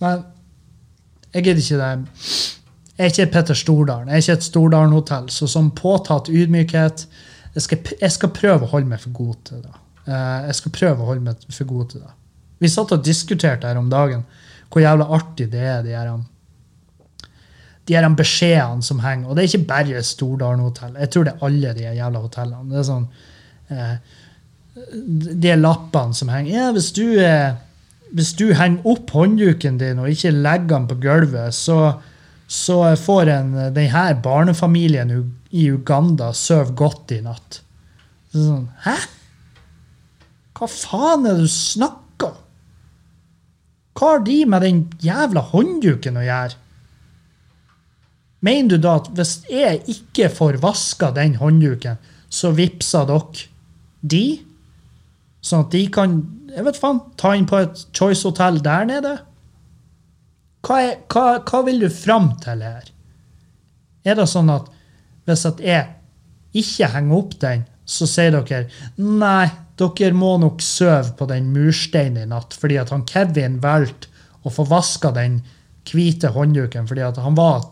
Men 0.00 0.24
jeg 1.36 1.50
gidder 1.50 1.62
ikke 1.66 1.82
det. 1.82 1.92
Jeg 2.96 3.04
er 3.04 3.12
ikke 3.12 3.28
Petter 3.36 3.60
Stordalen. 3.60 4.08
Jeg 4.08 4.16
er 4.16 4.24
ikke 4.24 4.38
et 4.38 4.48
Stordalen-hotell. 4.48 5.28
Så 5.28 5.50
som 5.58 5.68
påtatt 5.76 6.32
ydmykhet 6.32 7.04
jeg 7.52 7.68
skal, 7.68 7.84
jeg 8.00 8.16
skal, 8.16 8.32
prøve 8.32 8.64
å 8.64 8.72
holde 8.72 8.88
meg 8.88 9.04
for 9.04 9.12
god 9.20 9.36
til 9.44 9.60
det. 9.60 9.76
Jeg 10.08 10.56
skal 10.56 10.76
prøve 10.80 11.04
å 11.04 11.12
holde 11.12 11.28
meg 11.28 11.48
for 11.52 11.68
god 11.68 11.92
til 11.92 12.08
det. 12.08 12.16
Vi 12.62 12.70
satt 12.70 12.94
og 12.94 13.04
diskuterte 13.04 13.68
her 13.68 13.80
om 13.80 13.90
dagen 13.92 14.22
hvor 14.72 14.80
jævla 14.80 15.04
artig 15.12 15.50
det 15.52 15.60
er, 15.60 15.82
de 15.84 15.92
her, 15.92 16.12
de 17.88 17.96
her 17.96 18.06
beskjedene 18.16 18.86
som 18.86 19.02
henger. 19.04 19.28
Og 19.28 19.36
det 19.36 19.42
er 19.42 19.50
ikke 19.50 19.68
bare 19.68 20.04
Stordalen 20.06 20.64
hotell. 20.64 20.94
Jeg 20.96 21.12
tror 21.12 21.26
det 21.26 21.34
er 21.34 21.44
alle 21.48 21.74
de 21.76 21.90
jævla 21.98 22.22
hotellene. 22.22 22.70
Det 22.70 22.78
er 22.80 22.86
sånn 22.88 23.04
eh, 23.68 23.98
De 25.44 25.58
lappene 25.58 26.16
som 26.16 26.32
henger. 26.32 26.54
Ja, 26.54 26.70
hvis 26.72 26.88
du, 26.96 27.04
eh, 27.20 27.58
hvis 28.16 28.32
du 28.38 28.46
henger 28.56 28.88
opp 28.94 29.12
håndduken 29.12 29.76
din 29.82 30.00
og 30.00 30.08
ikke 30.08 30.32
legger 30.32 30.78
den 30.78 30.88
på 30.88 30.98
gulvet, 31.04 31.52
så 31.58 31.82
så 32.52 32.96
får 33.00 33.30
en, 33.32 33.52
denne 33.72 34.02
barnefamilien 34.20 35.12
i 35.56 35.70
Uganda 35.72 36.32
sove 36.36 36.74
godt 36.76 37.14
i 37.16 37.22
natt. 37.24 37.62
Sånn, 38.34 38.66
Hæ? 38.84 38.96
Hva 40.58 40.68
faen 40.68 41.24
er 41.26 41.38
det 41.40 41.46
du 41.46 41.52
snakker? 41.52 42.00
Hva 43.98 44.14
har 44.14 44.22
de 44.26 44.38
med 44.48 44.64
den 44.64 44.82
jævla 45.04 45.42
håndduken 45.52 46.18
å 46.18 46.26
gjøre? 46.26 46.58
Mener 48.42 48.72
du 48.72 48.82
da 48.82 48.96
at 48.98 49.10
hvis 49.14 49.34
jeg 49.50 49.82
ikke 49.92 50.30
får 50.32 50.58
vaska 50.62 51.12
den 51.14 51.36
håndduken, 51.38 52.00
så 52.32 52.50
vippser 52.56 53.06
dere 53.10 53.48
de? 54.02 54.24
Sånn 55.42 55.66
at 55.66 55.74
de 55.74 55.82
kan 55.92 56.16
jeg 56.52 56.66
vet 56.66 56.78
faen, 56.78 57.00
ta 57.16 57.32
inn 57.36 57.48
på 57.48 57.62
et 57.62 57.84
Choice-hotell 57.96 58.60
der 58.64 58.84
nede? 58.88 59.14
Hva, 60.62 60.78
er, 60.82 60.98
hva, 61.10 61.40
hva, 61.40 61.62
vil 61.66 61.80
du 61.82 61.88
fram 61.90 62.32
til 62.42 62.62
her? 62.64 62.90
Er 64.04 64.18
det 64.18 64.28
sånn 64.30 64.50
at 64.52 64.68
hvis 65.28 65.46
at 65.48 65.62
jeg 65.62 65.88
ikke 66.58 66.90
henger 66.92 67.18
opp 67.18 67.36
den, 67.42 67.64
så 67.88 68.06
sier 68.10 68.34
dere 68.34 68.66
nei, 68.98 69.48
dere 69.80 70.12
må 70.14 70.36
nok 70.38 70.62
sove 70.62 71.14
på 71.18 71.26
den 71.30 71.50
mursteinen 71.54 72.24
i 72.24 72.30
natt, 72.30 72.54
fordi 72.54 72.78
at 72.80 72.92
han 72.92 73.06
Kevin 73.08 73.60
valgte 73.62 74.10
å 74.42 74.50
få 74.50 74.66
vaska 74.68 75.12
den 75.14 75.40
hvite 75.88 76.30
håndduken 76.34 76.86
fordi 76.86 77.02
at 77.06 77.18
han 77.22 77.34
var 77.38 77.64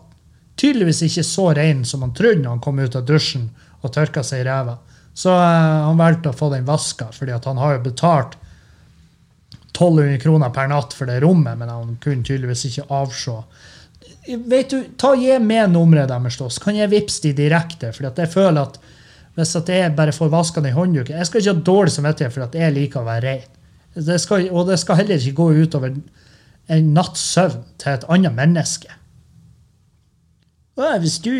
tydeligvis 0.59 1.01
ikke 1.07 1.23
så 1.25 1.49
ren 1.57 1.83
som 1.87 2.03
han 2.05 2.13
trodde 2.15 2.43
når 2.43 2.55
han 2.55 2.63
kom 2.63 2.79
ut 2.79 2.95
av 2.97 3.05
dusjen 3.07 3.49
og 3.81 3.93
tørka 3.95 4.23
seg 4.25 4.43
i 4.43 4.47
ræva. 4.47 4.77
Så 5.13 5.33
uh, 5.33 5.87
han 5.87 5.99
valgte 5.99 6.31
å 6.31 6.37
få 6.37 6.51
den 6.53 6.67
vaska, 6.67 7.09
fordi 7.15 7.33
at 7.35 7.47
han 7.49 7.59
har 7.59 7.77
jo 7.77 7.85
betalt 7.89 8.37
1200 9.71 10.19
kroner 10.21 10.51
per 10.53 10.69
natt 10.69 10.93
for 10.93 11.09
det 11.09 11.21
rommet, 11.23 11.57
men 11.57 11.71
han 11.71 11.95
kunne 12.03 12.25
tydeligvis 12.27 12.67
ikke 12.69 12.87
avse. 12.93 13.39
Vet 14.27 14.69
du, 14.69 14.83
ta 15.01 15.15
Gi 15.17 15.39
med 15.41 15.73
nummeret 15.73 16.11
deres, 16.11 16.37
så 16.37 16.63
kan 16.63 16.77
jeg 16.77 16.91
vippse 16.91 17.23
de 17.25 17.33
direkte. 17.33 17.91
for 17.95 18.05
jeg 18.11 18.29
føler 18.29 18.61
at 18.61 18.77
hvis 19.35 19.55
at 19.55 19.69
jeg 19.71 19.95
bare 19.95 20.13
får 20.15 20.31
vaska 20.31 20.61
den 20.61 20.75
håndduken 20.75 21.15
Jeg 21.15 21.27
skal 21.27 21.39
ikke 21.41 21.53
ha 21.53 21.65
dårlig 21.71 21.91
samvittighet 21.91 22.33
for 22.33 22.45
at 22.45 22.55
jeg 22.55 22.73
liker 22.75 23.01
å 23.01 23.07
være 23.07 23.27
rein. 23.27 23.51
Og 24.51 24.67
det 24.67 24.79
skal 24.79 24.99
heller 24.99 25.15
ikke 25.15 25.37
gå 25.37 25.47
utover 25.63 25.95
en 26.71 26.91
natts 26.95 27.23
søvn 27.33 27.63
til 27.79 27.93
et 27.93 28.05
annet 28.11 28.35
menneske. 28.35 28.91
Hvis 30.75 31.19
du, 31.23 31.33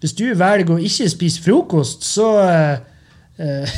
hvis 0.00 0.16
du 0.18 0.26
velger 0.36 0.74
å 0.74 0.82
ikke 0.82 1.08
spise 1.08 1.42
frokost, 1.44 2.04
så 2.04 2.28
uh, 3.38 3.76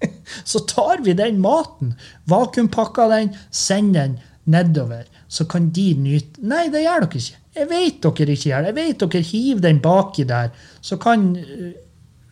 så 0.50 0.62
tar 0.68 1.04
vi 1.04 1.14
den 1.16 1.40
maten, 1.42 1.94
vakuumpakker 2.30 3.12
den, 3.14 3.34
sender 3.50 4.10
den 4.10 4.18
nedover. 4.50 5.06
Så 5.28 5.46
kan 5.46 5.70
de 5.74 5.92
nyte 5.94 6.42
Nei, 6.42 6.66
det 6.72 6.82
gjør 6.82 7.06
dere 7.06 7.22
ikke. 7.22 7.38
Jeg 7.60 7.68
vet 7.70 8.02
dere 8.02 8.34
ikke 8.34 8.50
gjør 8.50 8.66
det. 8.66 8.72
Jeg 8.72 8.78
vet 8.80 9.04
dere 9.04 9.28
hiver 9.30 9.62
den 9.66 9.80
baki 9.84 10.26
der. 10.26 10.50
Så 10.82 10.98
kan 11.02 11.30
eh, 11.38 11.70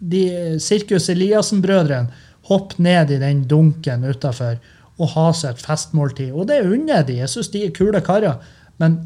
de 0.01 0.25
Sirkus 0.63 1.09
Eliassen-brødrene 1.13 2.27
hoppe 2.49 2.83
ned 2.83 3.13
i 3.13 3.21
den 3.21 3.45
dunken 3.49 4.07
utafor 4.09 4.59
og 4.99 5.13
ha 5.15 5.27
seg 5.37 5.55
et 5.55 5.65
festmåltid. 5.65 6.33
Og 6.33 6.49
det 6.51 6.63
unner 6.67 7.05
de. 7.07 7.21
Jeg 7.21 7.31
syns 7.31 7.53
de 7.53 7.65
er 7.67 7.75
kule 7.75 8.01
karer. 8.05 8.41
Men 8.83 8.99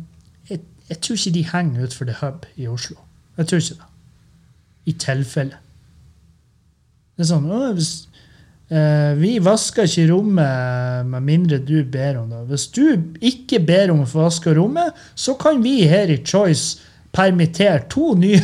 jeg, 0.48 0.62
jeg, 0.88 1.00
tror 1.00 1.18
ikke 1.18 1.34
de 1.34 1.42
henger 1.50 1.82
utenfor 1.88 2.08
The 2.08 2.20
Hub 2.20 2.46
i 2.56 2.68
Oslo. 2.70 2.96
Jeg 3.36 3.50
tror 3.50 3.64
ikke 3.64 3.80
det. 3.80 3.90
I 4.82 4.94
tilfelle. 4.98 5.60
Det 7.12 7.26
er 7.26 7.30
sånn, 7.34 7.52
hvis, 7.76 7.92
Uh, 8.72 9.12
vi 9.20 9.34
vasker 9.42 9.84
ikke 9.84 10.06
rommet 10.08 11.04
med 11.04 11.24
mindre 11.26 11.58
du 11.60 11.82
ber 11.84 12.22
om 12.22 12.30
det. 12.30 12.38
Hvis 12.48 12.70
du 12.72 12.86
ikke 13.20 13.58
ber 13.68 13.90
om 13.92 14.00
å 14.00 14.06
få 14.08 14.22
vaske 14.22 14.54
rommet, 14.56 14.96
så 15.12 15.34
kan 15.36 15.60
vi 15.60 15.82
her 15.90 16.08
i 16.08 16.16
Choice 16.24 16.80
permittere 17.12 17.82
to 17.92 18.14
nye 18.16 18.40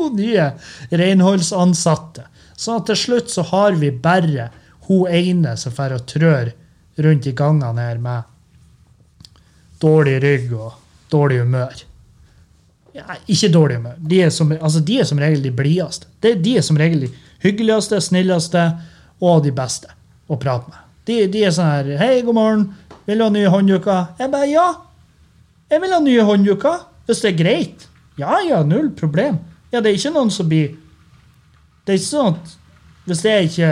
to 0.00 0.08
nye 0.16 0.50
renholdsansatte. 0.90 2.26
At 2.60 2.88
til 2.90 2.98
slutt 2.98 3.30
så 3.32 3.44
har 3.52 3.76
vi 3.80 3.92
bare 3.92 4.50
hun 4.88 5.08
ene 5.08 5.54
som 5.60 5.72
får 5.72 5.96
og 5.96 6.08
trør 6.08 6.50
rundt 7.00 7.28
i 7.30 7.36
gangene 7.36 7.86
her 7.86 8.00
med 8.02 8.26
dårlig 9.80 10.18
rygg 10.24 10.52
og 10.58 10.74
dårlig 11.12 11.40
humør. 11.44 11.86
Ja, 12.96 13.16
ikke 13.30 13.52
dårlig 13.54 13.78
humør. 13.78 13.96
De 14.12 14.20
er 14.26 14.30
som, 14.34 14.52
altså, 14.52 14.82
de 14.84 14.98
er 15.00 15.08
som 15.08 15.20
regel 15.22 15.42
de 15.46 15.54
blideste. 15.54 16.10
De 16.20 16.56
er 16.58 16.66
som 16.66 16.78
regel 16.80 17.06
de 17.06 17.10
hyggeligste, 17.44 18.00
snilleste 18.02 18.66
og 19.20 19.44
de 19.46 19.54
beste 19.54 19.92
å 20.28 20.38
prate 20.40 20.68
med. 20.68 20.86
De, 21.08 21.22
de 21.32 21.44
er 21.46 21.54
sånn 21.54 21.70
her 21.70 21.96
'Hei, 21.98 22.20
god 22.26 22.36
morgen. 22.36 22.66
Vil 23.06 23.18
du 23.18 23.24
ha 23.24 23.30
nye 23.30 23.50
håndduker?' 23.50 24.18
Jeg 24.18 24.30
bare 24.30 24.50
'Ja, 24.50 24.68
jeg 25.70 25.80
vil 25.80 25.92
ha 25.92 26.00
nye 26.00 26.24
håndduker.' 26.28 26.86
Hvis 27.06 27.22
det 27.22 27.32
er 27.32 27.38
greit. 27.38 27.86
Ja, 28.18 28.38
ja, 28.46 28.62
null 28.62 28.90
problem. 28.90 29.38
Ja, 29.70 29.80
det 29.80 29.90
er 29.90 29.98
ikke 29.98 30.14
noen 30.14 30.32
som 30.34 30.48
blir 30.50 30.74
Det 31.86 31.94
er 31.94 31.98
ikke 32.00 32.10
sånn 32.10 32.34
at 32.34 32.56
hvis 33.08 33.24
jeg 33.24 33.48
ikke 33.50 33.70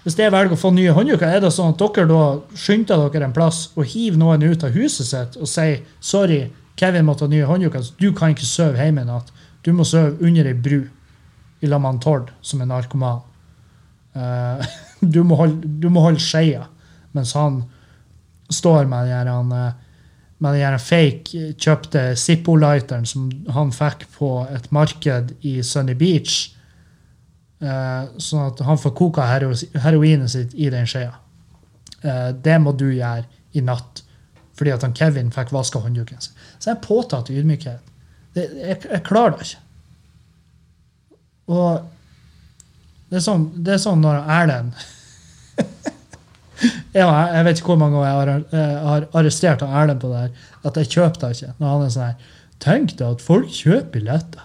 hvis 0.00 0.16
jeg 0.16 0.32
velger 0.32 0.56
å 0.56 0.60
få 0.60 0.70
nye 0.72 0.92
håndduker, 0.96 1.28
er 1.28 1.42
det 1.44 1.50
sånn 1.52 1.74
at 1.74 1.82
dere 1.82 2.08
da 2.08 2.22
skynder 2.56 3.02
dere 3.12 3.26
en 3.28 3.34
plass 3.36 3.66
og 3.74 3.84
hiver 3.84 4.16
noen 4.20 4.46
ut 4.48 4.62
av 4.64 4.72
huset 4.72 5.06
sitt 5.10 5.36
og 5.36 5.48
sier 5.48 5.82
'sorry, 6.00 6.50
Kevin 6.76 7.04
må 7.04 7.14
ta 7.14 7.26
nye 7.28 7.44
håndduker', 7.44 7.92
du 8.00 8.12
kan 8.12 8.32
ikke 8.32 8.48
sove 8.48 8.80
hjemme 8.80 9.02
i 9.02 9.04
natt. 9.04 9.28
Du 9.62 9.72
må 9.72 9.84
sove 9.84 10.16
under 10.20 10.46
ei 10.46 10.54
bru 10.54 10.88
i 11.60 11.66
lag 11.66 11.80
med 11.80 12.00
Tord, 12.00 12.30
som 12.40 12.60
er 12.60 12.70
narkoman. 12.70 13.20
Uh, 14.16 14.64
du, 15.14 15.22
må 15.22 15.36
holde, 15.36 15.68
du 15.68 15.90
skeia 16.18 16.66
mens 17.12 17.32
han 17.32 17.64
står 18.50 18.86
med 18.86 19.06
den 19.06 19.52
her, 19.52 19.66
eh, 19.66 19.72
med 20.40 20.56
den 20.56 20.78
fake 20.80 21.52
kjøpte 21.60 22.14
Zippo-lighteren 22.16 23.04
som 23.08 23.28
han 23.52 23.72
fikk 23.74 24.06
på 24.14 24.30
et 24.48 24.70
marked 24.72 25.34
i 25.46 25.58
Sunny 25.66 25.94
Beach. 25.98 26.54
Uh, 27.60 28.08
sånn 28.16 28.46
at 28.46 28.62
han 28.64 28.80
får 28.80 28.94
koka 28.96 29.26
hero 29.28 29.50
heroinet 29.84 30.32
sitt 30.32 30.54
i 30.56 30.70
den 30.72 30.88
skjea. 30.88 31.12
Uh, 32.00 32.30
det 32.32 32.56
må 32.64 32.72
du 32.72 32.86
gjøre 32.88 33.26
i 33.52 33.64
natt. 33.64 34.00
Fordi 34.56 34.72
at 34.72 34.84
han 34.86 34.96
Kevin 34.96 35.32
fikk 35.32 35.52
vaska 35.52 35.82
håndduken 35.84 36.24
sin. 36.24 36.36
Så 36.58 36.72
jeg 36.72 36.82
påtatt 36.84 37.28
ydmykhet. 37.32 37.92
Det, 38.36 38.46
jeg, 38.56 38.80
jeg 38.86 39.04
klarer 39.04 39.36
det 39.36 39.48
ikke. 39.48 39.64
Og 41.50 41.88
det 43.10 43.18
er 43.18 43.24
sånn, 43.24 43.48
det 43.58 43.74
er 43.74 43.82
sånn 43.82 44.04
når 44.04 44.20
Erlend 44.30 44.76
ja, 46.94 47.08
Jeg 47.34 47.44
vet 47.46 47.60
ikke 47.60 47.72
hvor 47.72 47.80
mange 47.80 47.96
ganger 47.96 48.08
jeg 48.08 48.18
har, 48.18 48.44
jeg 48.52 48.82
har 48.88 49.06
arrestert 49.16 49.62
Erlend 49.62 50.00
på 50.02 50.10
det 50.12 50.24
her. 50.24 50.48
At 50.64 50.76
jeg 50.76 50.92
kjøper 50.96 51.22
det 51.22 51.30
ikke. 51.36 51.54
Når 51.58 51.74
han 51.74 51.84
er 51.86 51.94
sånn 51.94 52.10
her 52.10 52.36
Tenk 52.60 52.90
deg 52.98 53.06
at 53.06 53.22
folk 53.24 53.48
kjøper 53.48 53.88
billetter 53.94 54.42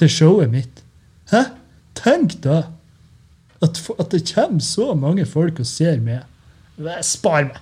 til 0.00 0.08
showet 0.08 0.52
mitt. 0.54 0.80
Hæ? 1.28 1.42
Tenk 1.98 2.38
deg 2.44 2.70
at, 3.62 3.80
at, 3.98 4.08
det 4.10 4.24
kommer 4.32 4.64
så 4.64 4.94
mange 4.98 5.26
folk 5.28 5.60
og 5.60 5.68
ser 5.68 6.00
meg. 6.02 6.24
Spar 7.04 7.44
meg. 7.50 7.60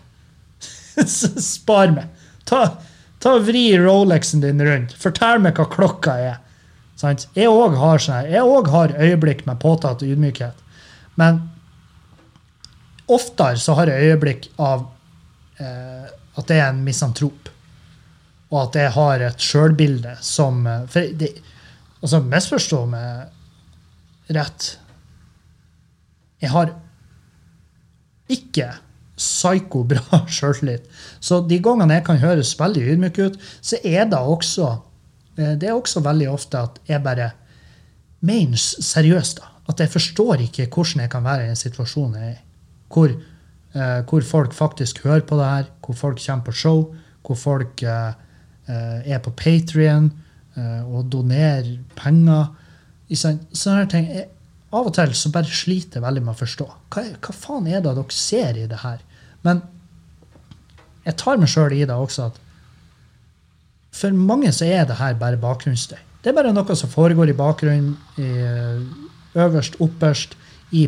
Spar 1.51 1.91
meg. 1.97 2.07
Ta, 2.49 2.62
ta 3.20 3.34
Vri 3.43 3.66
Rolexen 3.82 4.45
din 4.45 4.62
rundt. 4.64 4.95
Fortell 5.03 5.43
meg 5.43 5.59
hva 5.59 5.66
klokka 5.74 6.16
er. 6.22 6.38
Sant? 7.01 7.26
Jeg 7.36 7.51
òg 7.51 7.76
har, 7.80 8.01
sånn 8.01 8.70
har 8.72 8.97
øyeblikk 8.97 9.45
med 9.49 9.61
påtatt 9.61 10.05
ydmykhet. 10.07 10.57
Men 11.20 11.43
oftere 13.14 13.61
så 13.61 13.76
har 13.78 13.90
jeg 13.90 14.12
øyeblikk 14.12 14.50
av 14.61 14.86
eh, 15.61 16.11
at 16.38 16.48
det 16.48 16.58
er 16.58 16.68
en 16.70 16.84
misantrop. 16.84 17.50
Og 18.50 18.58
at 18.64 18.78
jeg 18.80 18.92
har 18.96 19.24
et 19.24 19.44
sjølbilde 19.44 20.16
som 20.24 20.66
eh, 20.66 20.84
For 20.90 21.16
det, 21.20 21.32
altså, 22.02 22.22
misforstå 22.24 22.84
meg 22.90 24.34
rett. 24.36 24.68
Jeg 26.40 26.52
har 26.54 26.74
ikke 28.30 28.70
psyko 29.20 29.84
bra 29.90 30.22
sjøltillit. 30.38 30.86
Så 31.20 31.42
de 31.46 31.61
gangene 31.62 31.98
jeg 31.98 32.06
kan 32.06 32.22
høres 32.22 32.54
veldig 32.58 32.86
ydmyk 32.94 33.20
ut, 33.20 33.40
så 33.61 33.80
er 33.84 34.06
det 34.11 34.18
også 34.18 34.70
eh, 35.36 35.56
det 35.61 35.70
er 35.70 35.76
også 35.76 36.02
veldig 36.04 36.30
ofte 36.32 36.64
at 36.70 36.80
jeg 36.88 37.04
bare 37.04 37.32
mener 38.26 38.61
seriøst. 38.61 39.40
da, 39.40 39.50
At 39.68 39.80
jeg 39.80 39.92
forstår 39.92 40.46
ikke 40.46 40.68
hvordan 40.68 41.04
jeg 41.04 41.11
kan 41.11 41.24
være 41.24 41.46
i 41.46 41.52
en 41.52 41.58
situasjon 41.58 42.16
jeg 42.18 42.30
er 42.30 42.38
i. 42.38 42.46
Hvor, 42.91 43.12
eh, 43.74 44.01
hvor 44.11 44.24
folk 44.26 44.53
faktisk 44.57 45.03
hører 45.05 45.22
på 45.26 45.38
det 45.38 45.47
her, 45.47 45.68
hvor 45.84 45.97
folk 45.99 46.18
kommer 46.26 46.45
på 46.49 46.53
show, 46.57 46.82
hvor 47.26 47.38
folk 47.38 47.82
eh, 47.82 48.12
eh, 48.68 49.12
er 49.14 49.22
på 49.22 49.30
Patrion 49.38 50.11
eh, 50.57 50.82
og 50.91 51.07
donerer 51.12 51.76
penger. 51.99 52.51
Sånn- 53.11 53.43
Sånne 53.53 53.82
her 53.84 53.91
ting. 53.91 54.09
Jeg, 54.11 54.28
av 54.72 54.86
og 54.86 54.95
til 54.95 55.14
så 55.18 55.30
bare 55.34 55.51
sliter 55.51 55.99
jeg 55.99 56.05
veldig 56.05 56.22
med 56.22 56.34
å 56.34 56.38
forstå. 56.38 56.66
Hva, 56.95 57.03
hva 57.18 57.32
faen 57.34 57.66
er 57.66 57.80
det 57.82 57.95
dere 57.97 58.14
ser 58.14 58.59
i 58.59 58.66
det 58.70 58.82
her? 58.84 59.01
Men 59.43 59.62
jeg 61.07 61.16
tar 61.18 61.41
meg 61.41 61.49
sjøl 61.51 61.72
i 61.74 61.84
det 61.88 61.97
også 61.97 62.28
at 62.30 62.38
for 64.01 64.14
mange 64.14 64.53
så 64.55 64.68
er 64.70 64.84
det 64.86 64.99
her 65.01 65.16
bare 65.18 65.41
bakgrunnsstøy. 65.41 65.99
Det 66.22 66.30
er 66.30 66.36
bare 66.36 66.53
noe 66.55 66.76
som 66.78 66.91
foregår 66.93 67.32
i 67.32 67.34
bakgrunnen, 67.36 67.97
i, 68.20 68.28
øverst, 69.34 69.78
opperst, 69.82 70.36
i 70.76 70.84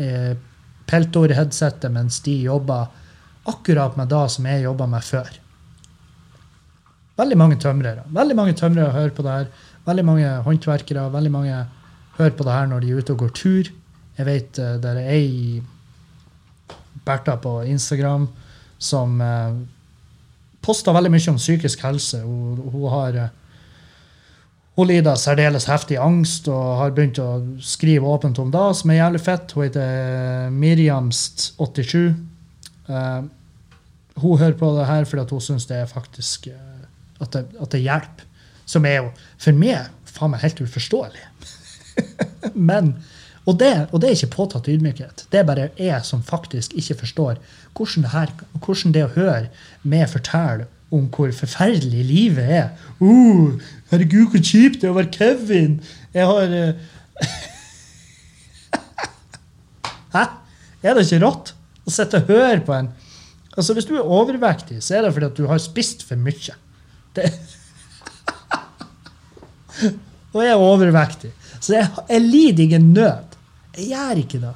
eh, 0.00 0.32
Peltor-headsetet 0.90 1.92
mens 1.94 2.20
de 2.26 2.34
jobber 2.44 2.90
akkurat 3.50 3.96
med 3.96 4.10
det 4.10 4.24
som 4.34 4.46
jeg 4.50 4.66
jobba 4.66 4.86
med 4.90 5.06
før. 5.06 5.30
Veldig 7.20 7.36
mange 7.38 7.58
tømrere. 7.60 8.06
Veldig 8.10 8.36
mange 8.36 8.54
tømrere 8.58 8.94
hører 8.94 9.12
på 9.14 9.24
det 9.26 9.34
her. 9.36 9.50
Veldig 9.86 10.04
mange 10.04 10.30
håndverkere. 10.46 11.08
Veldig 11.12 11.32
mange 11.32 11.58
hører 12.18 12.36
på 12.36 12.46
det 12.46 12.54
her 12.54 12.70
når 12.70 12.80
de 12.80 12.90
er 12.90 13.02
ute 13.02 13.14
og 13.14 13.24
går 13.24 13.34
tur. 13.36 13.70
Jeg 14.18 14.28
vet 14.28 14.60
eh, 14.60 14.78
det 14.80 14.94
er 14.94 15.12
ei 15.14 15.62
Bertha 17.06 17.36
på 17.40 17.60
Instagram 17.64 18.26
som 18.80 19.20
eh, 19.24 19.60
poster 20.64 20.96
veldig 20.96 21.12
mye 21.12 21.32
om 21.32 21.40
psykisk 21.40 21.84
helse. 21.86 22.22
Hun, 22.24 22.60
hun 22.72 22.88
har 22.92 23.16
eh, 23.16 23.36
hun 24.80 24.88
lider 24.88 25.18
særdeles 25.20 25.66
heftig 25.68 25.98
angst 26.00 26.48
og 26.48 26.78
har 26.80 26.94
begynt 26.96 27.18
å 27.20 27.28
skrive 27.64 28.08
åpent 28.08 28.38
om 28.40 28.48
det, 28.52 28.64
som 28.78 28.92
er 28.92 29.02
jævlig 29.02 29.20
fett. 29.26 29.52
Hun 29.52 29.66
heter 29.66 30.54
Miriamst87. 30.56 32.00
Uh, 32.88 33.28
hun 34.20 34.40
hører 34.40 34.56
på 34.58 34.72
det 34.78 34.88
her 34.88 35.06
fordi 35.08 35.36
hun 35.36 35.44
syns 35.44 35.68
det 35.68 35.82
er 35.82 35.90
faktisk 35.90 36.48
uh, 36.48 36.80
at, 37.20 37.36
det, 37.36 37.44
at 37.60 37.76
det 37.76 37.82
hjelper. 37.84 38.26
Som 38.70 38.86
er 38.86 39.00
jo 39.02 39.10
for 39.42 39.60
meg 39.60 39.90
faen 40.08 40.32
meg 40.32 40.44
helt 40.46 40.64
uforståelig. 40.64 41.26
Men, 42.70 42.94
og 43.44 43.60
det, 43.60 43.74
og 43.90 44.00
det 44.00 44.10
er 44.10 44.16
ikke 44.16 44.36
påtatt 44.38 44.70
ydmykhet. 44.70 45.26
Det 45.32 45.42
er 45.42 45.48
bare 45.48 45.70
jeg 45.76 46.00
som 46.08 46.24
faktisk 46.24 46.72
ikke 46.78 47.02
forstår 47.02 47.40
hvordan 47.76 48.06
det, 48.06 48.14
her, 48.14 48.32
hvordan 48.64 48.96
det 48.96 49.06
å 49.06 49.14
høre 49.18 49.48
meg 49.82 50.08
fortelle 50.12 50.70
om 50.90 51.06
hvor 51.14 51.30
forferdelig 51.34 52.02
livet 52.08 52.48
er. 52.60 52.70
Uh, 52.98 53.60
herregud, 53.90 54.30
hvor 54.32 54.42
kjipt 54.42 54.80
det 54.80 54.86
er 54.88 54.94
å 54.94 54.98
være 54.98 55.14
Kevin! 55.14 55.74
Jeg 56.14 56.24
har 56.30 56.46
uh... 56.54 56.70
Hæ? 60.14 60.24
Er 60.82 60.90
det 60.96 61.04
ikke 61.06 61.24
rått 61.24 61.46
å 61.86 61.90
sitte 61.92 62.16
og 62.22 62.28
høre 62.32 62.60
på 62.66 62.72
en 62.76 62.88
Altså, 63.56 63.74
Hvis 63.74 63.88
du 63.88 63.94
er 63.98 64.06
overvektig, 64.06 64.78
så 64.80 64.90
er 64.96 65.02
det 65.04 65.12
fordi 65.12 65.26
at 65.26 65.36
du 65.36 65.46
har 65.50 65.58
spist 65.60 66.04
for 66.06 66.16
mye. 66.22 66.54
Det 67.18 67.24
og 70.32 70.42
jeg 70.44 70.52
er 70.52 70.62
overvektig. 70.62 71.32
Så 71.58 71.74
jeg, 71.74 71.88
jeg 72.08 72.20
lider 72.22 72.64
ingen 72.64 72.92
nød. 72.94 73.36
Jeg 73.76 73.86
gjør 73.90 74.16
ikke 74.22 74.40
det. 74.44 74.54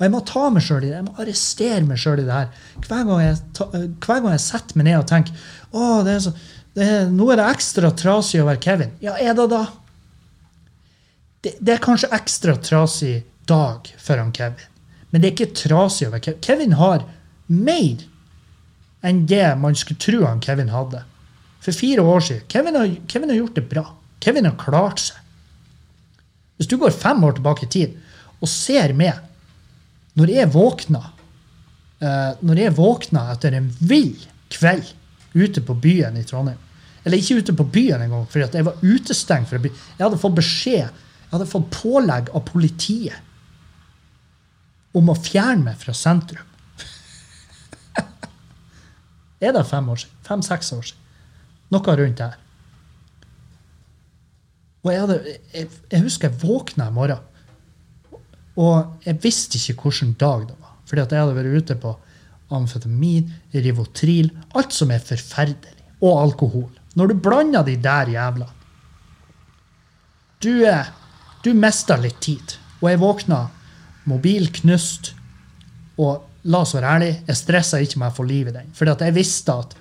Og 0.00 0.06
jeg 0.06 0.12
må 0.14 0.20
ta 0.24 0.46
meg 0.48 0.64
sjøl 0.64 0.84
i 0.84 0.88
det. 0.88 0.96
Jeg 0.96 1.06
må 1.06 1.14
arrestere 1.20 1.80
meg 1.84 2.00
sjøl 2.00 2.22
i 2.22 2.26
det 2.26 2.32
her. 2.32 2.46
Hver 2.86 3.02
gang, 3.04 3.20
jeg 3.22 3.36
ta, 3.56 3.66
hver 3.70 4.22
gang 4.24 4.32
jeg 4.32 4.42
setter 4.46 4.74
meg 4.80 4.86
ned 4.88 4.98
og 4.98 5.08
tenker 5.10 5.32
å, 5.70 5.88
det 6.06 6.14
er 6.14 6.22
så, 6.24 6.32
er, 6.78 7.08
nå 7.10 7.30
er 7.32 7.40
det 7.40 7.48
ekstra 7.50 7.90
trasig 7.96 8.40
å 8.42 8.48
være 8.48 8.62
Kevin. 8.62 8.92
Ja, 9.02 9.16
er 9.18 9.34
det 9.38 9.48
da? 9.50 9.64
Det, 11.40 11.54
det 11.58 11.74
er 11.74 11.82
kanskje 11.82 12.12
ekstra 12.14 12.54
trasig 12.60 13.22
dag 13.50 13.88
for 13.98 14.20
han 14.20 14.32
Kevin. 14.36 14.68
Men 15.10 15.22
det 15.22 15.30
er 15.30 15.34
ikke 15.34 15.58
trasig 15.64 16.08
å 16.08 16.14
være 16.14 16.26
Kevin. 16.28 16.42
Kevin 16.46 16.76
har 16.78 17.06
mer 17.50 18.04
enn 19.06 19.24
det 19.26 19.46
man 19.58 19.78
skulle 19.78 20.02
tro 20.02 20.22
han 20.26 20.42
Kevin 20.44 20.70
hadde. 20.72 21.02
For 21.60 21.76
fire 21.76 22.04
år 22.04 22.22
siden. 22.24 22.46
Kevin 22.52 22.78
har, 22.78 22.92
Kevin 23.08 23.32
har 23.32 23.40
gjort 23.40 23.58
det 23.58 23.66
bra. 23.70 23.84
Kevin 24.20 24.48
har 24.48 24.56
klart 24.60 25.02
seg. 25.02 25.18
Hvis 26.60 26.68
du 26.68 26.76
går 26.80 26.92
fem 26.92 27.24
år 27.24 27.38
tilbake 27.38 27.66
i 27.66 27.72
tid 27.72 27.96
og 28.40 28.48
ser 28.48 28.92
meg 28.96 29.16
når 30.20 30.32
jeg 30.34 30.50
våkna 30.52 31.00
uh, 31.00 32.32
Når 32.44 32.58
jeg 32.58 32.74
våkna 32.76 33.22
etter 33.32 33.54
en 33.56 33.68
vill 33.78 34.16
kveld 34.52 34.90
ute 35.34 35.62
på 35.62 35.74
byen 35.78 36.16
i 36.18 36.24
Trondheim 36.26 36.58
Eller 37.04 37.20
ikke 37.20 37.38
ute 37.40 37.54
på 37.56 37.64
byen 37.64 38.02
engang, 38.02 38.26
for 38.28 38.42
jeg 38.42 38.64
var 38.66 38.82
utestengt 38.82 39.48
fra 39.48 39.58
byen. 39.62 39.76
Jeg 39.96 40.04
hadde 40.04 40.20
fått 40.20 40.36
beskjed, 40.36 40.88
jeg 40.90 41.32
hadde 41.32 41.48
fått 41.48 41.70
pålegg 41.72 42.28
av 42.36 42.44
politiet 42.44 43.16
om 44.92 45.08
å 45.08 45.16
fjerne 45.16 45.64
meg 45.70 45.78
fra 45.80 45.94
sentrum. 45.96 46.44
er 49.46 49.54
det 49.56 49.64
fem 49.70 49.88
år 49.88 50.02
siden? 50.02 50.20
Fem-seks 50.26 50.72
år 50.76 50.84
siden? 50.90 51.00
Noe 51.70 51.96
rundt 51.96 52.20
der. 52.20 52.36
Og 54.80 54.92
jeg, 54.92 55.00
hadde, 55.00 55.18
jeg, 55.54 55.68
jeg 55.92 56.04
husker 56.04 56.30
jeg 56.30 56.40
våkna 56.42 56.88
i 56.88 56.94
morgen, 56.96 57.26
og 58.60 59.04
jeg 59.06 59.20
visste 59.22 59.60
ikke 59.60 59.86
hvilken 59.86 60.14
dag 60.20 60.46
det 60.48 60.56
var. 60.58 60.76
Fordi 60.88 61.04
jeg 61.04 61.22
hadde 61.22 61.36
vært 61.36 61.60
ute 61.60 61.76
på 61.80 61.94
amfetamin, 62.54 63.30
Rivotril, 63.52 64.30
alt 64.54 64.74
som 64.74 64.90
er 64.90 65.04
forferdelig. 65.04 65.76
Og 66.00 66.16
alkohol. 66.16 66.70
Når 66.96 67.10
du 67.10 67.20
blander 67.22 67.62
de 67.66 67.76
der 67.76 68.08
jævla 68.08 68.46
Du, 70.40 70.64
du 71.44 71.50
mista 71.54 71.98
litt 72.00 72.20
tid. 72.24 72.56
Og 72.80 72.88
jeg 72.88 73.00
våkna, 73.02 73.40
mobil 74.08 74.48
knust, 74.62 75.12
og 76.00 76.24
la 76.48 76.62
oss 76.64 76.72
være 76.72 76.94
ærlig, 76.94 77.10
jeg 77.26 77.36
stressa 77.36 77.80
ikke 77.84 78.00
med 78.00 78.08
å 78.08 78.16
få 78.16 78.24
liv 78.24 78.48
i 78.48 78.54
den. 78.54 78.70
At 78.72 79.04
jeg 79.04 79.16
visste 79.16 79.52
at 79.52 79.76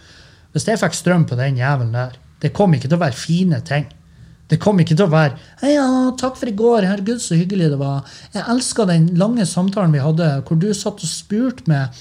hvis 0.52 0.68
jeg 0.68 0.82
fikk 0.82 0.98
strøm 0.98 1.24
på 1.30 1.38
den 1.40 1.62
jævelen 1.62 1.96
der, 1.96 2.18
det 2.42 2.52
kom 2.56 2.74
ikke 2.76 2.90
til 2.90 2.98
å 2.98 3.06
være 3.06 3.16
fine 3.16 3.62
ting. 3.64 3.88
Det 4.50 4.58
kom 4.62 4.80
ikke 4.82 4.96
til 4.98 5.06
å 5.06 5.14
være 5.14 5.38
«Hei, 5.62 5.76
ja, 5.76 6.12
'Takk 6.18 6.40
for 6.40 6.50
i 6.50 6.56
går. 6.58 6.88
Herregud, 6.90 7.22
så 7.22 7.38
hyggelig 7.38 7.70
det 7.70 7.80
var.' 7.80 8.08
Jeg 8.34 8.48
elska 8.50 8.86
den 8.90 9.12
lange 9.16 9.46
samtalen 9.46 9.94
vi 9.94 10.02
hadde, 10.02 10.42
hvor 10.48 10.58
du 10.58 10.74
satt 10.74 11.04
og 11.06 11.10
spurte 11.10 11.70
meg 11.70 11.94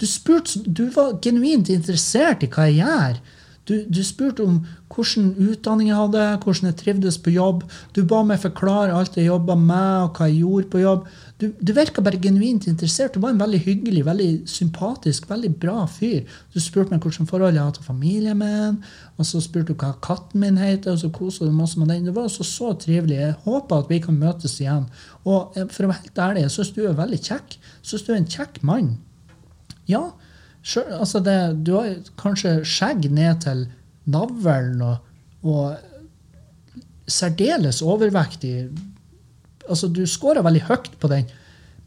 Du, 0.00 0.06
spurte, 0.06 0.60
du 0.66 0.88
var 0.94 1.16
genuint 1.24 1.70
interessert 1.72 2.44
i 2.44 2.50
hva 2.52 2.68
jeg 2.68 2.82
gjør. 2.82 3.20
Du, 3.66 3.80
du 3.90 3.98
spurte 4.06 4.44
om 4.46 4.60
hvilken 4.94 5.32
utdanning 5.42 5.88
jeg 5.90 5.98
hadde, 5.98 6.24
hvordan 6.44 6.68
jeg 6.68 6.76
trivdes 6.78 7.16
på 7.18 7.32
jobb. 7.34 7.64
Du 7.96 8.04
ba 8.06 8.20
meg 8.22 8.38
forklare 8.38 8.94
alt 8.94 9.16
jeg 9.18 9.26
jobba 9.26 9.56
med, 9.58 10.04
og 10.04 10.20
hva 10.20 10.28
jeg 10.30 10.44
gjorde 10.44 10.68
på 10.70 10.82
jobb. 10.84 11.08
Du, 11.42 11.48
du 11.58 11.72
virka 11.74 12.04
bare 12.04 12.20
genuint 12.22 12.68
interessert. 12.70 13.16
Du 13.16 13.24
var 13.24 13.34
en 13.34 13.40
veldig 13.42 13.58
hyggelig, 13.64 14.04
veldig 14.06 14.28
sympatisk, 14.48 15.26
veldig 15.32 15.50
bra 15.64 15.80
fyr. 15.90 16.22
Du 16.54 16.60
spurte 16.62 16.94
meg 16.94 17.02
hvilket 17.02 17.26
forhold 17.32 17.58
jeg 17.58 17.66
hadde 17.66 17.80
til 17.80 17.88
familien 17.88 18.38
min, 18.38 18.78
og 19.18 19.26
så 19.26 19.42
spurte 19.42 19.74
du 19.74 19.82
hva 19.82 19.96
katten 20.04 20.44
min 20.44 20.62
heter, 20.62 20.94
og 20.94 21.02
så 21.02 21.10
kosa 21.18 21.48
du 21.48 21.56
masse 21.56 21.80
med 21.82 21.90
den. 21.90 22.06
Det 22.06 22.14
var 22.14 22.30
også 22.30 22.46
så 22.46 22.70
trivelig. 22.86 23.18
Jeg 23.18 23.40
håper 23.48 23.82
at 23.82 23.90
vi 23.90 23.98
kan 24.06 24.22
møtes 24.22 24.60
igjen. 24.62 24.86
Og 25.26 25.58
eh, 25.58 25.66
for 25.66 25.88
å 25.88 25.90
være 25.90 26.04
helt 26.04 26.24
ærlig, 26.28 26.46
jeg 26.46 26.54
syns 26.54 26.72
du 26.78 26.80
er 26.86 27.02
veldig 27.02 27.20
kjekk. 27.32 27.58
Jeg 27.58 27.90
syns 27.90 28.06
du 28.06 28.14
er 28.14 28.22
en 28.22 28.32
kjekk 28.38 28.62
mann. 28.62 28.94
Ja, 29.88 30.02
selv, 30.66 30.92
altså 30.98 31.20
det, 31.22 31.36
du 31.66 31.74
har 31.78 31.92
kanskje 32.18 32.58
skjegg 32.66 33.06
ned 33.14 33.40
til 33.44 33.66
navlen 34.10 34.80
og, 34.82 34.96
og 35.46 35.76
særdeles 37.06 37.82
overvektig. 37.86 38.68
Altså, 39.68 39.88
du 39.90 40.04
scora 40.10 40.42
veldig 40.46 40.64
høyt 40.68 40.92
på 41.02 41.10
den 41.10 41.28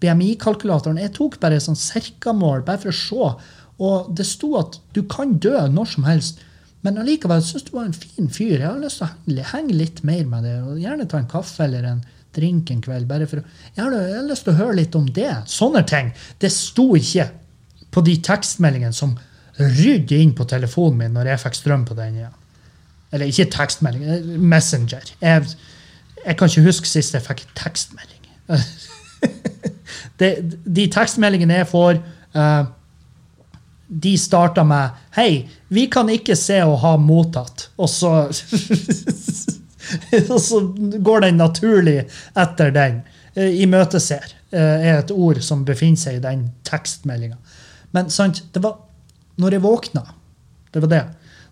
BMI-kalkulatoren. 0.03 0.99
Jeg 1.01 1.13
tok 1.17 1.39
bare 1.43 1.59
sånn 1.63 1.79
cirka-mål, 1.79 2.63
bare 2.67 2.81
for 2.85 2.91
å 2.93 2.99
se. 2.99 3.31
Og 3.79 4.11
det 4.15 4.25
sto 4.27 4.53
at 4.59 4.77
du 4.95 5.01
kan 5.11 5.37
dø 5.43 5.55
når 5.71 5.91
som 5.95 6.07
helst. 6.07 6.39
Men 6.83 6.99
allikevel 7.01 7.41
syns 7.43 7.65
du 7.67 7.73
var 7.75 7.89
en 7.89 7.95
fin 7.95 8.29
fyr. 8.31 8.57
Jeg 8.61 8.67
har 8.67 8.79
lyst 8.79 9.01
til 9.03 9.39
å 9.41 9.49
henge- 9.51 9.75
litt 9.75 10.01
mer 10.07 10.23
med 10.27 10.43
det. 10.47 10.55
og 10.63 10.79
Gjerne 10.79 11.07
ta 11.11 11.19
en 11.19 11.27
kaffe 11.31 11.65
eller 11.67 11.83
en 11.83 12.01
drink 12.35 12.71
en 12.71 12.81
kveld. 12.81 13.07
bare 13.07 13.27
for 13.27 13.41
å, 13.41 13.43
jeg 13.75 13.83
har 13.83 14.23
lyst 14.27 14.45
til 14.47 14.53
å 14.53 14.59
høre 14.61 14.75
litt 14.79 14.95
om 14.95 15.05
det. 15.05 15.31
Sånne 15.47 15.83
ting. 15.87 16.13
Det 16.39 16.51
sto 16.51 16.93
ikke 16.95 17.29
på 17.91 18.03
de 18.05 18.15
tekstmeldingene 18.25 18.95
som 18.95 19.17
rydde 19.59 20.19
inn 20.21 20.35
på 20.35 20.47
telefonen 20.47 21.03
min 21.03 21.17
når 21.17 21.33
jeg 21.33 21.43
fikk 21.43 21.59
strøm 21.59 21.85
på 21.87 21.97
den 21.97 22.21
igjen. 22.21 22.35
Eller 23.11 23.31
ikke 23.31 23.49
tekstmelding, 23.51 24.05
eh, 24.05 24.25
Messenger. 24.37 25.11
Jeg, 25.21 25.47
jeg 26.25 26.37
kan 26.37 26.51
ikke 26.51 26.67
huske 26.67 26.89
sist 26.89 27.15
jeg 27.17 27.25
fikk 27.25 27.45
tekstmelding. 27.57 28.27
de, 30.21 30.33
de 30.65 30.89
tekstmeldingene 30.93 31.61
jeg 31.61 31.71
får, 31.71 32.01
eh, 32.35 32.65
de 33.89 34.17
starter 34.17 34.63
med 34.63 34.89
'Hei, 35.15 35.49
vi 35.69 35.85
kan 35.85 36.09
ikke 36.09 36.35
se 36.35 36.63
og 36.63 36.79
ha 36.79 36.97
mottatt', 36.97 37.69
og 37.77 37.89
så 37.89 38.29
Og 40.29 40.41
så 40.41 40.59
går 41.01 41.19
den 41.19 41.39
naturlig 41.41 42.03
etter 42.37 42.69
den. 42.69 43.01
Eh, 43.35 43.63
Imøteser 43.63 44.35
er 44.51 44.99
et 44.99 45.11
ord 45.11 45.41
som 45.41 45.65
befinner 45.65 45.97
seg 45.97 46.17
i 46.17 46.21
den 46.21 46.51
tekstmeldinga. 46.65 47.35
Men 47.95 48.11
sant, 48.13 48.43
det 48.53 48.61
var 48.63 48.77
når 49.39 49.55
jeg 49.55 49.63
våkna 49.63 50.03
Det 50.73 50.81
var 50.83 50.91
det. 50.91 51.05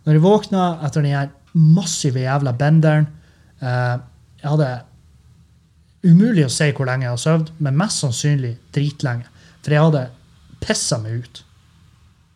Når 0.05 0.17
jeg 0.17 0.23
våkna 0.23 0.65
etter 0.85 1.01
den 1.01 1.15
her 1.15 1.29
massive 1.57 2.21
jævla 2.21 2.53
benderen 2.53 3.07
eh, 3.61 3.97
Jeg 4.41 4.51
hadde 4.51 4.69
Umulig 6.07 6.45
å 6.45 6.51
si 6.53 6.69
hvor 6.77 6.87
lenge 6.87 7.07
jeg 7.07 7.11
har 7.15 7.19
sovet, 7.19 7.49
men 7.57 7.75
mest 7.75 8.03
sannsynlig 8.03 8.53
dritlenge. 8.71 9.25
For 9.65 9.73
jeg 9.73 9.83
hadde 9.83 10.03
pissa 10.63 10.99
meg 11.01 11.23
ut. 11.25 11.41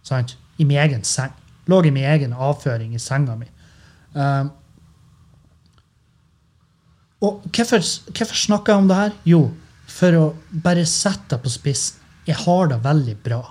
Sant? 0.04 0.34
I 0.60 0.66
min 0.66 0.82
egen 0.82 1.06
seng. 1.08 1.32
Lå 1.70 1.78
i 1.86 1.94
min 1.94 2.08
egen 2.10 2.34
avføring 2.34 2.96
i 2.98 3.00
senga 3.00 3.38
mi. 3.38 3.48
Eh, 4.18 4.50
og 7.22 7.46
hvorfor, 7.54 7.86
hvorfor 8.10 8.42
snakker 8.42 8.74
jeg 8.74 8.82
om 8.82 8.90
det 8.90 8.98
her? 8.98 9.16
Jo, 9.30 9.42
for 9.88 10.18
å 10.18 10.26
bare 10.66 10.88
sette 10.90 11.36
det 11.36 11.44
på 11.46 11.54
spissen. 11.54 12.02
Jeg 12.28 12.42
har 12.44 12.74
det 12.74 12.82
veldig 12.84 13.16
bra. 13.24 13.42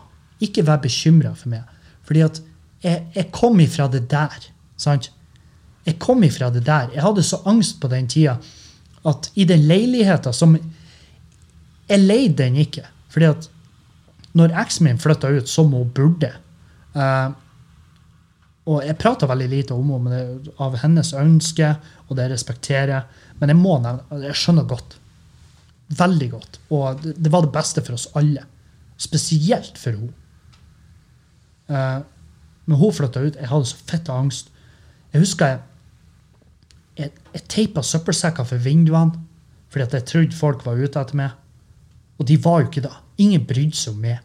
Ikke 0.40 0.64
vær 0.66 0.80
bekymra 0.82 1.34
for 1.36 1.52
meg. 1.52 1.64
Fordi 2.08 2.24
at 2.26 2.40
jeg, 2.82 3.04
jeg 3.14 3.28
kom 3.34 3.60
ifra 3.60 3.88
det 3.92 4.06
der. 4.10 4.48
Sant? 4.80 5.10
Jeg 5.86 5.98
kom 6.00 6.24
ifra 6.24 6.50
det 6.52 6.64
der. 6.66 6.90
Jeg 6.94 7.04
hadde 7.04 7.24
så 7.26 7.40
angst 7.48 7.80
på 7.80 7.90
den 7.92 8.08
tida 8.10 8.38
at 9.08 9.30
i 9.34 9.46
den 9.48 9.64
leiligheta 9.68 10.32
som 10.32 10.58
Jeg 11.90 12.04
leide 12.06 12.36
den 12.44 12.56
ikke. 12.60 12.84
Fordi 13.10 13.26
at 13.26 13.48
når 14.38 14.52
eksen 14.62 14.86
min 14.86 15.00
flytta 15.00 15.30
ut 15.34 15.48
som 15.50 15.72
hun 15.74 15.88
burde 15.90 16.28
uh, 16.94 17.32
Og 18.70 18.84
jeg 18.86 18.98
prata 19.00 19.26
veldig 19.26 19.48
lite 19.50 19.74
om 19.74 19.90
henne 19.90 20.52
av 20.62 20.76
hennes 20.78 21.10
ønske, 21.18 21.72
og 22.06 22.16
det 22.18 22.28
respekterer 22.30 22.92
jeg. 22.92 23.24
Men 23.40 23.50
jeg 23.50 23.58
må 23.58 23.78
nevne 23.82 24.22
Jeg 24.28 24.38
skjønner 24.38 24.68
godt. 24.70 24.94
Veldig 25.98 26.30
godt. 26.30 26.60
Og 26.70 27.02
det, 27.02 27.16
det 27.18 27.32
var 27.32 27.42
det 27.42 27.54
beste 27.56 27.82
for 27.82 27.98
oss 27.98 28.06
alle. 28.14 28.44
Spesielt 29.00 29.80
for 29.80 29.96
henne. 29.96 30.14
Eh, 31.70 31.98
men 32.66 32.78
hun 32.78 32.94
flytta 32.94 33.22
ut. 33.24 33.36
Jeg 33.38 33.50
hadde 33.50 33.68
så 33.70 33.82
fette 33.88 34.14
angst. 34.14 34.50
Jeg 35.12 35.24
husker 35.24 35.46
jeg, 35.46 35.60
jeg, 36.98 37.12
jeg 37.34 37.44
teipa 37.50 37.82
søppelsekker 37.86 38.46
for 38.46 38.62
vinduene 38.62 39.26
fordi 39.70 39.84
at 39.86 39.92
jeg 39.94 40.06
trodde 40.08 40.34
folk 40.34 40.64
var 40.66 40.80
ute 40.82 40.98
etter 40.98 41.18
meg. 41.18 41.34
Og 42.18 42.26
de 42.26 42.36
var 42.42 42.60
jo 42.60 42.70
ikke 42.70 42.82
det. 42.82 42.96
Ingen 43.22 43.44
brydde 43.46 43.78
seg 43.78 43.94
om 43.94 44.00
meg. 44.02 44.24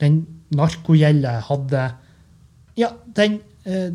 Den 0.00 0.18
narkogjelda 0.52 1.38
jeg 1.38 1.46
hadde 1.48 1.84
Ja, 2.76 2.90
den 3.16 3.38
eh, 3.64 3.94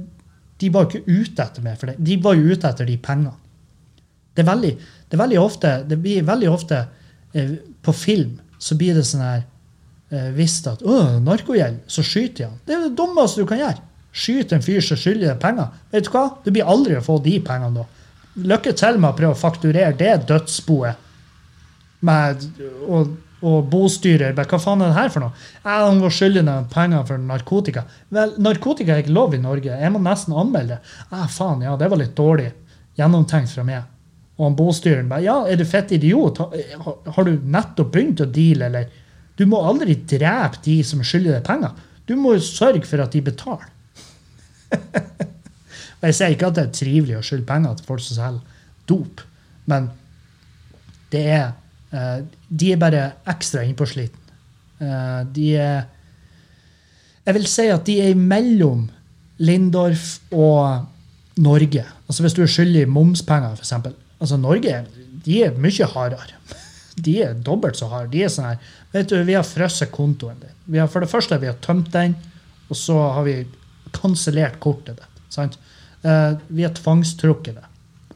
De 0.61 0.69
var 0.73 0.85
jo 0.85 0.89
ikke 0.89 1.19
ute 1.21 1.45
etter 1.45 1.61
meg, 1.65 1.77
for 1.77 1.91
det. 1.91 2.01
de 2.01 2.17
var 2.23 2.33
jo 2.37 2.49
ute 2.49 2.67
etter 2.69 2.89
de 2.89 2.97
pengene. 2.97 3.35
Det 4.33 4.41
er 4.41 4.49
veldig, 4.49 4.71
det 5.09 5.17
er 5.17 5.21
veldig 5.21 5.39
ofte 5.41 5.71
Det 5.89 5.97
blir 6.01 6.23
veldig 6.23 6.49
ofte 6.49 6.77
eh, 7.35 7.53
På 7.83 7.93
film 7.93 8.39
så 8.61 8.77
blir 8.79 8.95
det 8.95 9.03
sånn 9.09 9.23
her 9.25 9.41
eh, 10.11 10.29
Hvis 10.35 10.59
at 10.69 10.83
å, 10.83 10.97
narkogjeld, 11.23 11.81
så 11.87 12.03
skyter 12.05 12.45
jeg 12.45 12.51
han. 12.51 12.59
Det 12.67 12.75
er 12.75 12.85
det 12.85 12.97
dummeste 12.99 13.41
du 13.41 13.49
kan 13.49 13.61
gjøre. 13.61 13.87
Skyte 14.11 14.57
en 14.57 14.65
fyr 14.65 14.83
som 14.83 14.99
skylder 14.99 15.31
deg 15.31 15.41
penger. 15.41 15.71
Vet 15.93 16.07
du 16.07 16.13
hva? 16.13 16.25
Du 16.43 16.51
blir 16.51 16.67
aldri 16.67 16.97
å 16.99 17.03
få 17.05 17.17
de 17.23 17.37
pengene 17.43 17.81
da. 17.81 17.87
Lykke 18.51 18.73
til 18.79 18.99
med 18.99 19.11
å 19.11 19.17
prøve 19.17 19.35
å 19.35 19.39
fakturere 19.39 19.95
det 19.99 20.13
dødsboet 20.29 21.07
med 22.07 22.45
og, 22.87 23.13
og 23.45 23.69
bostyrer. 23.71 24.33
Hva 24.35 24.59
faen 24.61 24.83
er 24.83 24.91
det 24.91 24.97
her 24.97 25.11
for 25.13 25.25
noe? 25.25 25.45
Jeg 25.63 25.85
han 25.85 26.01
var 26.03 26.15
skyldig 26.15 26.43
deg 26.47 26.69
penger 26.73 27.05
for 27.07 27.23
narkotika. 27.31 27.85
Vel, 28.13 28.35
narkotika 28.41 28.95
er 28.95 29.03
ikke 29.03 29.15
lov 29.15 29.35
i 29.37 29.41
Norge. 29.41 29.77
Jeg 29.83 29.93
må 29.93 30.01
nesten 30.03 30.35
anmelde 30.37 30.77
det. 30.77 30.95
Ah, 31.09 31.27
faen, 31.31 31.63
ja, 31.65 31.75
det 31.79 31.91
var 31.91 32.01
litt 32.01 32.15
dårlig 32.17 32.49
gjennomtenkt 32.99 33.53
fra 33.55 33.65
meg. 33.67 33.87
Og 34.39 34.47
han 34.47 34.57
bostyreren 34.57 35.11
bare 35.11 35.25
Ja, 35.27 35.37
er 35.47 35.59
du 35.59 35.65
fett 35.69 35.91
idiot? 35.93 36.39
Har, 36.41 36.99
har 37.15 37.27
du 37.27 37.35
nettopp 37.37 37.91
begynt 37.93 38.23
å 38.23 38.29
deale, 38.31 38.71
eller? 38.71 39.00
Du 39.41 39.47
må 39.49 39.57
aldri 39.65 39.95
drepe 39.97 40.61
de 40.61 40.75
som 40.85 41.01
skylder 41.01 41.39
deg 41.39 41.47
penger. 41.47 41.73
Du 42.05 42.13
må 42.19 42.35
jo 42.35 42.43
sørge 42.45 42.85
for 42.85 43.01
at 43.01 43.15
de 43.15 43.23
betaler. 43.25 43.65
Og 46.01 46.05
jeg 46.09 46.17
sier 46.17 46.35
ikke 46.35 46.51
at 46.51 46.57
det 46.57 46.65
er 46.67 46.75
trivelig 46.77 47.17
å 47.17 47.23
skylde 47.25 47.47
penger 47.49 47.79
til 47.79 47.87
folk 47.87 48.03
som 48.05 48.17
selger 48.19 48.61
dop, 48.89 49.23
men 49.69 49.89
det 51.13 51.23
er 51.29 51.49
uh, 51.93 52.21
De 52.49 52.71
er 52.73 52.79
bare 52.81 53.03
ekstra 53.29 53.65
innpåsliten. 53.65 54.17
Uh, 54.81 55.21
de 55.33 55.51
er 55.61 55.83
Jeg 57.25 57.37
vil 57.37 57.49
si 57.49 57.67
at 57.69 57.85
de 57.85 57.99
er 58.01 58.15
imellom 58.15 58.87
Lindorf 59.41 60.19
og 60.33 60.87
Norge. 61.41 61.85
Altså 62.07 62.25
Hvis 62.25 62.37
du 62.37 62.41
er 62.45 62.49
skyldig 62.49 62.85
i 62.85 62.89
momspenger, 62.89 63.57
f.eks. 63.57 63.73
Altså 64.21 64.37
Norge 64.37 64.83
de 65.25 65.43
er 65.45 65.57
mye 65.57 65.89
hardere. 65.93 66.37
De 66.95 67.15
er 67.23 67.33
dobbelt 67.33 67.79
så 67.79 67.87
harde. 67.91 68.11
De 68.11 68.23
er 68.25 68.31
sånn 68.31 68.49
her 68.49 68.75
Vet 68.91 69.09
du, 69.11 69.17
Vi 69.23 69.35
har 69.37 69.47
frosset 69.47 69.91
kontoen 69.93 70.39
din. 70.41 70.55
Vi 70.65 70.79
har, 70.81 70.89
for 70.91 71.03
det 71.03 71.11
første 71.11 71.39
vi 71.39 71.47
har 71.47 71.59
tømt 71.63 71.91
den, 71.93 72.17
og 72.67 72.77
så 72.79 72.97
har 73.15 73.23
vi 73.27 73.35
kansellert 73.95 74.59
kortet 74.63 74.99
ditt. 74.99 75.21
sant? 75.31 75.57
Uh, 76.03 76.37
vi 76.47 76.63
har 76.63 76.73
tvangstrukket 76.75 77.55
det. 77.59 77.67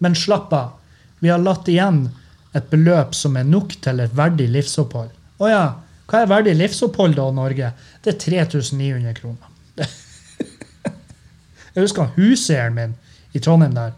Men 0.03 0.15
slapp 0.15 0.53
av. 0.53 0.75
Vi 1.19 1.31
har 1.31 1.39
latt 1.39 1.67
igjen 1.71 2.09
et 2.55 2.69
beløp 2.71 3.15
som 3.15 3.35
er 3.37 3.47
nok 3.47 3.75
til 3.83 3.99
et 4.03 4.15
verdig 4.15 4.47
livsopphold. 4.51 5.11
Å 5.39 5.51
ja, 5.51 5.65
hva 6.07 6.21
er 6.21 6.31
verdig 6.31 6.55
livsopphold 6.59 7.17
da, 7.17 7.25
Norge? 7.35 7.71
Det 8.03 8.13
er 8.13 8.19
3900 8.21 9.15
kroner. 9.17 9.51
Jeg 11.75 11.83
husker 11.83 12.13
huseieren 12.15 12.77
min 12.77 12.95
i 13.35 13.41
Trondheim 13.43 13.75
der. 13.75 13.95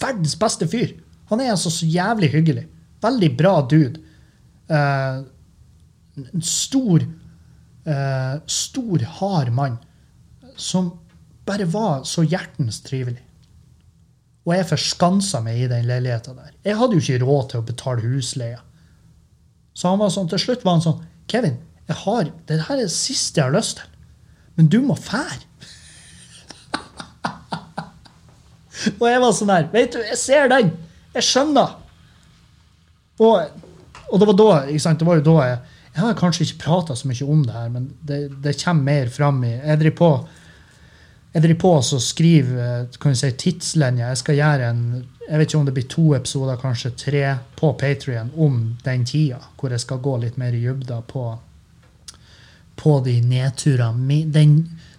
Verdens 0.00 0.36
beste 0.40 0.68
fyr. 0.70 0.94
Han 1.28 1.42
er 1.42 1.52
altså 1.52 1.72
så 1.72 1.88
jævlig 1.88 2.30
hyggelig. 2.32 2.64
Veldig 3.04 3.30
bra 3.38 3.54
dude. 3.70 4.00
Uh, 4.68 5.24
en 6.18 6.44
stor, 6.44 7.04
uh, 7.86 8.34
stor, 8.50 9.04
hard 9.20 9.52
mann 9.54 9.78
som 10.58 10.90
bare 11.46 11.64
var 11.70 12.02
så 12.04 12.24
hjertens 12.26 12.82
trivelig. 12.84 13.22
Og 14.48 14.54
jeg 14.56 14.68
forskansa 14.70 15.40
meg 15.44 15.60
i 15.62 15.68
den 15.70 15.86
leiligheta 15.88 16.34
der. 16.34 16.52
Jeg 16.64 16.78
hadde 16.80 16.96
jo 16.96 17.04
ikke 17.04 17.24
råd 17.24 17.50
til 17.52 17.60
å 17.60 17.68
betale 17.68 18.04
husleia. 18.04 18.60
Så 19.76 19.92
han 19.92 20.00
var 20.00 20.10
sånn, 20.12 20.28
til 20.30 20.40
slutt 20.42 20.64
var 20.66 20.78
han 20.78 20.84
sånn 20.84 21.02
Kevin, 21.28 21.58
jeg 21.88 21.96
har, 22.02 22.30
det 22.48 22.56
her 22.66 22.78
er 22.78 22.86
det 22.88 22.92
siste 22.92 23.40
jeg 23.40 23.46
har 23.46 23.54
lyst 23.54 23.78
til. 23.78 23.88
Men 24.58 24.70
du 24.72 24.78
må 24.82 24.96
fære. 24.98 25.44
og 28.98 29.04
jeg 29.06 29.20
var 29.22 29.32
sånn 29.36 29.52
her 29.52 29.68
Vet 29.72 29.94
du, 29.94 30.00
jeg 30.02 30.18
ser 30.20 30.50
den! 30.52 30.72
Jeg 31.14 31.26
skjønner! 31.28 31.76
Og, 33.18 33.62
og 34.08 34.20
det 34.20 34.28
var 34.30 34.38
da 34.38 34.50
ikke 34.68 34.84
sant, 34.84 35.00
det 35.00 35.08
var 35.08 35.20
jo 35.20 35.26
da 35.32 35.36
jeg 35.46 35.58
Jeg 35.98 36.04
har 36.04 36.14
kanskje 36.14 36.44
ikke 36.44 36.62
prata 36.62 36.94
så 36.94 37.08
mye 37.08 37.24
om 37.26 37.40
det 37.42 37.54
her, 37.54 37.68
men 37.74 37.88
det, 38.06 38.18
det 38.44 38.52
kommer 38.60 38.82
mer 38.86 39.08
fram 39.10 39.40
i 39.44 39.56
Jeg 39.56 39.78
driver 39.80 39.96
på 39.98 40.10
jeg 41.34 41.42
driver 41.42 41.60
på 41.60 41.70
og 41.76 42.02
skriver 42.02 42.86
kan 43.00 43.16
si, 43.16 43.30
tidslinjer. 43.30 44.08
Jeg 44.08 44.18
skal 44.18 44.38
gjøre 44.38 44.68
en 44.70 44.84
jeg 45.28 45.38
vet 45.38 45.50
ikke 45.50 45.58
om 45.58 45.66
det 45.66 45.74
blir 45.76 45.88
to 45.92 46.04
episoder, 46.16 46.56
kanskje 46.56 46.94
tre, 46.96 47.22
på 47.56 47.72
Patrion 47.76 48.30
om 48.36 48.78
den 48.84 49.04
tida, 49.04 49.42
hvor 49.60 49.70
jeg 49.74 49.82
skal 49.82 50.00
gå 50.00 50.14
litt 50.22 50.38
mer 50.40 50.54
i 50.56 50.62
dybda 50.62 51.02
på, 51.10 51.24
på 52.80 52.94
de 53.04 53.18
nedturene. 53.20 54.22
Den, 54.32 54.54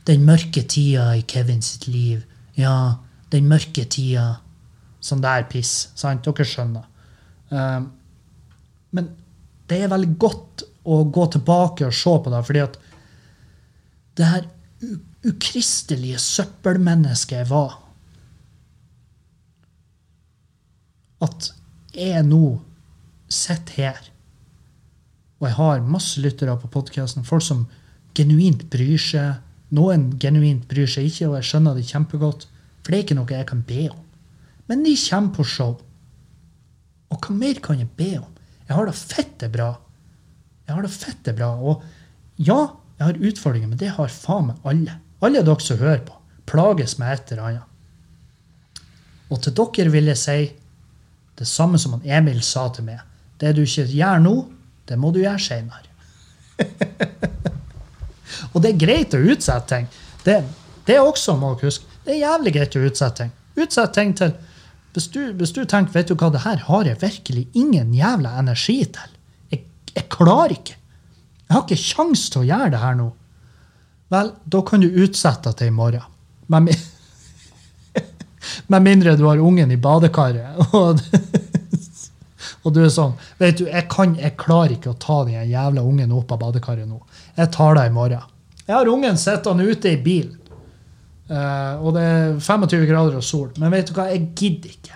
den 0.06 0.28
mørke 0.28 0.62
tida 0.70 1.16
i 1.18 1.26
Kevin 1.26 1.66
sitt 1.66 1.88
liv. 1.90 2.22
Ja, 2.54 3.00
den 3.34 3.50
mørke 3.50 3.88
tida. 3.90 4.36
Sånn 5.02 5.24
der 5.26 5.48
piss. 5.50 5.90
Sant? 5.98 6.22
Dere 6.28 6.46
skjønner. 6.46 6.86
Um, 7.50 7.90
men 8.96 9.12
det 9.70 9.84
er 9.84 9.92
veldig 9.92 10.16
godt 10.22 10.64
å 10.90 11.04
gå 11.14 11.26
tilbake 11.36 11.88
og 11.88 11.96
se 11.96 12.16
på 12.24 12.34
det, 12.34 12.42
fordi 12.48 12.64
at 12.64 12.80
det 14.20 14.30
her 14.30 14.48
ukristelige 15.30 16.20
søppelmennesket 16.24 17.42
jeg 17.42 17.50
var 17.50 17.78
At 21.20 21.50
jeg 21.92 22.24
nå 22.24 22.62
sitter 23.28 23.76
her, 23.76 23.98
og 25.42 25.48
jeg 25.50 25.56
har 25.58 25.82
masse 25.84 26.22
lyttere 26.24 26.54
på 26.62 26.70
podkasten, 26.72 27.26
folk 27.28 27.44
som 27.44 27.66
genuint 28.16 28.64
bryr 28.72 28.96
seg. 29.04 29.42
Noen 29.76 30.14
genuint 30.22 30.64
bryr 30.72 30.88
seg 30.88 31.10
ikke, 31.10 31.28
og 31.28 31.36
jeg 31.38 31.50
skjønner 31.50 31.76
det 31.76 31.90
kjempegodt, 31.90 32.48
for 32.80 32.88
det 32.88 32.98
er 32.98 33.04
ikke 33.04 33.20
noe 33.20 33.36
jeg 33.36 33.50
kan 33.52 33.66
be 33.68 33.90
om. 33.92 34.00
Men 34.72 34.88
de 34.88 34.96
kommer 34.96 35.36
på 35.36 35.44
show. 35.44 35.76
Og 37.12 37.20
hva 37.20 37.36
mer 37.36 37.60
kan 37.64 37.84
jeg 37.84 37.92
be 38.00 38.14
om? 38.22 38.32
Jeg 38.70 38.78
har 38.78 38.86
det 38.86 38.96
fette 38.96 39.50
bra. 39.50 39.72
Jeg 40.68 40.76
har 40.78 40.86
det 40.86 40.94
fette 40.94 41.34
bra. 41.34 41.50
Og 41.58 41.82
ja, 42.38 42.60
jeg 43.00 43.08
har 43.08 43.24
utfordringer, 43.32 43.72
men 43.72 43.80
det 43.82 43.96
har 43.96 44.14
faen 44.14 44.52
meg 44.52 44.70
alle. 44.70 45.00
Alle 45.26 45.42
dere 45.44 45.66
som 45.66 45.80
hører 45.82 46.04
på, 46.06 46.14
plages 46.48 47.00
med 47.02 47.16
et 47.16 47.34
eller 47.34 47.48
annet. 47.48 48.86
Og 49.30 49.42
til 49.42 49.56
dere 49.58 49.94
vil 49.94 50.12
jeg 50.12 50.22
si 50.22 50.38
det 51.40 51.48
samme 51.48 51.80
som 51.82 51.98
Emil 52.04 52.44
sa 52.46 52.68
til 52.76 52.86
meg. 52.86 53.02
Det 53.42 53.56
du 53.58 53.64
ikke 53.66 53.90
gjør 53.90 54.24
nå, 54.24 54.38
Det 54.90 54.98
må 54.98 55.12
du 55.14 55.20
gjøre 55.22 55.38
seinere. 55.38 55.86
og 58.54 58.64
det 58.64 58.72
er 58.72 58.80
greit 58.82 59.14
å 59.14 59.20
utsette 59.22 59.70
ting. 59.70 59.86
Det, 60.24 60.40
det 60.88 60.96
er 60.96 61.06
også, 61.06 61.36
må 61.38 61.52
dere 61.54 61.70
huske, 61.70 61.86
det 62.08 62.16
er 62.16 62.24
jævlig 62.24 62.54
greit 62.56 62.78
å 62.80 62.82
utsette 62.88 63.20
ting. 63.20 63.36
Utsett 63.62 63.94
ting 63.94 64.16
til 64.18 64.34
hvis 65.00 65.08
du, 65.14 65.22
hvis 65.40 65.54
du 65.56 65.62
tenker 65.64 65.96
vet 65.96 66.10
du 66.12 66.18
hva, 66.20 66.28
det 66.34 66.44
her 66.44 66.60
har 66.68 66.88
jeg 66.90 67.00
virkelig 67.00 67.46
ingen 67.56 67.94
jævla 67.96 68.34
energi 68.42 68.82
til. 68.92 69.14
Jeg, 69.54 69.62
jeg 69.96 70.10
klarer 70.12 70.58
ikke. 70.58 70.76
Jeg 71.46 71.56
har 71.56 71.64
ikke 71.64 71.84
kjangs 71.86 72.26
til 72.34 72.42
å 72.42 72.48
gjøre 72.50 72.74
det 72.74 72.82
her 72.82 72.98
nå. 73.00 73.06
Vel, 74.12 74.32
da 74.44 74.62
kan 74.68 74.84
du 74.84 74.90
utsette 74.90 75.54
til 75.56 75.72
i 75.72 75.76
morgen. 75.78 76.04
Med, 76.52 76.74
med 78.74 78.88
mindre 78.90 79.16
du 79.16 79.24
har 79.30 79.40
ungen 79.40 79.72
i 79.72 79.80
badekaret. 79.80 80.60
Og, 80.76 81.00
og 82.66 82.76
du 82.76 82.82
er 82.84 82.92
sånn 82.92 83.16
Vet 83.40 83.62
du, 83.62 83.70
jeg, 83.70 83.86
kan, 83.94 84.18
jeg 84.20 84.36
klarer 84.42 84.76
ikke 84.76 84.92
å 84.92 85.00
ta 85.00 85.22
den 85.30 85.48
jævla 85.48 85.86
ungen 85.86 86.12
opp 86.18 86.36
av 86.36 86.44
badekaret 86.44 86.90
nå. 86.90 87.00
Jeg 87.40 87.54
tar 87.56 87.80
det 87.80 87.88
i 87.88 87.96
morgen. 87.96 88.28
Jeg 88.66 88.76
har 88.76 88.92
ungen 88.92 89.16
sittende 89.22 89.64
ute 89.64 89.96
i 89.96 90.04
bilen. 90.04 90.36
Eh, 91.30 91.74
og 91.84 91.94
det 91.94 92.04
er 92.04 92.40
25 92.42 92.88
grader 92.90 93.20
og 93.20 93.26
sol. 93.26 93.50
Men 93.62 93.74
vet 93.74 93.90
du 93.90 93.98
hva, 93.98 94.08
jeg 94.10 94.32
gidder 94.38 94.74
ikke. 94.74 94.96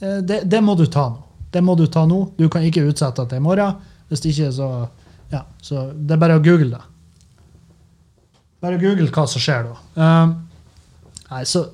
Uh, 0.00 0.20
det, 0.24 0.38
det 0.48 0.62
må 0.64 0.72
du 0.78 0.86
ta 0.88 1.10
nå. 1.12 1.26
Det 1.52 1.60
må 1.64 1.74
du 1.76 1.84
ta 1.92 2.06
nå. 2.08 2.22
Du 2.38 2.46
kan 2.52 2.64
ikke 2.64 2.86
utsette 2.88 3.20
det 3.20 3.34
til 3.34 3.42
i 3.42 3.44
morgen. 3.44 3.82
Hvis 4.08 4.24
ikke, 4.24 4.52
så 4.54 4.70
Ja, 5.30 5.44
så 5.62 5.92
det 5.94 6.16
er 6.16 6.18
bare 6.18 6.38
å 6.40 6.42
google 6.42 6.72
det. 6.72 6.80
Bare 8.64 8.80
google 8.80 9.12
hva 9.12 9.26
som 9.30 9.42
skjer 9.42 9.68
da. 9.68 9.76
Uh, 9.94 10.32
nei, 11.28 11.44
så 11.46 11.68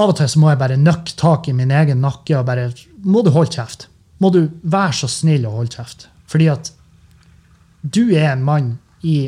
Av 0.00 0.08
og 0.08 0.16
til 0.16 0.30
så 0.32 0.40
må 0.40 0.48
jeg 0.48 0.60
bare 0.62 0.78
nøkke 0.80 1.12
tak 1.20 1.50
i 1.50 1.52
min 1.52 1.74
egen 1.76 2.00
nakke 2.00 2.38
og 2.38 2.46
bare 2.48 2.70
Må 3.04 3.20
du 3.26 3.28
holde 3.34 3.52
kjeft? 3.52 3.88
Må 4.22 4.30
du 4.32 4.46
være 4.62 4.94
så 5.02 5.10
snill 5.10 5.44
å 5.48 5.52
holde 5.58 5.74
kjeft? 5.74 6.06
Fordi 6.30 6.46
at 6.52 6.70
du 7.82 8.06
er 8.14 8.30
en 8.30 8.46
mann 8.46 8.70
i 9.02 9.18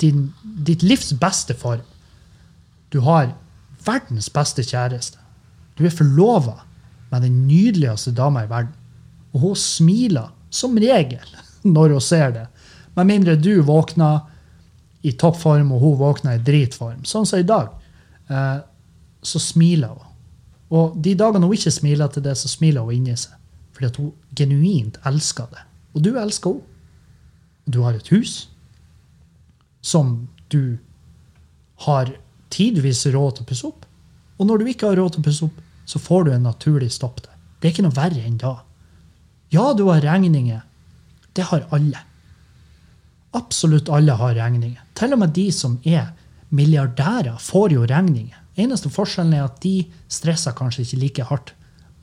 din, 0.00 0.32
ditt 0.56 0.82
livs 0.82 1.12
beste 1.12 1.54
form. 1.54 1.84
Du 2.88 3.00
har 3.04 3.34
verdens 3.84 4.30
beste 4.32 4.64
kjæreste. 4.64 5.18
Du 5.76 5.84
er 5.84 5.94
forlova 5.94 6.62
med 7.10 7.22
den 7.22 7.46
nydeligste 7.48 8.14
dama 8.16 8.44
i 8.44 8.50
verden. 8.50 8.72
Og 9.34 9.40
hun 9.40 9.56
smiler 9.56 10.32
som 10.50 10.78
regel 10.78 11.36
når 11.76 11.96
hun 11.96 12.00
ser 12.00 12.32
det. 12.32 12.46
Med 12.96 13.10
mindre 13.10 13.36
du 13.36 13.60
våkner 13.62 14.24
i 15.06 15.12
toppform 15.12 15.72
og 15.72 15.80
hun 15.80 15.98
våkner 16.00 16.38
i 16.38 16.44
dritform. 16.44 17.04
Sånn 17.04 17.28
som 17.28 17.42
i 17.42 17.46
dag. 17.46 17.74
Eh, 18.32 18.58
så 19.22 19.42
smiler 19.42 19.92
hun. 19.92 20.12
Og 20.76 20.96
de 21.02 21.12
dagene 21.14 21.46
hun 21.46 21.54
ikke 21.54 21.74
smiler 21.74 22.08
til 22.10 22.24
det, 22.24 22.34
så 22.38 22.48
smiler 22.50 22.86
hun 22.86 22.96
inni 22.96 23.14
seg. 23.18 23.36
Fordi 23.76 23.90
at 23.90 24.00
hun 24.00 24.14
genuint 24.34 24.96
elsker 25.06 25.46
det. 25.52 25.62
Og 25.94 26.02
du 26.02 26.16
elsker 26.16 26.56
henne. 26.56 26.72
Du 27.66 27.80
har 27.82 27.96
et 27.98 28.08
hus 28.14 28.44
som 29.82 30.28
du 30.52 30.78
har 31.86 32.12
tidvis 32.52 33.06
råd 33.12 33.36
til 33.36 33.46
å 33.46 33.48
pusse 33.50 33.68
opp. 33.68 33.86
Og 34.36 34.48
når 34.48 34.60
du 34.60 34.70
ikke 34.70 34.90
har 34.90 35.00
råd 35.00 35.16
til 35.16 35.24
å 35.24 35.26
pusse 35.28 35.48
opp, 35.48 35.58
så 35.86 36.00
får 36.02 36.26
du 36.26 36.32
en 36.34 36.46
naturlig 36.48 36.90
stopp 36.94 37.22
der. 37.24 37.34
Det 37.60 37.68
er 37.68 37.74
ikke 37.74 37.86
noe 37.86 37.96
verre 37.96 38.22
enn 38.26 38.38
da. 38.40 38.54
Ja, 39.54 39.70
du 39.76 39.86
har 39.88 40.02
regninger. 40.04 40.62
Det 41.36 41.46
har 41.50 41.66
alle. 41.74 42.00
Absolutt 43.36 43.90
alle 43.92 44.16
har 44.18 44.34
regninger. 44.36 44.82
Til 44.96 45.14
og 45.14 45.22
med 45.22 45.34
de 45.36 45.46
som 45.52 45.78
er 45.84 46.10
milliardærer, 46.54 47.36
får 47.42 47.74
jo 47.76 47.86
regninger. 47.86 48.38
Eneste 48.56 48.90
forskjellen 48.92 49.34
er 49.36 49.44
at 49.44 49.60
de 49.62 49.84
stresser 50.08 50.56
kanskje 50.56 50.86
ikke 50.86 51.00
like 51.02 51.28
hardt 51.30 51.52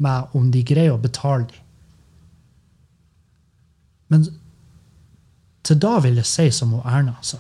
med 0.03 0.35
om 0.37 0.51
de 0.53 0.61
greier 0.65 0.93
å 0.93 1.01
betale 1.01 1.47
dem. 1.49 1.59
Men 4.13 4.27
til 5.65 5.79
da 5.81 5.97
vil 6.03 6.19
jeg 6.19 6.29
si 6.29 6.49
som 6.53 6.75
hun 6.75 6.85
Erna 6.85 7.15
sa. 7.25 7.39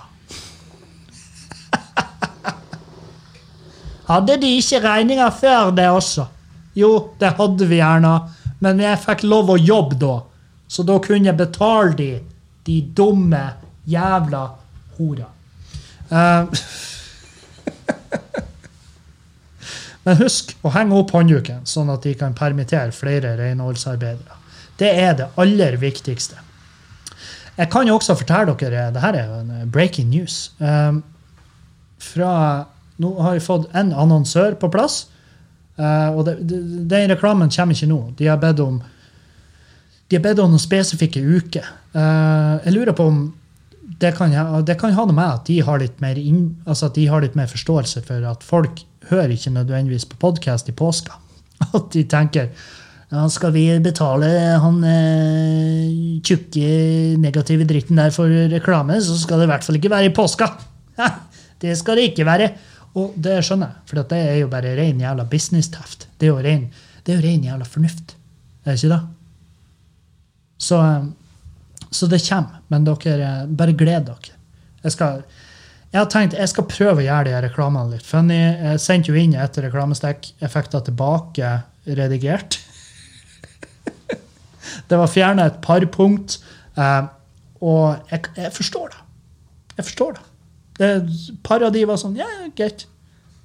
Hadde 4.07 4.37
de 4.41 4.47
ikke 4.59 4.81
regninger 4.83 5.31
før 5.37 5.71
det 5.75 5.89
også? 5.89 6.25
Jo, 6.75 7.13
det 7.19 7.35
hadde 7.37 7.67
vi 7.69 7.75
gjerne, 7.79 8.13
men 8.63 8.79
jeg 8.81 9.01
fikk 9.03 9.23
lov 9.27 9.49
å 9.53 9.57
jobbe 9.59 9.95
da. 10.01 10.15
Så 10.67 10.83
da 10.87 10.97
kunne 11.03 11.27
jeg 11.29 11.37
betale 11.37 11.93
de, 11.97 12.19
de 12.65 12.81
dumme 12.97 13.43
jævla 13.89 14.43
hora. 14.97 15.27
Uh, 16.09 16.43
men 20.05 20.17
husk 20.19 20.55
å 20.65 20.69
henge 20.73 20.97
opp 20.97 21.11
håndduken, 21.15 21.61
sånn 21.69 21.89
at 21.93 22.03
de 22.07 22.13
kan 22.17 22.33
permittere 22.37 22.91
flere 22.95 23.29
renholdsarbeidere. 23.39 24.33
Det 24.81 24.89
er 24.89 25.13
det 25.19 25.27
aller 25.39 25.73
viktigste. 25.79 26.35
Jeg 27.53 27.69
kan 27.69 27.85
jo 27.85 27.95
også 27.99 28.17
fortelle 28.17 28.55
dere, 28.57 28.89
det 28.95 29.01
her 29.03 29.13
er 29.13 29.25
jo 29.29 29.35
en 29.43 29.71
breaking 29.71 30.09
news. 30.09 30.35
Eh, 30.57 30.93
fra 32.01 32.33
nå 33.01 33.13
har 33.21 33.37
vi 33.37 33.43
fått 33.43 33.69
en 33.73 33.93
annonsør 33.93 34.57
på 34.61 34.69
plass. 34.73 35.05
Uh, 35.79 36.13
og 36.13 36.25
det, 36.27 36.35
det, 36.45 36.59
den 36.91 37.09
reklamen 37.09 37.49
kommer 37.53 37.77
ikke 37.77 37.89
nå. 37.89 38.01
De 38.17 38.29
har 38.29 38.41
bedt 38.41 38.61
om 38.61 38.81
de 40.11 40.19
har 40.19 40.25
bedt 40.27 40.41
om 40.43 40.51
noen 40.53 40.61
spesifikke 40.61 41.23
uker. 41.23 41.65
Uh, 41.95 42.61
jeg 42.65 42.75
lurer 42.75 42.93
på 42.97 43.07
om 43.09 43.23
det 44.03 44.13
kan, 44.17 44.33
det 44.65 44.75
kan 44.79 44.93
ha 44.95 45.05
noe 45.07 45.15
med 45.15 45.39
at 45.39 45.47
de, 45.47 45.57
har 45.65 45.81
litt 45.81 45.99
mer 46.03 46.19
inn, 46.19 46.53
altså 46.67 46.89
at 46.89 46.97
de 46.97 47.07
har 47.09 47.23
litt 47.23 47.35
mer 47.39 47.49
forståelse 47.49 48.03
for 48.07 48.25
at 48.27 48.45
folk 48.45 48.83
hører 49.09 49.33
ikke 49.35 49.53
nødvendigvis 49.55 50.05
på 50.11 50.19
podkast 50.21 50.69
i 50.71 50.75
påska. 50.75 51.17
At 51.77 51.91
de 51.93 52.03
tenker 52.09 52.49
ja, 53.13 53.23
skal 53.29 53.53
vi 53.53 53.65
betale 53.83 54.27
han 54.63 54.79
eh, 54.89 56.21
tjukke, 56.25 56.69
negative 57.21 57.67
dritten 57.69 57.99
der 57.99 58.13
for 58.15 58.31
reklame, 58.51 58.97
så 59.03 59.17
skal 59.19 59.41
det 59.41 59.47
i 59.47 59.51
hvert 59.51 59.67
fall 59.67 59.77
ikke 59.77 59.91
være 59.93 60.09
i 60.09 60.15
påska. 60.15 60.47
det 61.63 61.75
skal 61.79 61.99
det 61.99 62.07
ikke 62.09 62.25
være. 62.27 62.49
Og 62.99 63.13
det 63.17 63.39
skjønner 63.45 63.71
jeg, 63.71 63.85
for 63.89 64.01
det 64.11 64.19
er 64.21 64.35
jo 64.37 64.49
bare 64.51 64.75
ren 64.77 64.99
jævla 65.01 65.25
business-teft. 65.29 66.07
Det 66.19 66.27
er 66.27 66.33
jo 66.33 66.41
ren, 66.45 66.67
det 67.03 67.13
er 67.13 67.19
jo 67.19 67.25
ren 67.25 67.47
jævla 67.47 67.65
fornuft. 67.65 68.15
Er 68.63 68.71
det 68.71 68.83
ikke 68.83 68.93
det? 68.93 68.99
Så, 70.61 70.77
eh, 70.81 71.07
så 71.89 72.07
det 72.11 72.21
kommer. 72.27 72.61
Men 72.69 72.85
dere, 72.85 73.15
eh, 73.29 73.47
bare 73.49 73.73
gled 73.73 74.05
dere. 74.11 74.37
Jeg 74.83 74.91
skal, 74.91 75.23
jeg 75.91 75.99
har 76.01 76.09
tenkt, 76.11 76.37
jeg 76.37 76.49
skal 76.51 76.69
prøve 76.69 77.01
å 77.01 77.05
gjøre 77.07 77.31
de 77.31 77.41
reklamene 77.47 77.95
litt 77.95 78.05
funny. 78.05 78.37
Jeg 78.37 78.79
sendte 78.83 79.11
jo 79.11 79.17
inn 79.19 79.33
et 79.35 79.57
reklamestekk. 79.57 80.29
Jeg 80.41 80.53
fikk 80.53 80.69
det 80.71 80.85
tilbake 80.91 81.55
redigert. 81.87 82.59
Det 84.89 84.97
var 84.97 85.07
fjerna 85.11 85.45
et 85.45 85.61
par 85.61 85.83
punkt. 85.91 86.39
eh, 86.77 87.03
og 87.63 88.09
jeg, 88.11 88.25
jeg 88.35 88.51
forstår 88.51 88.87
det. 88.91 89.01
Jeg 89.77 89.85
forstår 89.85 90.15
det. 90.17 90.23
Par 91.43 91.63
av 91.63 91.73
de 91.73 91.83
var 91.85 91.99
sånn 92.01 92.15
Ja, 92.17 92.25
yeah, 92.25 92.49
greit. 92.57 92.85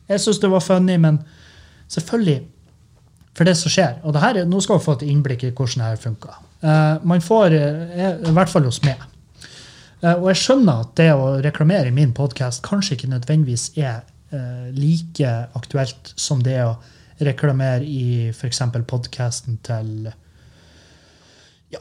Jeg 0.08 0.22
syns 0.24 0.40
det 0.40 0.48
var 0.48 0.60
funny, 0.64 0.96
men 0.96 1.18
selvfølgelig 1.92 2.46
For 3.36 3.44
det 3.44 3.56
som 3.60 3.70
skjer 3.70 3.98
Og 4.04 4.16
her, 4.16 4.36
er- 4.40 4.48
nå 4.48 4.60
skal 4.64 4.78
vi 4.78 4.84
få 4.84 4.96
et 4.96 5.06
innblikk 5.08 5.44
i 5.44 5.50
hvordan 5.52 5.82
det 5.84 5.90
her 5.90 5.96
funker. 5.96 6.38
Uh, 6.62 6.98
man 7.06 7.20
får, 7.20 7.52
eh, 7.54 8.16
I 8.26 8.32
hvert 8.34 8.48
fall 8.50 8.64
hos 8.64 8.80
meg. 8.82 8.98
Uh, 10.02 10.14
og 10.16 10.28
jeg 10.32 10.40
skjønner 10.42 10.80
at 10.80 10.94
det 10.96 11.12
å 11.14 11.36
reklamere 11.44 11.86
i 11.92 11.94
min 11.94 12.12
podkast 12.12 12.62
kanskje 12.66 12.96
ikke 12.96 13.10
nødvendigvis 13.12 13.68
er 13.78 14.00
uh, 14.32 14.70
like 14.74 15.30
aktuelt 15.54 16.12
som 16.16 16.42
det 16.42 16.58
å 16.64 16.76
reklamere 17.20 17.84
i 17.86 18.28
f.eks. 18.32 18.60
podkasten 18.86 19.58
til 19.62 20.10
Ja, 21.70 21.78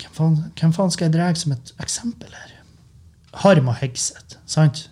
hvem 0.00 0.12
faen, 0.12 0.38
hvem 0.58 0.72
faen 0.72 0.90
skal 0.90 1.08
jeg 1.08 1.16
dra 1.16 1.32
som 1.34 1.52
et 1.52 1.72
eksempel 1.80 2.32
her? 2.34 2.59
Harm 3.32 3.70
og 3.70 3.78
Hegseth, 3.78 4.38
sant? 4.46 4.88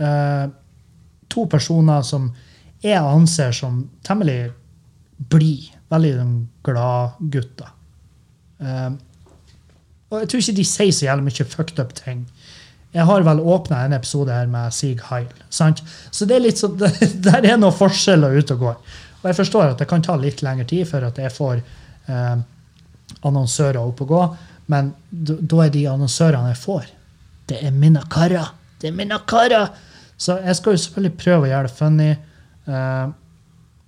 Eh, 0.00 0.46
to 1.30 1.44
personer 1.50 2.02
som 2.06 2.30
jeg 2.80 2.96
anser 2.96 3.52
som 3.52 3.84
temmelig 4.06 4.52
blide. 5.30 5.76
Veldig 5.90 6.12
sånn 6.16 6.34
glad 6.64 7.18
gutter. 7.34 7.72
Eh, 8.62 8.90
og 10.10 10.22
jeg 10.22 10.30
tror 10.30 10.42
ikke 10.42 10.56
de 10.56 10.66
sier 10.66 10.94
så 10.94 11.06
jævlig 11.06 11.26
mye 11.28 11.46
fucked 11.52 11.82
up 11.82 11.92
ting. 11.98 12.24
Jeg 12.94 13.06
har 13.06 13.22
vel 13.26 13.42
åpna 13.42 13.84
en 13.84 13.94
episode 13.94 14.34
her 14.34 14.48
med 14.50 14.74
Sig 14.74 14.98
Heil. 15.10 15.28
Sant? 15.50 15.82
Så 16.10 16.26
det 16.26 16.38
er 16.38 16.44
litt 16.46 16.58
sånn, 16.58 16.78
der 17.26 17.44
er 17.44 17.58
noen 17.60 17.76
forskjeller 17.76 18.38
ute 18.38 18.56
og 18.56 18.64
går. 18.64 18.78
Og 19.20 19.28
jeg 19.28 19.38
forstår 19.42 19.68
at 19.68 19.82
det 19.82 19.88
kan 19.90 20.02
ta 20.02 20.16
litt 20.18 20.42
lengre 20.42 20.66
tid 20.66 20.88
før 20.88 21.10
at 21.10 21.20
jeg 21.20 21.34
får 21.34 21.60
eh, 21.60 22.40
annonsører 23.26 23.82
opp 23.82 24.00
og 24.06 24.14
gå, 24.14 24.22
men 24.72 24.92
da 25.10 25.64
er 25.64 25.72
de 25.74 25.84
annonsørene 25.90 26.52
jeg 26.54 26.60
får, 26.62 26.88
det 27.50 27.60
er 27.66 27.74
mine 27.74 28.02
karer. 28.12 28.52
Det 28.80 28.90
er 28.90 28.96
mine 28.96 29.18
karer! 29.28 29.70
Så 30.20 30.36
jeg 30.44 30.56
skal 30.58 30.76
jo 30.76 30.82
selvfølgelig 30.84 31.16
prøve 31.20 31.46
å 31.46 31.50
gjøre 31.50 31.68
det 31.68 31.76
funny. 31.76 32.10
Uh, 32.68 33.12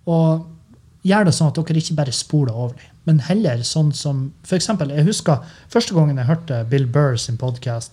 og 0.09 1.07
gjøre 1.07 1.29
det 1.29 1.35
sånn 1.37 1.51
at 1.53 1.59
dere 1.59 1.83
ikke 1.83 1.99
bare 1.99 2.15
spoler 2.15 2.57
over 2.57 2.77
dem, 2.79 2.93
men 3.09 3.19
heller 3.27 3.63
sånn 3.67 3.91
som 3.97 4.29
for 4.47 4.57
eksempel, 4.59 4.91
Jeg 4.95 5.07
husker 5.07 5.43
første 5.71 5.95
gangen 5.95 6.19
jeg 6.19 6.29
hørte 6.29 6.63
Bill 6.71 6.87
Burr 6.87 7.17
sin 7.19 7.39
podkast, 7.39 7.93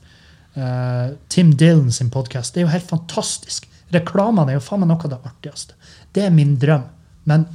Tim 1.29 1.53
Dillon 1.55 1.91
sin 1.91 2.09
podkast. 2.09 2.53
Det 2.53 2.61
er 2.61 2.67
jo 2.67 2.73
helt 2.73 2.89
fantastisk. 2.89 3.67
Reklamene 3.93 4.51
er 4.51 4.59
jo 4.59 4.65
faen 4.65 4.83
meg 4.83 4.89
noe 4.91 5.05
av 5.05 5.13
det 5.13 5.19
artigste. 5.25 5.77
Det 6.13 6.25
er 6.25 6.33
min 6.33 6.55
drøm. 6.59 6.83
Men 7.29 7.45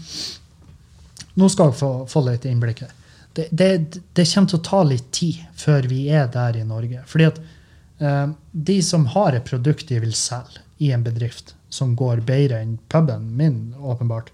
nå 1.35 1.49
skal 1.51 1.71
dere 1.71 1.79
få, 1.79 1.91
få 2.11 2.23
litt 2.29 2.47
innblikk 2.49 2.85
her. 2.87 2.95
det, 3.35 3.49
det, 3.51 3.69
det 4.15 4.27
kommer 4.31 4.51
til 4.51 4.61
å 4.61 4.67
ta 4.67 4.83
litt 4.87 5.11
tid 5.15 5.43
før 5.59 5.89
vi 5.91 6.07
er 6.09 6.31
der 6.33 6.59
i 6.61 6.65
Norge. 6.67 7.03
Fordi 7.11 7.29
at 7.29 7.41
eh, 7.41 7.54
de 7.99 8.75
som 8.83 9.05
har 9.13 9.37
et 9.37 9.45
produkt 9.47 9.89
de 9.89 10.01
vil 10.03 10.15
selge 10.19 10.65
i 10.83 10.91
en 10.93 11.05
bedrift, 11.05 11.55
som 11.71 11.95
går 11.97 12.25
bedre 12.27 12.61
enn 12.63 12.77
puben 12.91 13.29
min, 13.39 13.75
åpenbart, 13.79 14.33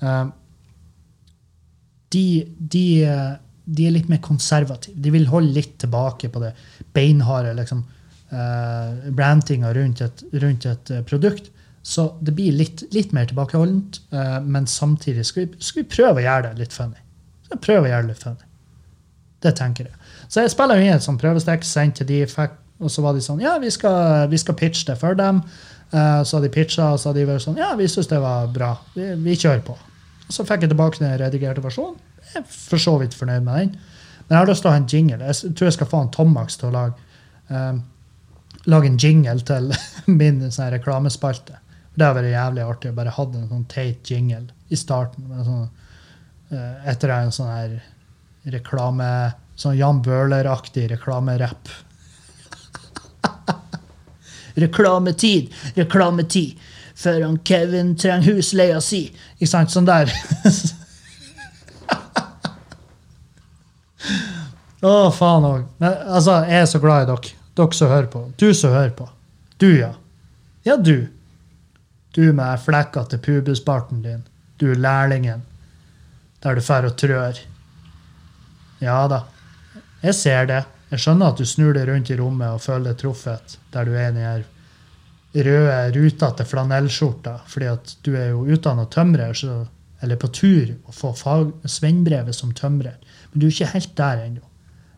eh, 0.00 0.26
de, 2.14 2.26
de, 2.58 2.86
eh, 3.04 3.34
de 3.64 3.86
er 3.86 3.94
litt 3.94 4.08
mer 4.10 4.22
konservative. 4.24 4.96
De 5.02 5.12
vil 5.14 5.28
holde 5.30 5.54
litt 5.56 5.76
tilbake 5.82 6.30
på 6.32 6.42
det 6.42 6.52
beinharde 6.94 7.54
liksom, 7.58 7.84
uh, 8.30 9.10
brantinga 9.10 9.72
rundt 9.74 10.02
rundt 10.32 10.66
et 10.66 10.90
eh, 10.90 11.02
produkt. 11.06 11.50
Så 11.86 12.08
det 12.20 12.34
blir 12.34 12.54
litt, 12.54 12.82
litt 12.94 13.12
mer 13.14 13.26
tilbakeholdent, 13.30 14.00
uh, 14.14 14.38
men 14.42 14.66
samtidig 14.70 15.26
skal 15.26 15.44
vi, 15.44 15.58
skal 15.62 15.82
vi 15.82 15.88
prøve 15.96 16.22
å 16.22 16.24
gjøre 16.24 16.52
det 16.52 16.62
litt 16.62 16.74
funny. 16.74 17.02
Skal 17.46 17.62
prøve 17.62 17.86
å 17.86 17.90
gjøre 17.90 18.06
det 18.06 18.14
litt 18.14 18.24
funny. 18.26 18.48
Det 19.46 19.52
tenker 19.58 19.90
jeg. 19.90 19.98
Så 20.26 20.42
jeg 20.42 20.54
spiller 20.54 20.82
inn 20.82 20.94
et 20.94 21.04
sånt 21.04 21.22
prøvestikk, 21.22 21.66
sendte 21.66 22.06
de, 22.08 22.22
fikk, 22.30 22.56
og 22.78 22.92
så 22.92 23.02
var 23.04 23.16
de 23.16 23.24
sånn 23.24 23.40
Ja, 23.40 23.56
vi 23.62 23.70
skal, 23.72 24.26
vi 24.32 24.38
skal 24.40 24.56
pitche 24.58 24.84
det 24.90 24.98
for 25.00 25.16
dem. 25.18 25.42
Uh, 25.94 26.22
så 26.26 26.36
hadde 26.36 26.48
de 26.48 26.54
pitcha, 26.56 26.90
og 26.92 27.00
så 27.00 27.10
hadde 27.10 27.22
de 27.22 27.28
vært 27.30 27.44
sånn 27.46 27.60
Ja, 27.60 27.70
vi 27.78 27.88
syns 27.90 28.10
det 28.10 28.20
var 28.22 28.48
bra. 28.52 28.74
Vi, 28.96 29.08
vi 29.22 29.36
kjører 29.38 29.62
på. 29.66 29.76
Så 30.28 30.44
fikk 30.44 30.66
jeg 30.66 30.72
tilbake 30.72 31.00
den 31.00 31.14
redigerte 31.20 31.64
versjonen. 31.64 32.00
Jeg 32.32 32.42
er 32.42 32.48
for 32.50 32.82
så 32.82 32.96
vidt 33.00 33.14
fornøyd 33.16 33.44
med 33.46 33.60
den. 33.60 33.76
Men 34.26 34.34
jeg 34.34 34.40
har 34.40 34.50
lyst 34.50 34.64
til 34.64 34.70
å 34.70 34.74
ha 34.74 34.80
en 34.80 34.88
jingle. 34.90 35.28
Jeg 35.30 35.54
tror 35.54 35.70
jeg 35.70 35.76
skal 35.76 35.90
få 35.92 36.00
en 36.02 36.10
Tomax 36.14 36.58
til 36.58 36.68
å 36.68 36.74
lage, 36.74 37.06
um, 37.48 37.78
lage 38.66 38.90
en 38.90 38.98
jingle 38.98 39.38
til 39.46 39.70
min 40.20 40.42
sånn 40.50 40.72
reklamespalte. 40.74 41.60
Det 41.94 42.04
hadde 42.04 42.18
vært 42.18 42.34
jævlig 42.34 42.64
artig 42.66 42.92
å 42.92 42.98
bare 42.98 43.14
ha 43.14 43.26
en 43.30 43.50
sånn 43.52 43.66
teit 43.72 44.10
jingle 44.10 44.48
i 44.68 44.76
starten. 44.76 45.30
Med 45.30 45.46
sånn, 45.46 45.68
uh, 46.50 46.90
etter 46.90 47.14
en 47.14 47.34
sånn 47.34 47.52
her 47.54 47.78
reklame 48.58 49.08
Sånn 49.56 49.78
Jan 49.78 50.02
Bøhler-aktig 50.04 50.82
reklamerapp. 50.90 51.70
Reklametid, 54.56 55.52
reklametid. 55.76 56.56
Før 56.96 57.20
han 57.26 57.38
Kevin 57.44 57.96
trenger 58.00 58.36
husleia 58.38 58.80
si. 58.80 59.02
Ikke 59.36 59.50
sant? 59.50 59.70
Sånn 59.72 59.88
der. 59.88 60.08
Å, 64.86 65.10
faen 65.12 65.44
òg. 65.48 65.66
Altså, 65.82 66.38
jeg 66.46 66.62
er 66.62 66.70
så 66.70 66.80
glad 66.80 67.04
i 67.04 67.10
dere. 67.10 67.34
Dere 67.56 67.76
som 67.76 67.90
hører 67.92 68.08
på. 68.12 68.22
Du 68.40 68.48
som 68.54 68.72
hører 68.72 68.94
på. 68.96 69.08
Du, 69.60 69.68
ja. 69.78 69.92
Ja, 70.66 70.76
du. 70.76 71.08
Du 72.16 72.32
med 72.32 72.60
flekkete 72.64 73.18
pubesparten 73.20 74.02
din. 74.04 74.24
Du 74.60 74.72
lærlingen. 74.74 75.42
Der 76.44 76.56
du 76.56 76.62
drar 76.64 76.88
og 76.88 76.96
trør. 77.00 77.40
Ja 78.80 79.06
da. 79.08 79.22
Jeg 80.02 80.14
ser 80.14 80.48
det. 80.48 80.62
Jeg 80.90 81.02
skjønner 81.02 81.32
at 81.32 81.40
du 81.40 81.46
snur 81.48 81.74
deg 81.74 81.88
rundt 81.88 82.10
i 82.12 82.18
rommet 82.18 82.54
og 82.54 82.62
føler 82.62 82.92
deg 82.92 83.00
truffet 83.00 83.56
der 83.74 83.88
du 83.88 83.96
er 83.96 84.10
i 84.10 84.14
den 84.14 84.44
røde, 85.44 85.78
rutete 85.96 86.44
flanellskjorta, 86.48 87.40
fordi 87.50 87.70
at 87.70 87.96
du 88.06 88.14
er 88.16 88.30
jo 88.30 88.44
utdanna 88.54 88.86
tømrer, 88.92 89.34
så, 89.36 89.64
eller 90.00 90.20
på 90.20 90.30
tur 90.32 90.70
å 90.86 90.94
få 90.94 91.12
fag, 91.16 91.50
svennebrevet 91.68 92.36
som 92.36 92.54
tømrer. 92.56 92.96
Men 93.32 93.42
du 93.42 93.48
er 93.48 93.52
ikke 93.52 93.72
helt 93.74 93.96
der 93.98 94.22
ennå. 94.28 94.44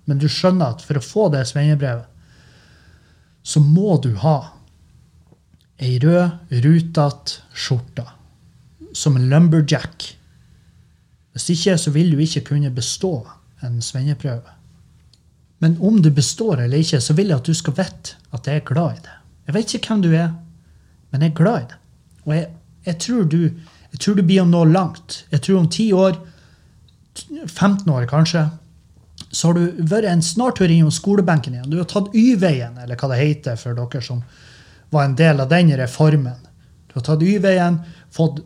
Men 0.09 0.21
du 0.21 0.29
skjønner 0.31 0.77
at 0.77 0.85
for 0.85 1.01
å 1.01 1.05
få 1.05 1.27
det 1.35 1.47
svennebrevet, 1.51 2.07
så 3.43 3.63
må 3.65 3.97
du 4.05 4.13
ha 4.23 4.37
ei 5.81 5.97
rød, 6.03 6.53
rutete 6.65 7.41
skjorte. 7.55 8.05
Som 8.97 9.17
en 9.17 9.29
lumberjack. 9.31 10.05
Hvis 11.33 11.51
ikke, 11.55 11.77
så 11.79 11.93
vil 11.95 12.13
du 12.13 12.23
ikke 12.25 12.45
kunne 12.53 12.73
bestå 12.75 13.13
en 13.65 13.79
svenneprøve. 13.85 14.58
Men 15.59 15.77
om 15.83 16.03
du 16.03 16.11
består 16.15 16.61
eller 16.63 16.79
ikke, 16.79 17.01
så 17.03 17.15
vil 17.19 17.33
jeg 17.33 17.41
at 17.41 17.49
du 17.49 17.57
skal 17.57 17.75
vite 17.79 18.19
at 18.35 18.47
jeg 18.47 18.61
er 18.61 18.69
glad 18.69 18.99
i 18.99 19.03
det. 19.07 19.17
Jeg 19.49 19.57
vet 19.57 19.75
ikke 19.75 19.93
hvem 19.93 20.05
du 20.05 20.11
er, 20.13 20.31
men 21.11 21.25
jeg 21.25 21.33
er 21.33 21.39
glad 21.41 21.61
i 21.61 21.69
det. 21.71 21.79
Og 22.27 22.35
jeg, 22.37 22.49
jeg, 22.87 22.99
tror, 23.05 23.23
du, 23.25 23.41
jeg 23.93 24.01
tror 24.05 24.19
du 24.19 24.25
blir 24.29 24.43
å 24.45 24.49
nå 24.49 24.65
langt. 24.71 25.23
Jeg 25.33 25.43
tror 25.47 25.63
om 25.63 25.69
10 25.69 25.89
år, 25.99 26.19
15 27.47 27.89
år 27.91 28.07
kanskje, 28.11 28.45
så 29.31 29.49
har 29.49 29.59
du 29.59 29.81
vært 29.91 30.09
en 30.09 30.23
snartur 30.25 30.71
innom 30.71 30.93
skolebenken 30.95 31.57
igjen. 31.57 31.71
Du 31.73 31.81
har 31.81 31.89
tatt 31.91 32.13
Y-veien, 32.17 32.79
eller 32.79 33.01
hva 33.01 33.11
det 33.13 33.19
heter 33.23 33.59
for 33.61 33.77
dere 33.77 34.05
som 34.05 34.23
var 34.95 35.09
en 35.09 35.17
del 35.19 35.43
av 35.43 35.51
den 35.51 35.73
reformen. 35.77 36.39
Du 36.89 36.97
har 37.01 37.05
tatt 37.09 37.25
Y-veien, 37.25 37.81
fått 38.15 38.41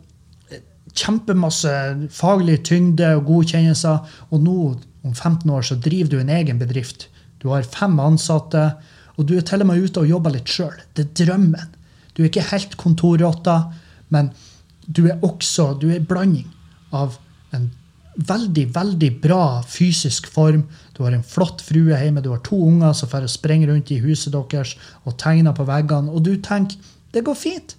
kjempemasse 0.93 1.71
faglig 2.13 2.59
tyngde 2.67 3.13
og 3.17 3.29
godkjennelser, 3.29 4.17
og 4.29 4.43
nå, 4.43 4.57
om 5.03 5.13
15 5.13 5.49
år, 5.49 5.61
så 5.67 5.75
driver 5.75 6.13
du 6.13 6.19
en 6.19 6.31
egen 6.31 6.59
bedrift. 6.59 7.07
Du 7.43 7.49
har 7.51 7.67
fem 7.67 7.99
ansatte, 7.99 8.71
og 9.17 9.27
du 9.27 9.35
er 9.37 9.45
til 9.45 9.61
og 9.61 9.69
med 9.69 9.83
ute 9.83 10.01
og 10.01 10.09
jobber 10.09 10.33
litt 10.33 10.49
sjøl. 10.49 10.75
Det 10.95 11.05
er 11.05 11.25
drømmen. 11.25 11.75
Du 12.13 12.23
er 12.23 12.29
ikke 12.29 12.49
helt 12.53 12.77
kontorrotta, 12.79 13.57
men 14.13 14.31
du 14.85 15.05
er 15.07 15.21
også 15.23 15.73
du 15.79 15.89
er 15.89 15.99
en 15.99 16.07
blanding 16.07 16.49
av 16.93 17.17
en 17.55 17.69
veldig, 18.13 18.65
veldig 18.75 19.09
bra 19.23 19.61
fysisk 19.67 20.27
form. 20.29 20.65
Du 20.93 21.03
har 21.03 21.15
en 21.15 21.25
flott 21.25 21.63
frue 21.65 21.97
hjemme, 21.97 22.21
du 22.21 22.31
har 22.33 22.43
to 22.45 22.59
unger 22.67 22.93
som 22.97 23.09
får 23.09 23.27
sprenge 23.31 23.69
rundt 23.69 23.91
i 23.91 24.01
huset 24.03 24.33
deres 24.33 24.75
og 25.03 25.17
tegner 25.21 25.55
på 25.57 25.65
veggene, 25.67 26.11
og 26.11 26.25
du 26.25 26.35
tenker 26.37 26.77
det 27.13 27.25
går 27.25 27.37
fint. 27.37 27.75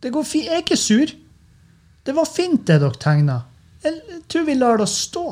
Det 0.00 0.12
går 0.12 0.24
fint. 0.24 0.46
Jeg 0.48 0.56
er 0.56 0.62
ikke 0.64 0.80
sur. 0.80 1.10
Det 2.04 2.14
var 2.16 2.24
fint, 2.24 2.62
det 2.66 2.78
dere 2.80 2.96
tegna. 2.96 3.42
Jeg 3.84 4.22
tror 4.32 4.46
vi 4.46 4.54
lar 4.56 4.80
det 4.80 4.88
stå. 4.88 5.24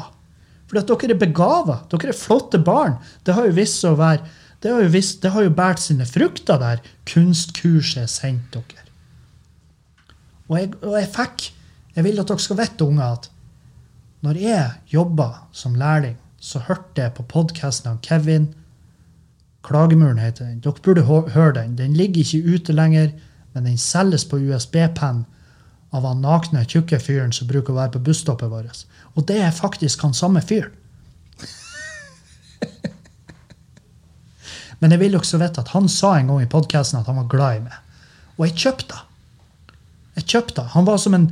For 0.68 0.80
at 0.80 0.90
dere 0.90 1.14
er 1.14 1.20
begava. 1.20 1.80
Dere 1.90 2.12
er 2.12 2.18
flotte 2.18 2.60
barn. 2.60 2.98
Det 3.24 3.34
har 3.36 3.48
jo 3.48 3.56
vist 3.56 3.86
å 3.88 3.96
være 3.98 4.26
det 4.58 4.72
har 4.72 4.82
jo, 4.82 4.90
vist, 4.90 5.20
det 5.22 5.30
har 5.30 5.44
jo 5.46 5.54
båret 5.54 5.78
sine 5.78 6.06
frukter 6.06 6.58
der 6.58 6.80
kunstkurset 7.06 8.10
sendte 8.10 8.62
dere. 8.72 8.86
Og 10.48 10.56
jeg, 10.58 10.72
og 10.82 10.96
jeg 10.98 11.10
fikk 11.14 11.44
Jeg 11.94 12.04
vil 12.06 12.20
at 12.22 12.30
dere 12.30 12.42
skal 12.42 12.58
vite, 12.60 12.86
unger, 12.86 13.14
at 13.18 13.24
når 14.22 14.36
jeg 14.38 14.92
jobba 14.92 15.24
som 15.50 15.74
lærling, 15.74 16.14
så 16.38 16.60
hørte 16.62 17.02
jeg 17.02 17.14
på 17.16 17.24
podkasten 17.26 17.90
av 17.90 17.96
Kevin. 18.06 18.44
Klagemuren 19.66 20.20
heter 20.22 20.46
den. 20.46 20.60
Dere 20.62 20.78
burde 20.84 21.02
høre 21.06 21.56
den. 21.56 21.74
Den 21.74 21.96
ligger 21.98 22.22
ikke 22.22 22.54
ute 22.54 22.76
lenger, 22.76 23.10
men 23.54 23.66
den 23.66 23.80
selges 23.82 24.24
på 24.30 24.38
USB-penn 24.38 25.24
av 25.90 26.04
han 26.04 26.20
nakne, 26.20 26.66
tjukke 26.68 26.98
fyren 27.00 27.32
som 27.32 27.48
bruker 27.48 27.72
å 27.72 27.78
være 27.78 27.94
på 27.96 28.04
busstoppet 28.10 28.50
vårt. 28.52 28.84
Og 29.16 29.24
det 29.28 29.38
er 29.40 29.54
faktisk 29.54 30.04
han 30.04 30.16
samme 30.16 30.42
fyren. 30.44 30.74
Men 34.78 34.94
jeg 34.94 35.00
vil 35.02 35.16
også 35.18 35.40
vite 35.40 35.62
at 35.64 35.72
han 35.74 35.88
sa 35.90 36.14
en 36.18 36.28
gang 36.30 36.42
i 36.44 36.50
podkasten 36.50 37.00
at 37.00 37.08
han 37.10 37.18
var 37.22 37.30
glad 37.32 37.56
i 37.56 37.64
meg. 37.66 37.78
Og 38.38 38.46
jeg 38.46 38.58
kjøpte. 38.62 39.00
Jeg 40.18 40.28
kjøpte. 40.34 40.62
Han 40.74 40.86
var 40.86 41.00
som 41.02 41.16
en, 41.18 41.26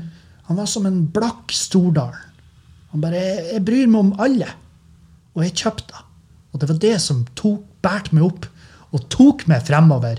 han 0.48 0.58
var 0.58 0.68
som 0.70 0.86
en 0.88 1.04
blakk 1.14 1.54
Stordalen. 1.54 2.22
Han 2.90 3.02
bare 3.02 3.18
jeg, 3.20 3.52
'Jeg 3.52 3.64
bryr 3.64 3.86
meg 3.86 4.00
om 4.00 4.14
alle.' 4.18 4.54
Og 5.34 5.42
jeg 5.44 5.54
kjøpte. 5.54 5.94
Og 6.52 6.60
det 6.60 6.68
var 6.68 6.78
det 6.80 7.00
som 7.02 7.26
tok, 7.36 7.62
meg 8.12 8.22
opp 8.24 8.46
og 8.92 9.08
tok 9.12 9.46
meg 9.46 9.62
fremover. 9.62 10.18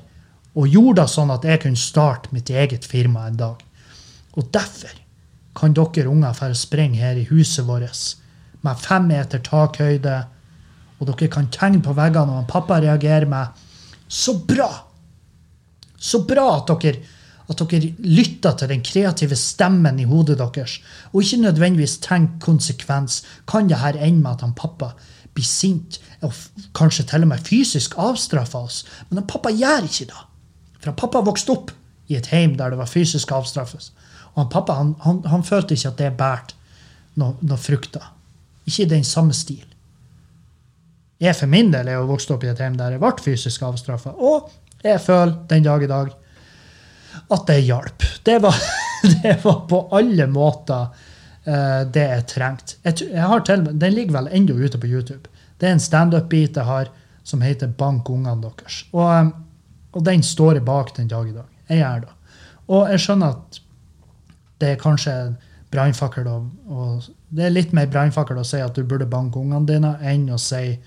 Og 0.55 0.67
gjorde 0.67 1.01
det 1.01 1.09
sånn 1.09 1.31
at 1.33 1.43
jeg 1.43 1.61
kunne 1.61 1.75
starte 1.75 2.29
mitt 2.31 2.49
eget 2.49 2.85
firma 2.85 3.27
en 3.27 3.35
dag. 3.35 3.66
Og 4.37 4.49
derfor 4.53 4.93
kan 5.57 5.73
dere 5.73 6.09
unger 6.09 6.33
få 6.37 6.53
springe 6.53 7.01
her 7.01 7.17
i 7.17 7.27
huset 7.29 7.65
vårt 7.67 8.15
med 8.61 8.81
fem 8.81 9.07
meter 9.09 9.41
takhøyde, 9.43 10.17
og 10.99 11.07
dere 11.09 11.29
kan 11.29 11.49
tegne 11.53 11.81
på 11.81 11.93
veggene, 11.97 12.41
og 12.41 12.49
pappa 12.49 12.79
reagerer 12.81 13.25
med 13.25 13.47
'Så 14.09 14.45
bra!' 14.47 14.83
Så 15.99 16.25
bra 16.27 16.57
at 16.57 16.81
dere, 16.81 16.95
at 17.49 17.59
dere 17.59 17.93
lytter 17.99 18.51
til 18.57 18.69
den 18.69 18.83
kreative 18.83 19.35
stemmen 19.35 19.99
i 19.99 20.03
hodet 20.03 20.37
deres, 20.37 20.81
og 21.13 21.23
ikke 21.23 21.41
nødvendigvis 21.41 21.97
tenker 21.97 22.39
konsekvens. 22.39 23.23
Kan 23.47 23.69
det 23.69 23.77
her 23.77 23.93
ende 23.93 24.21
med 24.21 24.31
at 24.31 24.41
han 24.41 24.53
pappa 24.53 24.91
blir 25.33 25.45
sint, 25.45 25.99
og 26.21 26.33
kanskje 26.75 27.03
til 27.03 27.21
og 27.21 27.27
med 27.27 27.39
fysisk 27.39 27.93
avstraffer 27.97 28.59
oss? 28.59 28.85
Men 29.09 29.17
han 29.17 29.27
pappa 29.27 29.49
gjør 29.49 29.83
ikke 29.83 30.05
det. 30.05 30.23
For 30.79 30.91
han 30.91 30.95
pappa 30.95 31.19
vokste 31.19 31.51
opp 31.51 31.71
i 32.07 32.15
et 32.15 32.27
heim 32.27 32.57
der 32.57 32.69
det 32.69 32.77
var 32.77 32.85
fysisk 32.85 33.31
avstraffes. 33.31 33.91
Og 34.37 34.51
pappa 34.53 34.77
han, 34.77 34.93
han, 35.01 35.23
han 35.25 35.43
følte 35.45 35.73
ikke 35.73 35.91
at 35.93 36.01
det 36.01 36.11
bærte 36.19 36.57
noen 37.17 37.49
noe 37.49 37.57
frukter. 37.57 38.05
Ikke 38.67 38.85
i 38.85 38.91
den 38.91 39.05
samme 39.07 39.33
stil. 39.33 39.65
Jeg 41.17 41.33
for 41.33 41.49
min 41.49 41.71
del 41.73 41.89
er 41.89 41.97
jo 41.97 42.09
vokst 42.11 42.29
opp 42.33 42.43
i 42.45 42.51
et 42.51 42.59
hjem 42.61 42.77
der 42.77 42.93
jeg 42.93 43.01
ble 43.01 43.13
fysisk 43.23 43.63
avstraffa. 43.65 44.13
Og 44.13 44.51
jeg 44.85 45.01
føler 45.01 45.33
den 45.49 45.65
dag 45.65 45.83
i 45.83 45.89
dag 45.89 46.13
at 47.33 47.47
det 47.49 47.63
hjalp. 47.65 48.05
Det 48.25 48.37
det 49.23 49.33
var 49.43 49.63
på 49.69 49.81
alle 49.97 50.27
måter 50.29 50.85
uh, 51.47 51.81
det 51.89 52.05
jeg 52.05 52.27
trengte. 52.33 52.77
Jeg, 52.85 53.09
jeg 53.09 53.25
har 53.33 53.43
til, 53.45 53.65
den 53.73 53.95
ligger 53.95 54.19
vel 54.19 54.29
ennå 54.31 54.59
ute 54.61 54.77
på 54.77 54.89
YouTube. 54.89 55.29
Det 55.57 55.69
er 55.69 55.77
en 55.77 55.81
standup-bit 55.81 56.57
jeg 56.57 56.65
har 56.65 56.91
som 57.27 57.41
heter 57.41 57.67
'Bank 57.67 58.09
ungene 58.09 58.41
deres'. 58.41 58.85
Og, 58.93 59.09
eh, 59.19 59.31
og 59.91 60.05
den 60.05 60.23
står 60.23 60.53
jeg 60.53 60.65
bak 60.65 60.93
den 60.97 61.07
dag 61.07 61.27
i 61.27 61.33
dag. 61.33 61.49
Jeg 61.69 61.77
gjør 61.77 61.99
det. 61.99 62.13
Og 62.67 62.89
jeg 62.91 62.99
skjønner 62.99 63.27
at 63.27 63.59
det 64.61 64.73
er 64.73 64.81
kanskje 64.81 65.13
brannfakkel 65.71 66.27
Det 67.29 67.43
er 67.43 67.53
litt 67.53 67.73
mer 67.75 67.89
brannfakkel 67.91 68.39
å 68.39 68.45
si 68.47 68.59
at 68.63 68.75
du 68.75 68.83
burde 68.87 69.09
banke 69.09 69.39
ungene 69.39 69.67
dine, 69.67 69.93
enn 70.01 70.29
å 70.31 70.39
si 70.39 70.63
eh, 70.71 70.79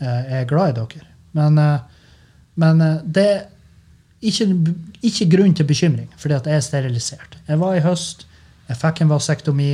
jeg 0.00 0.40
er 0.42 0.50
glad 0.50 0.74
i 0.74 0.78
dere. 0.80 1.06
Men, 1.38 1.58
eh, 1.58 1.80
men 2.60 2.82
eh, 2.82 3.00
det 3.04 3.26
er 3.30 3.42
ikke, 4.24 4.48
ikke 5.02 5.30
grunn 5.36 5.54
til 5.54 5.68
bekymring, 5.68 6.10
fordi 6.18 6.38
at 6.38 6.46
jeg 6.50 6.58
er 6.58 6.66
sterilisert. 6.66 7.38
Jeg 7.48 7.60
var 7.62 7.76
i 7.76 7.84
høst, 7.84 8.26
jeg 8.68 8.80
fikk 8.80 9.04
en 9.04 9.12
vasektomi, 9.12 9.72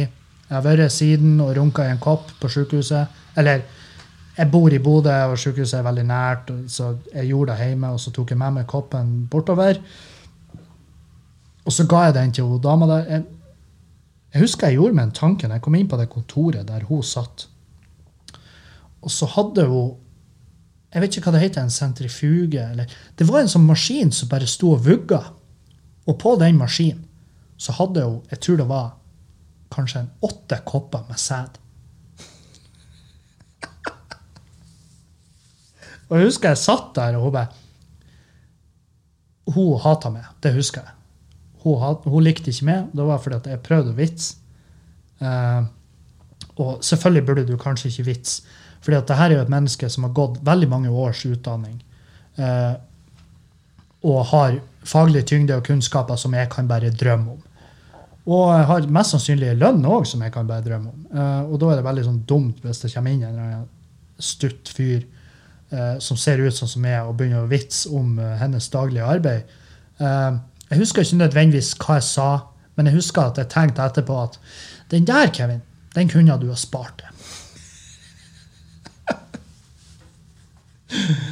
jeg 0.50 0.56
har 0.56 0.64
vært 0.66 0.92
siden 0.92 1.38
og 1.40 1.54
runka 1.56 1.86
i 1.86 1.92
en 1.94 2.02
kopp 2.02 2.32
på 2.40 2.48
sykehuset. 2.50 3.18
Eller 3.38 3.62
jeg 4.34 4.50
bor 4.50 4.72
i 4.72 4.80
Bodø, 4.82 5.14
og 5.30 5.38
sykehuset 5.38 5.78
er 5.78 5.84
veldig 5.86 6.06
nært, 6.08 6.50
så 6.66 6.96
jeg 7.14 7.28
gjorde 7.30 7.54
det 7.54 7.68
hjemme, 7.68 7.92
og 7.94 8.00
så 8.02 8.10
tok 8.14 8.32
jeg 8.32 8.40
med 8.40 8.56
meg 8.58 8.66
koppen 8.70 9.12
bortover. 9.30 9.78
Og 11.64 11.76
så 11.76 11.86
ga 11.86 12.08
jeg 12.08 12.16
den 12.16 12.32
til 12.34 12.58
dama 12.62 12.88
der. 12.90 13.04
Jeg, 13.14 13.24
jeg 14.30 14.44
husker 14.44 14.70
jeg 14.70 14.78
gjorde 14.78 14.94
meg 14.96 15.08
en 15.08 15.16
tanke 15.16 15.48
når 15.48 15.58
jeg 15.58 15.64
kom 15.64 15.76
inn 15.78 15.88
på 15.90 15.98
det 15.98 16.10
kontoret 16.12 16.68
der 16.68 16.86
hun 16.86 17.02
satt. 17.06 17.48
Og 19.00 19.10
så 19.10 19.26
hadde 19.26 19.66
hun 19.66 19.98
Jeg 20.90 21.02
vet 21.04 21.16
ikke 21.16 21.30
hva 21.30 21.36
det 21.36 21.44
heter, 21.44 21.62
en 21.62 21.70
sentrifuge? 21.70 22.58
eller 22.58 22.90
Det 23.14 23.28
var 23.28 23.40
en 23.40 23.48
sånn 23.48 23.62
maskin 23.62 24.10
som 24.10 24.28
bare 24.28 24.46
sto 24.50 24.72
og 24.74 24.82
vugga. 24.82 25.20
Og 26.10 26.18
på 26.18 26.34
den 26.40 26.58
maskinen 26.58 27.04
så 27.56 27.72
hadde 27.76 28.02
hun, 28.02 28.22
jeg 28.30 28.40
tror 28.40 28.56
det 28.58 28.66
var 28.66 28.88
kanskje 29.70 30.00
en 30.00 30.10
åtte 30.26 30.58
kopper 30.66 31.04
med 31.06 31.18
sæd. 31.20 31.60
Og 36.10 36.18
jeg 36.18 36.26
husker 36.26 36.50
jeg 36.50 36.58
satt 36.58 36.90
der, 36.96 37.16
og 37.16 37.28
hun 37.28 37.36
bare 37.38 37.54
Hun 39.54 39.78
hata 39.82 40.10
meg, 40.10 40.26
det 40.42 40.54
husker 40.54 40.82
jeg. 40.82 40.99
Hun, 41.62 41.96
hun 42.04 42.24
likte 42.24 42.52
ikke 42.52 42.68
meg. 42.68 42.88
Det 42.96 43.06
var 43.06 43.20
fordi 43.22 43.38
at 43.40 43.50
jeg 43.52 43.62
prøvde 43.66 43.92
å 43.92 43.98
vitse. 43.98 44.36
Eh, 45.20 45.62
og 46.60 46.84
selvfølgelig 46.84 47.26
burde 47.26 47.46
du 47.48 47.56
kanskje 47.60 47.90
ikke 47.90 48.06
vitse, 48.10 48.42
fordi 48.80 48.96
at 48.96 49.08
det 49.08 49.16
er 49.16 49.34
jo 49.34 49.42
et 49.42 49.52
menneske 49.52 49.88
som 49.92 50.04
har 50.06 50.14
gått 50.16 50.40
veldig 50.44 50.68
mange 50.68 50.90
års 50.90 51.24
utdanning. 51.28 51.82
eh, 52.38 52.74
og 54.00 54.24
har 54.30 54.54
faglig 54.88 55.26
tyngde 55.28 55.56
og 55.58 55.66
kunnskaper 55.66 56.16
som 56.16 56.32
jeg 56.32 56.48
kan 56.48 56.68
bare 56.68 56.88
drømme 56.90 57.34
om. 57.34 57.40
Og 58.30 58.52
har 58.68 58.86
mest 58.92 59.12
sannsynlig 59.12 59.54
lønn 59.58 59.84
òg, 59.84 60.06
som 60.08 60.22
jeg 60.22 60.32
kan 60.32 60.46
bare 60.48 60.64
drømme 60.64 60.88
om. 60.88 61.06
Eh, 61.12 61.52
og 61.52 61.58
da 61.60 61.70
er 61.70 61.80
det 61.80 61.84
veldig 61.84 62.04
sånn 62.06 62.22
dumt 62.28 62.62
hvis 62.64 62.80
det 62.84 62.92
kommer 62.94 63.12
inn 63.12 63.24
en 63.28 63.66
stutt 64.20 64.68
fyr 64.76 65.02
eh, 65.72 65.96
som 66.00 66.16
ser 66.20 66.40
ut 66.40 66.54
sånn 66.54 66.70
som 66.70 66.84
meg, 66.84 67.02
og 67.04 67.16
begynner 67.18 67.44
å 67.44 67.50
vitse 67.50 67.90
om 67.96 68.18
eh, 68.18 68.36
hennes 68.40 68.68
daglige 68.72 69.08
arbeid. 69.08 69.52
Eh, 70.00 70.30
jeg 70.70 70.78
husker 70.78 71.02
ikke 71.02 71.16
nødvendigvis 71.20 71.74
hva 71.82 71.98
jeg 71.98 72.06
sa, 72.06 72.28
men 72.76 72.86
jeg 72.86 72.94
husker 73.00 73.22
at 73.26 73.38
jeg 73.40 73.50
tenkte 73.50 73.82
etterpå 73.82 74.14
at 74.22 74.38
den 74.92 75.06
der, 75.06 75.30
Kevin, 75.34 75.62
den 75.94 76.08
kunne 76.10 76.38
du 76.38 76.48
ha 76.50 76.56
spart 76.58 77.02
deg. 77.02 77.08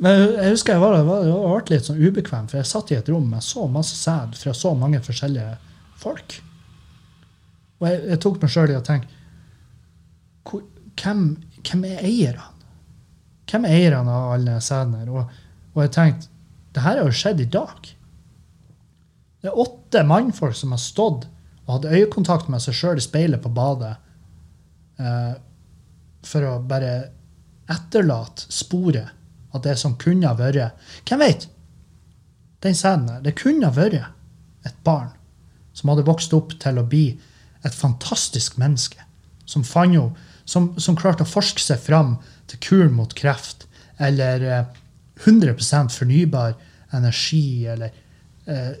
Men 0.00 0.22
jeg 0.32 0.54
husker 0.54 0.72
jeg 0.72 0.80
var, 0.80 0.94
var, 1.04 1.26
ble 1.28 1.74
litt 1.74 1.84
sånn 1.84 2.00
ubekvem, 2.00 2.46
for 2.48 2.56
jeg 2.56 2.68
satt 2.70 2.88
i 2.92 2.96
et 2.96 3.08
rom 3.12 3.26
med 3.28 3.44
så 3.44 3.66
masse 3.68 3.98
sæd 3.98 4.32
fra 4.40 4.54
så 4.56 4.70
mange 4.72 4.96
forskjellige 5.04 5.50
folk. 6.00 6.38
Og 7.80 7.88
jeg, 7.88 7.98
jeg 8.08 8.20
tok 8.24 8.38
meg 8.40 8.52
sjøl 8.54 8.72
i 8.72 8.78
å 8.78 8.84
tenke 8.86 9.08
hvem, 11.00 11.20
hvem 11.60 11.84
er 11.84 12.00
eierne? 12.00 12.48
Hvem 13.50 13.66
er 13.68 13.76
eierne 13.76 14.14
av 14.14 14.32
alle 14.38 14.56
sædene? 14.64 15.02
her? 15.02 15.12
Og, 15.12 15.36
og 15.74 15.82
jeg 15.84 15.92
tenkte 15.96 16.30
det 16.70 16.84
her 16.84 17.00
har 17.00 17.08
jo 17.08 17.18
skjedd 17.20 17.40
i 17.42 17.48
dag. 17.50 17.88
Det 19.40 19.48
er 19.48 19.58
åtte 19.58 20.02
mannfolk 20.06 20.56
som 20.56 20.74
har 20.74 20.82
stått 20.82 21.26
og 21.66 21.72
hatt 21.76 21.88
øyekontakt 21.92 22.50
med 22.50 22.62
seg 22.62 22.76
sjøl 22.76 23.00
i 23.00 23.04
speilet 23.04 23.42
på 23.42 23.52
badet 23.54 23.94
eh, 25.00 25.34
for 26.26 26.46
å 26.46 26.58
bare 26.66 26.92
etterlate 27.70 28.50
sporet 28.52 29.14
av 29.54 29.62
det 29.64 29.76
som 29.78 29.96
kunne 29.98 30.28
ha 30.28 30.36
vært 30.38 30.76
Hvem 31.08 31.22
vet? 31.22 31.46
Den 32.60 32.76
sæden 32.76 33.06
der. 33.08 33.22
Det 33.24 33.38
kunne 33.38 33.70
ha 33.70 33.74
vært 33.74 34.10
et 34.66 34.76
barn 34.84 35.14
som 35.72 35.92
hadde 35.92 36.04
vokst 36.08 36.34
opp 36.36 36.52
til 36.60 36.80
å 36.80 36.86
bli 36.86 37.14
et 37.64 37.76
fantastisk 37.76 38.58
menneske. 38.60 39.00
Som, 39.48 39.64
fann, 39.64 39.96
som, 40.44 40.72
som 40.78 40.98
klarte 40.98 41.24
å 41.24 41.30
forske 41.30 41.62
seg 41.62 41.80
fram 41.80 42.18
til 42.50 42.60
kuren 42.66 42.94
mot 42.98 43.14
kreft. 43.16 43.66
Eller 43.98 44.44
eh, 44.44 44.64
100 45.24 45.56
fornybar 45.94 46.58
energi, 46.96 47.66
eller 47.70 47.94
eh, 48.46 48.72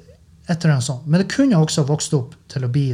et 0.50 0.64
eller 0.64 0.74
annet 0.74 0.84
sånt. 0.84 1.06
Men 1.06 1.22
det 1.22 1.30
kunne 1.30 1.58
også 1.62 1.86
vokst 1.86 2.14
opp 2.16 2.34
til 2.50 2.66
å 2.66 2.70
bli 2.72 2.88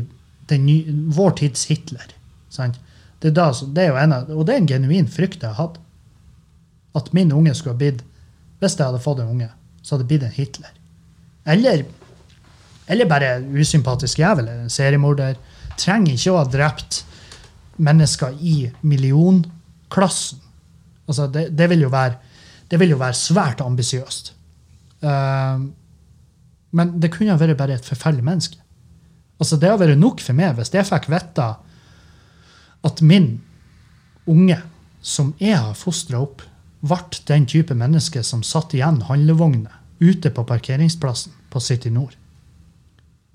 ny, 0.52 0.76
vår 1.16 1.38
tids 1.40 1.66
Hitler. 1.70 2.12
Sant? 2.52 2.78
Det, 3.22 3.32
er 3.32 3.36
da, 3.38 3.48
det 3.74 3.86
er 3.86 3.96
av, 3.96 4.30
og 4.30 4.44
det 4.46 4.54
er 4.54 4.60
en 4.62 4.68
genuin 4.70 5.08
frykt 5.10 5.42
jeg 5.42 5.54
har 5.54 5.58
hatt. 5.58 5.78
At 6.96 7.12
min 7.16 7.32
unge 7.32 7.54
skulle 7.56 7.74
ha 7.74 7.80
blitt 7.80 8.04
Hvis 8.60 8.78
jeg 8.78 8.86
hadde 8.86 9.02
fått 9.04 9.18
en 9.20 9.32
unge, 9.34 9.50
så 9.82 9.94
hadde 9.94 10.06
det 10.06 10.08
blitt 10.08 10.22
en 10.24 10.32
Hitler. 10.32 10.70
Eller, 11.44 11.82
eller 12.88 13.08
bare 13.10 13.34
usympatisk 13.52 14.22
jævel 14.22 14.48
en 14.48 14.72
seriemorder. 14.72 15.36
Trenger 15.76 16.16
ikke 16.16 16.32
å 16.32 16.38
ha 16.40 16.46
drept 16.48 17.02
mennesker 17.76 18.38
i 18.40 18.56
millionklassen. 18.80 20.40
Altså, 21.06 21.28
det, 21.30 21.50
det, 21.54 21.68
vil 21.70 21.84
jo 21.84 21.90
være, 21.92 22.16
det 22.70 22.80
vil 22.80 22.94
jo 22.94 23.00
være 23.00 23.18
svært 23.18 23.60
ambisiøst. 23.62 24.32
Eh, 25.04 25.66
men 26.76 26.96
det 27.00 27.12
kunne 27.14 27.32
ha 27.32 27.40
vært 27.40 27.58
bare 27.58 27.78
et 27.78 27.88
forferdelig 27.88 28.26
menneske. 28.26 28.60
Altså, 29.40 29.56
det 29.60 29.70
har 29.70 29.80
vært 29.80 29.98
nok 30.00 30.22
for 30.24 30.36
meg 30.36 30.56
hvis 30.56 30.72
jeg 30.74 30.88
fikk 30.88 31.08
vite 31.12 31.46
at 32.86 33.02
min 33.02 33.30
unge, 34.28 34.58
som 35.00 35.32
jeg 35.40 35.56
har 35.56 35.76
fostra 35.78 36.20
opp, 36.24 36.42
ble 36.86 37.22
den 37.28 37.46
type 37.48 37.74
menneske 37.74 38.22
som 38.26 38.44
satt 38.46 38.74
igjen 38.76 39.00
handlevogner 39.08 39.72
ute 40.00 40.30
på 40.30 40.44
parkeringsplassen 40.46 41.34
på 41.50 41.62
City 41.62 41.90
Nord. 41.90 42.14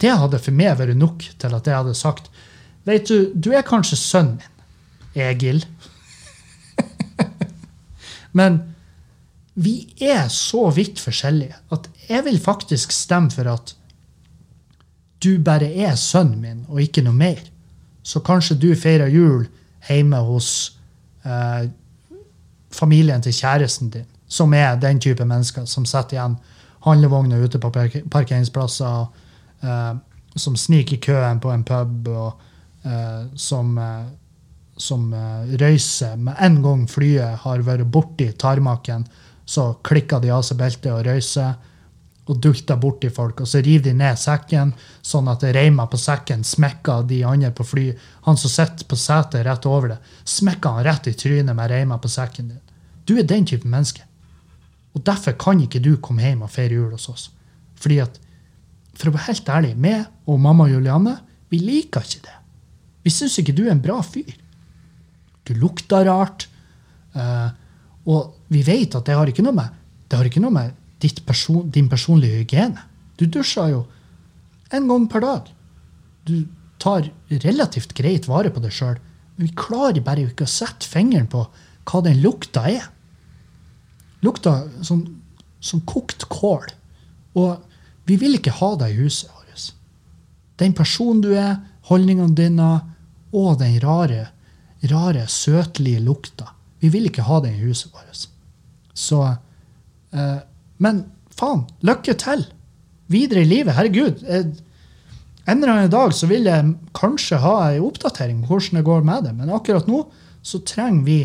Det 0.01 0.13
hadde 0.17 0.39
for 0.41 0.55
meg 0.55 0.77
vært 0.79 0.97
nok 0.97 1.25
til 1.41 1.57
at 1.57 1.67
jeg 1.67 1.77
hadde 1.77 1.97
sagt 1.97 2.31
Vet 2.81 3.11
du, 3.11 3.29
du 3.37 3.51
er 3.53 3.61
kanskje 3.61 3.97
sønnen 3.99 4.39
min, 4.41 4.47
Egil. 5.21 5.59
Men 8.37 8.55
vi 9.62 9.76
er 10.01 10.28
så 10.34 10.70
vidt 10.76 10.99
forskjellige 10.99 11.57
at 11.74 11.88
jeg 12.09 12.26
vil 12.26 12.39
faktisk 12.41 12.91
stemme 12.95 13.32
for 13.32 13.49
at 13.51 13.76
du 15.22 15.36
bare 15.43 15.70
er 15.86 15.95
sønnen 15.95 16.41
min, 16.41 16.62
og 16.68 16.82
ikke 16.82 17.03
noe 17.05 17.14
mer. 17.14 17.41
Så 18.03 18.24
kanskje 18.26 18.57
du 18.57 18.72
feirer 18.76 19.12
jul 19.14 19.45
hjemme 19.88 20.18
hos 20.26 20.47
eh, 21.26 21.68
familien 22.74 23.22
til 23.22 23.36
kjæresten 23.36 23.91
din, 23.93 24.07
som 24.28 24.53
er 24.53 24.80
den 24.82 24.99
type 24.99 25.26
mennesker 25.26 25.68
som 25.70 25.86
setter 25.86 26.18
igjen 26.18 26.39
handlevogner 26.86 27.43
ute 27.45 27.59
på 27.62 27.70
park 27.70 27.99
parkeringsplasser, 28.09 29.05
eh, 29.62 29.93
som 30.36 30.55
sniker 30.57 30.97
i 30.97 31.03
køen 31.03 31.41
på 31.43 31.51
en 31.53 31.66
pub, 31.68 32.07
og 32.07 32.41
eh, 32.88 33.26
som, 33.36 33.78
eh, 33.78 34.05
som 34.78 35.14
eh, 35.14 35.53
røyser 35.62 36.18
med 36.18 36.39
en 36.39 36.62
gang 36.64 36.88
flyet 36.89 37.43
har 37.43 37.66
vært 37.68 37.86
borti 37.93 38.32
tarmaken, 38.41 39.05
så 39.45 39.73
klikker 39.83 40.21
de 40.23 40.31
av 40.31 40.43
seg 40.45 40.59
beltet 40.59 40.91
og 40.93 41.05
røyser 41.07 41.59
og 42.29 42.37
dulter 42.39 42.77
borti 42.79 43.09
folk, 43.11 43.41
og 43.41 43.49
så 43.49 43.59
river 43.65 43.89
de 43.89 43.93
ned 43.97 44.19
sekken, 44.19 44.71
sånn 45.03 45.27
at 45.31 45.43
reima 45.55 45.87
på 45.89 45.99
sekken 45.99 46.45
smekker 46.47 47.03
de 47.09 47.23
andre 47.27 47.49
på 47.55 47.65
fly. 47.65 47.87
Han 48.27 48.37
som 48.39 48.53
sitter 48.53 48.87
på 48.87 48.99
setet 48.99 49.43
rett 49.47 49.65
over 49.67 49.95
det, 49.95 49.97
smekker 50.29 50.77
han 50.77 50.85
rett 50.87 51.09
i 51.11 51.15
trynet 51.17 51.57
med 51.57 51.71
reima 51.73 51.97
på 51.99 52.11
sekken 52.11 52.53
din. 52.53 52.61
Du 53.09 53.17
er 53.17 53.27
den 53.27 53.47
type 53.49 53.67
menneske. 53.67 54.05
Og 54.95 55.03
derfor 55.07 55.35
kan 55.39 55.59
ikke 55.63 55.81
du 55.83 55.95
komme 56.03 56.23
hjem 56.23 56.45
og 56.45 56.51
feire 56.53 56.77
jul 56.77 56.93
hos 56.93 57.09
oss. 57.11 57.29
Fordi 57.81 57.99
at, 58.03 58.19
for 58.93 59.09
å 59.09 59.15
være 59.15 59.29
helt 59.31 59.51
ærlig, 59.51 59.73
meg 59.79 60.29
og 60.29 60.39
mamma 60.43 60.69
Julianne, 60.69 61.17
vi 61.51 61.59
liker 61.63 62.05
ikke 62.05 62.27
det. 62.27 62.37
Vi 63.01 63.11
syns 63.11 63.39
ikke 63.41 63.55
du 63.57 63.65
er 63.65 63.73
en 63.73 63.83
bra 63.83 63.97
fyr. 64.05 64.29
Du 65.47 65.55
lukter 65.57 66.05
rart. 66.05 66.47
eh, 67.15 67.49
og 68.09 68.35
vi 68.51 68.63
vet 68.65 68.95
at 68.97 69.07
det 69.07 69.17
har 69.17 69.29
ikke 69.29 69.45
noe 69.45 69.55
med, 69.57 69.77
ikke 70.11 70.43
noe 70.43 70.53
med 70.53 70.77
person, 71.25 71.69
din 71.71 71.89
personlige 71.89 72.41
hygiene. 72.41 72.81
Du 73.17 73.25
dusjer 73.25 73.73
jo 73.73 73.85
en 74.73 74.87
gang 74.89 75.07
per 75.09 75.21
dag. 75.21 75.49
Du 76.25 76.47
tar 76.81 77.09
relativt 77.29 77.93
greit 77.97 78.27
vare 78.29 78.51
på 78.53 78.61
deg 78.63 78.73
sjøl, 78.73 78.97
men 79.35 79.47
vi 79.47 79.57
klarer 79.57 80.01
bare 80.05 80.25
ikke 80.25 80.47
å 80.47 80.53
sette 80.53 80.87
fingeren 80.87 81.29
på 81.29 81.45
hva 81.89 82.01
den 82.05 82.21
lukta 82.21 82.65
er. 82.69 82.87
Lukta 84.21 84.67
som, 84.85 85.03
som 85.59 85.81
kokt 85.89 86.27
kål. 86.29 86.67
Og 87.37 87.61
vi 88.09 88.17
vil 88.21 88.37
ikke 88.37 88.53
ha 88.59 88.75
deg 88.81 88.93
i 88.93 89.05
huset 89.05 89.29
vårt. 89.29 89.37
Den 90.61 90.75
personen 90.77 91.23
du 91.23 91.31
er, 91.33 91.55
holdningene 91.89 92.35
dine 92.37 92.69
og 93.33 93.55
den 93.57 93.79
rare, 93.81 94.27
rare, 94.91 95.23
søtlige 95.25 96.03
lukta. 96.05 96.51
Vi 96.82 96.89
vil 96.89 97.09
ikke 97.09 97.27
ha 97.27 97.38
det 97.43 97.53
i 97.53 97.61
huset 97.61 97.93
vårt. 97.93 98.25
Så 98.97 99.21
eh, 100.13 100.39
Men 100.82 101.05
faen, 101.38 101.67
lykke 101.86 102.17
til! 102.17 102.47
Videre 103.11 103.43
i 103.43 103.49
livet. 103.49 103.75
Herregud. 103.75 104.23
Jeg, 104.23 104.53
en 105.49 105.57
eller 105.57 105.73
annen 105.73 105.91
dag 105.91 106.13
så 106.15 106.29
vil 106.29 106.47
jeg 106.47 106.73
kanskje 106.95 107.41
ha 107.41 107.55
en 107.71 107.86
oppdatering 107.86 108.43
på 108.43 108.53
hvordan 108.53 108.79
det 108.79 108.88
går 108.88 109.05
med 109.05 109.25
det, 109.25 109.34
men 109.36 109.53
akkurat 109.53 109.89
nå 109.89 110.03
så 110.41 110.61
trenger 110.65 111.03
vi 111.05 111.17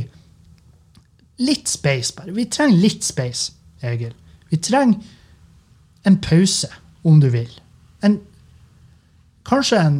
litt 1.45 1.69
space, 1.69 2.15
bare. 2.17 2.33
Vi 2.33 2.47
trenger 2.49 2.81
litt 2.81 3.05
space, 3.05 3.53
Egil. 3.85 4.15
Vi 4.51 4.57
trenger 4.57 4.99
en 6.07 6.17
pause, 6.23 6.71
om 7.05 7.21
du 7.21 7.29
vil. 7.31 7.51
En, 8.03 8.19
kanskje 9.47 9.83
en 9.83 9.99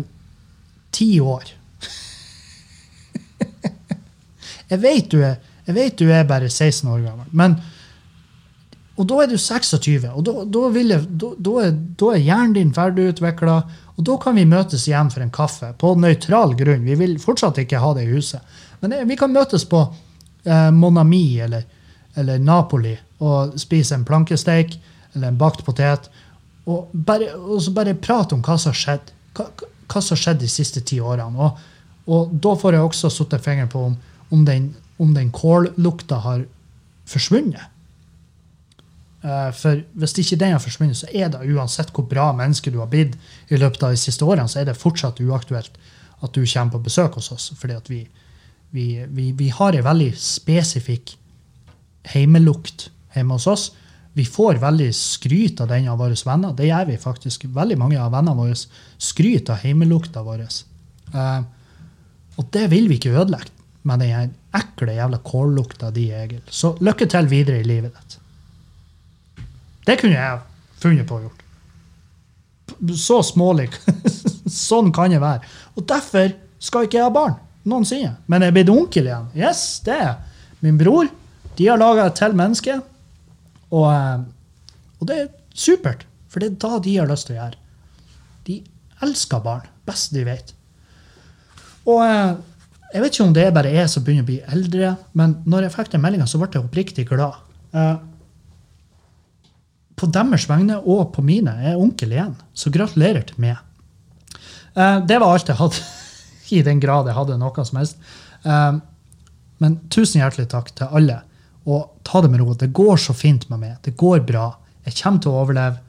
ti 0.97 1.21
år. 1.21 1.45
jeg, 4.71 4.83
vet 4.83 5.11
du 5.13 5.21
er, 5.23 5.37
jeg 5.67 5.75
vet 5.75 5.99
du 5.99 6.11
er 6.13 6.29
bare 6.29 6.51
16 6.51 6.89
år 6.91 7.03
gammel, 7.05 7.27
men 7.33 7.59
og 8.97 9.05
da 9.11 9.19
er 9.21 9.29
du 9.29 9.37
26, 9.37 10.07
og 10.09 10.23
da, 10.25 10.33
da, 10.49 10.61
jeg, 10.73 11.03
da, 11.21 11.31
da, 11.37 11.55
er, 11.67 11.75
er 12.15 12.23
hjernen 12.23 12.55
din 12.57 12.73
ferdig 12.73 13.11
utvikla. 13.11 13.59
Og 13.97 14.07
da 14.09 14.17
kan 14.21 14.37
vi 14.39 14.47
møtes 14.49 14.87
igjen 14.89 15.11
for 15.13 15.25
en 15.25 15.33
kaffe, 15.33 15.69
på 15.77 15.91
nøytral 16.01 16.55
grunn. 16.57 16.87
Vi 16.87 16.97
vil 16.97 17.19
fortsatt 17.21 17.61
ikke 17.61 17.81
ha 17.83 17.91
det 17.97 18.07
i 18.07 18.15
huset. 18.15 18.57
Men 18.81 18.97
vi 19.09 19.19
kan 19.21 19.33
møtes 19.33 19.67
på 19.69 19.83
eh, 19.85 20.71
Monami 20.73 21.41
eller, 21.45 21.69
eller 22.17 22.41
Napoli 22.41 22.95
og 23.25 23.57
spise 23.61 23.97
en 23.97 24.05
plankesteik 24.09 24.79
eller 25.13 25.29
en 25.29 25.39
bakt 25.41 25.65
potet. 25.65 26.09
Og, 26.65 26.89
bare, 26.93 27.35
og 27.37 27.61
så 27.65 27.77
bare 27.77 27.97
prate 28.01 28.37
om 28.37 28.45
hva 28.45 28.57
som 28.61 28.73
har 28.73 28.81
skjedd. 28.81 29.13
Hva, 29.37 29.51
hva 29.87 30.01
som 30.03 30.17
har 30.17 30.23
skjedd 30.25 30.41
de 30.41 30.51
siste 30.51 30.81
ti 30.89 31.03
årene. 31.05 31.37
Og, 31.37 31.61
og 32.09 32.33
da 32.33 32.57
får 32.57 32.79
jeg 32.79 32.89
også 32.89 33.13
satt 33.13 33.37
fingeren 33.45 33.73
på 33.73 33.87
om, 33.91 34.01
om 34.33 34.49
den, 34.49 34.73
om 35.03 35.15
den 35.15 35.31
kållukta 35.35 36.21
har 36.25 36.45
forsvunnet. 37.07 37.73
Eh, 39.27 39.51
For 39.53 39.83
hvis 39.99 40.17
ikke 40.23 40.39
den 40.41 40.55
har 40.57 40.63
forsvunnet, 40.63 40.97
så 40.97 41.11
er 41.13 41.31
det 41.33 41.45
uansett 41.53 41.93
hvor 41.95 42.07
bra 42.09 42.31
menneske 42.37 42.71
du 42.71 42.79
har 42.83 42.91
blitt 42.93 43.17
i 43.51 43.59
løpet 43.61 43.83
av 43.83 43.95
de 43.95 44.01
siste 44.01 44.25
årene, 44.25 44.49
så 44.49 44.61
er 44.61 44.71
det 44.71 44.79
fortsatt 44.79 45.21
uaktuelt 45.21 45.79
at 46.23 46.33
du 46.33 46.45
kommer 46.45 46.73
på 46.73 46.85
besøk 46.87 47.19
hos 47.19 47.33
oss. 47.33 47.53
fordi 47.57 47.77
vi, 47.89 48.07
vi, 48.71 49.05
vi, 49.09 49.33
vi 49.33 49.49
har 49.49 49.73
en 49.73 49.85
veldig 49.85 50.13
spesifikk 50.19 51.17
heimelukt 52.13 52.91
hjemme 53.15 53.35
hos 53.35 53.47
oss. 53.47 53.73
Vi 54.17 54.25
får 54.25 54.63
veldig 54.63 54.93
skryt 54.95 55.61
av 55.61 55.69
den 55.69 55.89
av 55.89 55.99
våre 55.99 56.17
venner. 56.25 56.55
Det 56.57 56.71
gjør 56.71 56.87
vi 56.89 56.97
faktisk. 56.97 57.45
Veldig 57.53 57.77
mange 57.79 58.01
av 58.01 58.15
vennene 58.15 58.37
våre 58.39 58.57
skryter 58.57 59.53
av 59.53 59.61
heimelukta 59.61 60.23
vår. 60.25 60.47
Eh, 61.13 61.43
og 62.37 62.49
det 62.53 62.71
vil 62.71 62.89
vi 62.89 62.97
ikke 62.97 63.13
ødelegge 63.13 63.56
med 63.87 64.03
den 64.03 64.35
ekle 64.57 64.97
jævla 64.97 65.19
kållukta 65.25 65.91
di, 65.95 66.09
Egil. 66.15 66.43
Så 66.51 66.75
lykke 66.83 67.07
til 67.11 67.29
videre 67.31 67.61
i 67.63 67.67
livet 67.67 67.95
ditt. 67.95 68.19
Det 69.87 69.99
kunne 70.01 70.19
jeg 70.19 70.41
funnet 70.83 71.07
på 71.07 71.19
å 71.19 71.27
gjort. 71.27 71.43
Så 72.99 73.21
smålig. 73.25 73.69
sånn 74.51 74.91
kan 74.95 75.15
det 75.15 75.23
være. 75.23 75.47
Og 75.79 75.87
derfor 75.87 76.35
skal 76.59 76.89
ikke 76.89 76.99
jeg 76.99 77.07
ha 77.07 77.15
barn 77.15 77.37
noensinne. 77.67 78.17
Men 78.27 78.43
jeg 78.43 78.53
er 78.53 78.57
blitt 78.59 78.73
onkel 78.73 79.07
igjen. 79.07 79.31
Yes, 79.39 79.63
det 79.87 79.95
er 79.95 80.17
min 80.65 80.79
bror. 80.81 81.11
De 81.57 81.69
har 81.71 81.79
laga 81.81 82.09
et 82.09 82.19
til 82.19 82.35
menneske. 82.37 82.81
Og, 83.71 83.87
eh, 83.93 84.27
og 84.99 85.09
det 85.11 85.21
er 85.21 85.31
supert, 85.55 86.05
for 86.31 86.43
det 86.43 86.53
er 86.53 86.59
da 86.63 86.83
de 86.83 86.99
har 86.99 87.11
lyst 87.11 87.31
til 87.31 87.37
å 87.37 87.41
gjøre. 87.41 87.63
De 88.47 88.61
elsker 89.07 89.43
barn 89.45 89.67
best 89.87 90.15
de 90.15 90.27
vet. 90.27 90.53
Og 91.87 92.03
eh, 92.03 92.35
jeg 92.93 93.03
vet 93.03 93.15
ikke 93.15 93.25
om 93.27 93.33
det 93.35 93.45
er 93.47 93.55
bare 93.55 93.73
jeg 93.75 93.91
som 93.91 94.05
begynner 94.05 94.25
å 94.25 94.29
bli 94.29 94.39
eldre, 94.55 94.93
men 95.19 95.39
når 95.49 95.67
jeg 95.67 95.75
fikk 95.75 95.93
den 95.95 96.03
meldinga, 96.05 96.27
så 96.31 96.39
ble 96.39 96.49
jeg 96.55 96.63
oppriktig 96.63 97.07
glad. 97.09 97.39
Uh, 97.75 97.99
på 99.97 100.09
deres 100.13 100.47
vegne 100.49 100.79
og 100.85 101.11
på 101.15 101.25
mine 101.25 101.55
jeg 101.65 101.73
er 101.73 101.83
onkel 101.83 102.15
igjen. 102.15 102.35
Så 102.55 102.71
gratulerer 102.75 103.27
til 103.27 103.41
meg. 103.43 103.59
Uh, 104.77 105.03
det 105.09 105.19
var 105.19 105.33
alt 105.33 105.51
jeg 105.51 105.59
hadde, 105.59 105.83
i 106.57 106.63
den 106.67 106.83
grad 106.83 107.11
jeg 107.11 107.19
hadde 107.19 107.41
noe 107.41 107.67
som 107.67 107.81
helst. 107.81 107.99
Uh, 108.47 108.79
men 109.63 109.81
tusen 109.91 110.23
hjertelig 110.23 110.51
takk 110.53 110.71
til 110.79 110.93
alle. 111.01 111.21
Og 111.67 111.91
ta 112.07 112.23
det 112.23 112.31
med 112.31 112.45
ro. 112.45 112.55
Det 112.55 112.71
går 112.77 113.01
så 113.03 113.17
fint 113.17 113.49
med 113.51 113.65
meg. 113.65 113.79
Det 113.83 113.97
går 113.99 114.23
bra. 114.29 114.53
Jeg 114.87 115.01
kommer 115.01 115.25
til 115.25 115.33
å 115.33 115.41
overleve. 115.43 115.83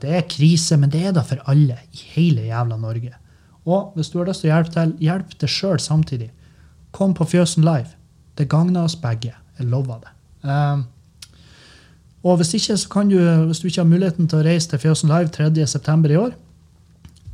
Det 0.00 0.12
er 0.16 0.22
krise, 0.30 0.78
men 0.80 0.88
det 0.88 1.02
er 1.04 1.12
da 1.12 1.20
for 1.26 1.42
alle 1.50 1.74
i 1.92 2.04
hele 2.14 2.46
jævla 2.46 2.78
Norge. 2.80 3.10
Og 3.68 3.92
hvis 3.94 4.10
du 4.10 4.18
har 4.18 4.28
lyst 4.28 4.44
til 4.44 4.50
å 4.50 4.54
hjelpe 4.54 4.74
til, 4.74 4.94
hjelp 5.04 5.34
deg 5.40 5.52
sjøl 5.52 5.80
samtidig. 5.82 6.30
Kom 6.96 7.12
på 7.14 7.26
Fjøsen 7.28 7.64
Live. 7.66 7.92
Det 8.38 8.48
gagner 8.50 8.86
oss 8.86 8.96
begge. 8.98 9.34
Jeg 9.58 9.68
lover 9.68 10.00
det. 10.04 10.14
Um, 10.42 10.86
og 12.24 12.40
hvis 12.40 12.54
ikke, 12.56 12.76
så 12.76 12.88
kan 12.92 13.08
du, 13.08 13.18
hvis 13.48 13.60
du 13.60 13.68
ikke 13.68 13.82
har 13.82 13.88
muligheten 13.88 14.28
til 14.28 14.40
å 14.40 14.44
reise 14.44 14.70
til 14.70 14.80
Fjøsen 14.82 15.12
Live 15.12 15.32
3.9. 15.32 16.12
i 16.12 16.16
år 16.20 16.32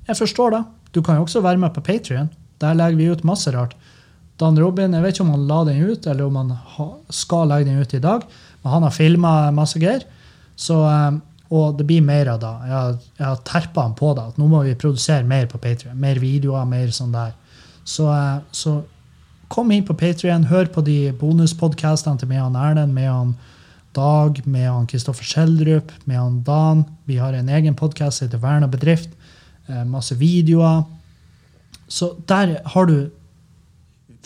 Jeg 0.09 0.19
forstår 0.19 0.55
det. 0.55 0.63
Du 0.95 1.03
kan 1.03 1.19
jo 1.19 1.27
også 1.27 1.43
være 1.43 1.63
med 1.63 1.75
på 1.75 1.83
Patrion. 1.83 2.31
Der 2.63 2.75
legger 2.75 2.99
vi 2.99 3.11
ut 3.11 3.25
masse 3.27 3.51
rart. 3.55 3.75
Dan 4.41 4.59
Robin, 4.61 4.93
jeg 4.93 5.03
vet 5.03 5.17
ikke 5.17 5.25
om 5.25 5.33
han 5.33 5.47
la 5.49 5.63
den 5.65 5.83
ut, 5.91 6.07
eller 6.07 6.27
om 6.27 6.37
han 6.37 6.51
ha, 6.77 6.87
skal 7.11 7.49
legge 7.51 7.71
den 7.71 7.81
ut 7.81 7.95
i 7.97 8.03
dag. 8.03 8.27
Men 8.63 8.73
han 8.73 8.87
har 8.87 8.95
filma 8.95 9.33
masse 9.55 9.81
greier. 9.81 10.05
Så, 10.57 10.77
eh, 10.87 11.19
og 11.51 11.77
det 11.79 11.87
blir 11.87 12.03
mer 12.03 12.33
av 12.33 12.41
det. 12.43 12.53
Jeg 12.69 12.99
jeg 13.19 13.27
har 13.27 13.43
terpa 13.47 13.87
han 13.87 13.95
på 13.95 14.13
det. 14.17 14.25
At 14.33 14.39
nå 14.39 14.49
må 14.51 14.63
vi 14.67 14.75
produsere 14.75 15.25
mer 15.25 15.47
på 15.47 15.61
Patrion. 15.63 15.99
Mer 16.01 16.19
videoer, 16.19 16.67
mer 16.67 16.91
sånn 16.95 17.13
der. 17.15 17.35
Så, 17.85 18.09
eh, 18.11 18.41
så 18.53 18.83
kom 19.49 19.71
inn 19.71 19.85
på 19.87 19.95
Patrion, 19.95 20.49
hør 20.51 20.67
på 20.67 20.83
de 20.85 21.13
bonuspodkastene 21.13 22.19
til 22.19 22.29
meg 22.29 22.43
og 22.43 22.57
Erlend. 22.57 22.95
med 22.95 23.09
han 23.11 23.37
Dag, 23.95 24.47
med 24.47 24.69
han 24.69 24.87
Kristoffer 24.87 25.25
Schjelderup, 25.25 25.91
med 26.05 26.19
han 26.19 26.43
Dan. 26.43 26.85
Vi 27.07 27.17
har 27.17 27.33
en 27.33 27.49
egen 27.49 27.75
podkast 27.75 28.19
som 28.19 28.29
heter 28.29 28.39
Verna 28.39 28.67
bedrift. 28.67 29.09
Eh, 29.69 29.85
masse 29.85 30.15
videoer. 30.15 30.85
Så 31.89 32.17
der 32.27 32.61
har 32.65 32.87
du 32.87 33.11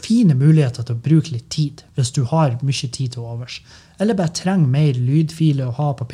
fine 0.00 0.34
muligheter 0.34 0.82
til 0.82 0.96
å 0.96 1.02
bruke 1.04 1.34
litt 1.34 1.48
tid, 1.52 1.82
hvis 1.94 2.12
du 2.16 2.24
har 2.24 2.58
mye 2.62 2.88
tid 2.88 3.12
til 3.12 3.22
overs. 3.22 3.60
Eller 4.00 4.16
bare 4.16 4.32
trenger 4.32 4.66
mer 4.66 4.94
lydfiler 4.94 5.68
å 5.68 5.76
ha 5.76 5.92
på, 5.92 6.06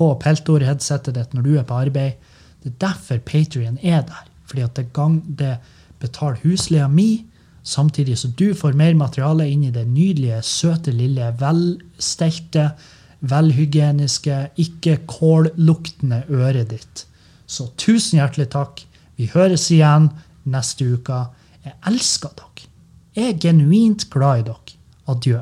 på 0.00 0.10
Peltor-headsetet 0.22 1.14
ditt 1.18 1.36
når 1.36 1.46
du 1.46 1.54
er 1.60 1.66
på 1.68 1.76
arbeid. 1.76 2.16
Det 2.64 2.72
er 2.72 2.78
derfor 2.88 3.20
Patrion 3.24 3.76
er 3.82 4.02
der. 4.08 4.24
Fordi 4.48 4.64
at 4.64 4.76
det, 4.76 4.88
gang, 4.96 5.20
det 5.38 5.58
betaler 6.00 6.40
husleia 6.42 6.88
mi, 6.88 7.26
Samtidig 7.62 8.18
som 8.18 8.32
du 8.36 8.54
får 8.56 8.72
mer 8.72 8.94
materiale 8.96 9.44
inn 9.50 9.66
i 9.68 9.74
det 9.74 9.84
nydelige, 9.88 10.40
søte, 10.42 10.92
lille, 10.96 11.28
velstelte, 11.40 12.70
velhygieniske, 13.20 14.38
ikke 14.64 14.96
kålluktende 15.10 16.22
øret 16.30 16.70
ditt. 16.72 17.04
Så 17.46 17.68
tusen 17.76 18.20
hjertelig 18.20 18.48
takk. 18.54 18.80
Vi 19.20 19.28
høres 19.34 19.68
igjen 19.70 20.08
neste 20.48 20.88
uke. 20.94 21.20
Jeg 21.66 21.76
elsker 21.92 22.32
dere. 22.38 22.68
Jeg 23.16 23.34
er 23.34 23.40
genuint 23.42 24.08
glad 24.10 24.40
i 24.40 24.46
dere. 24.48 24.78
Adjø. 25.10 25.40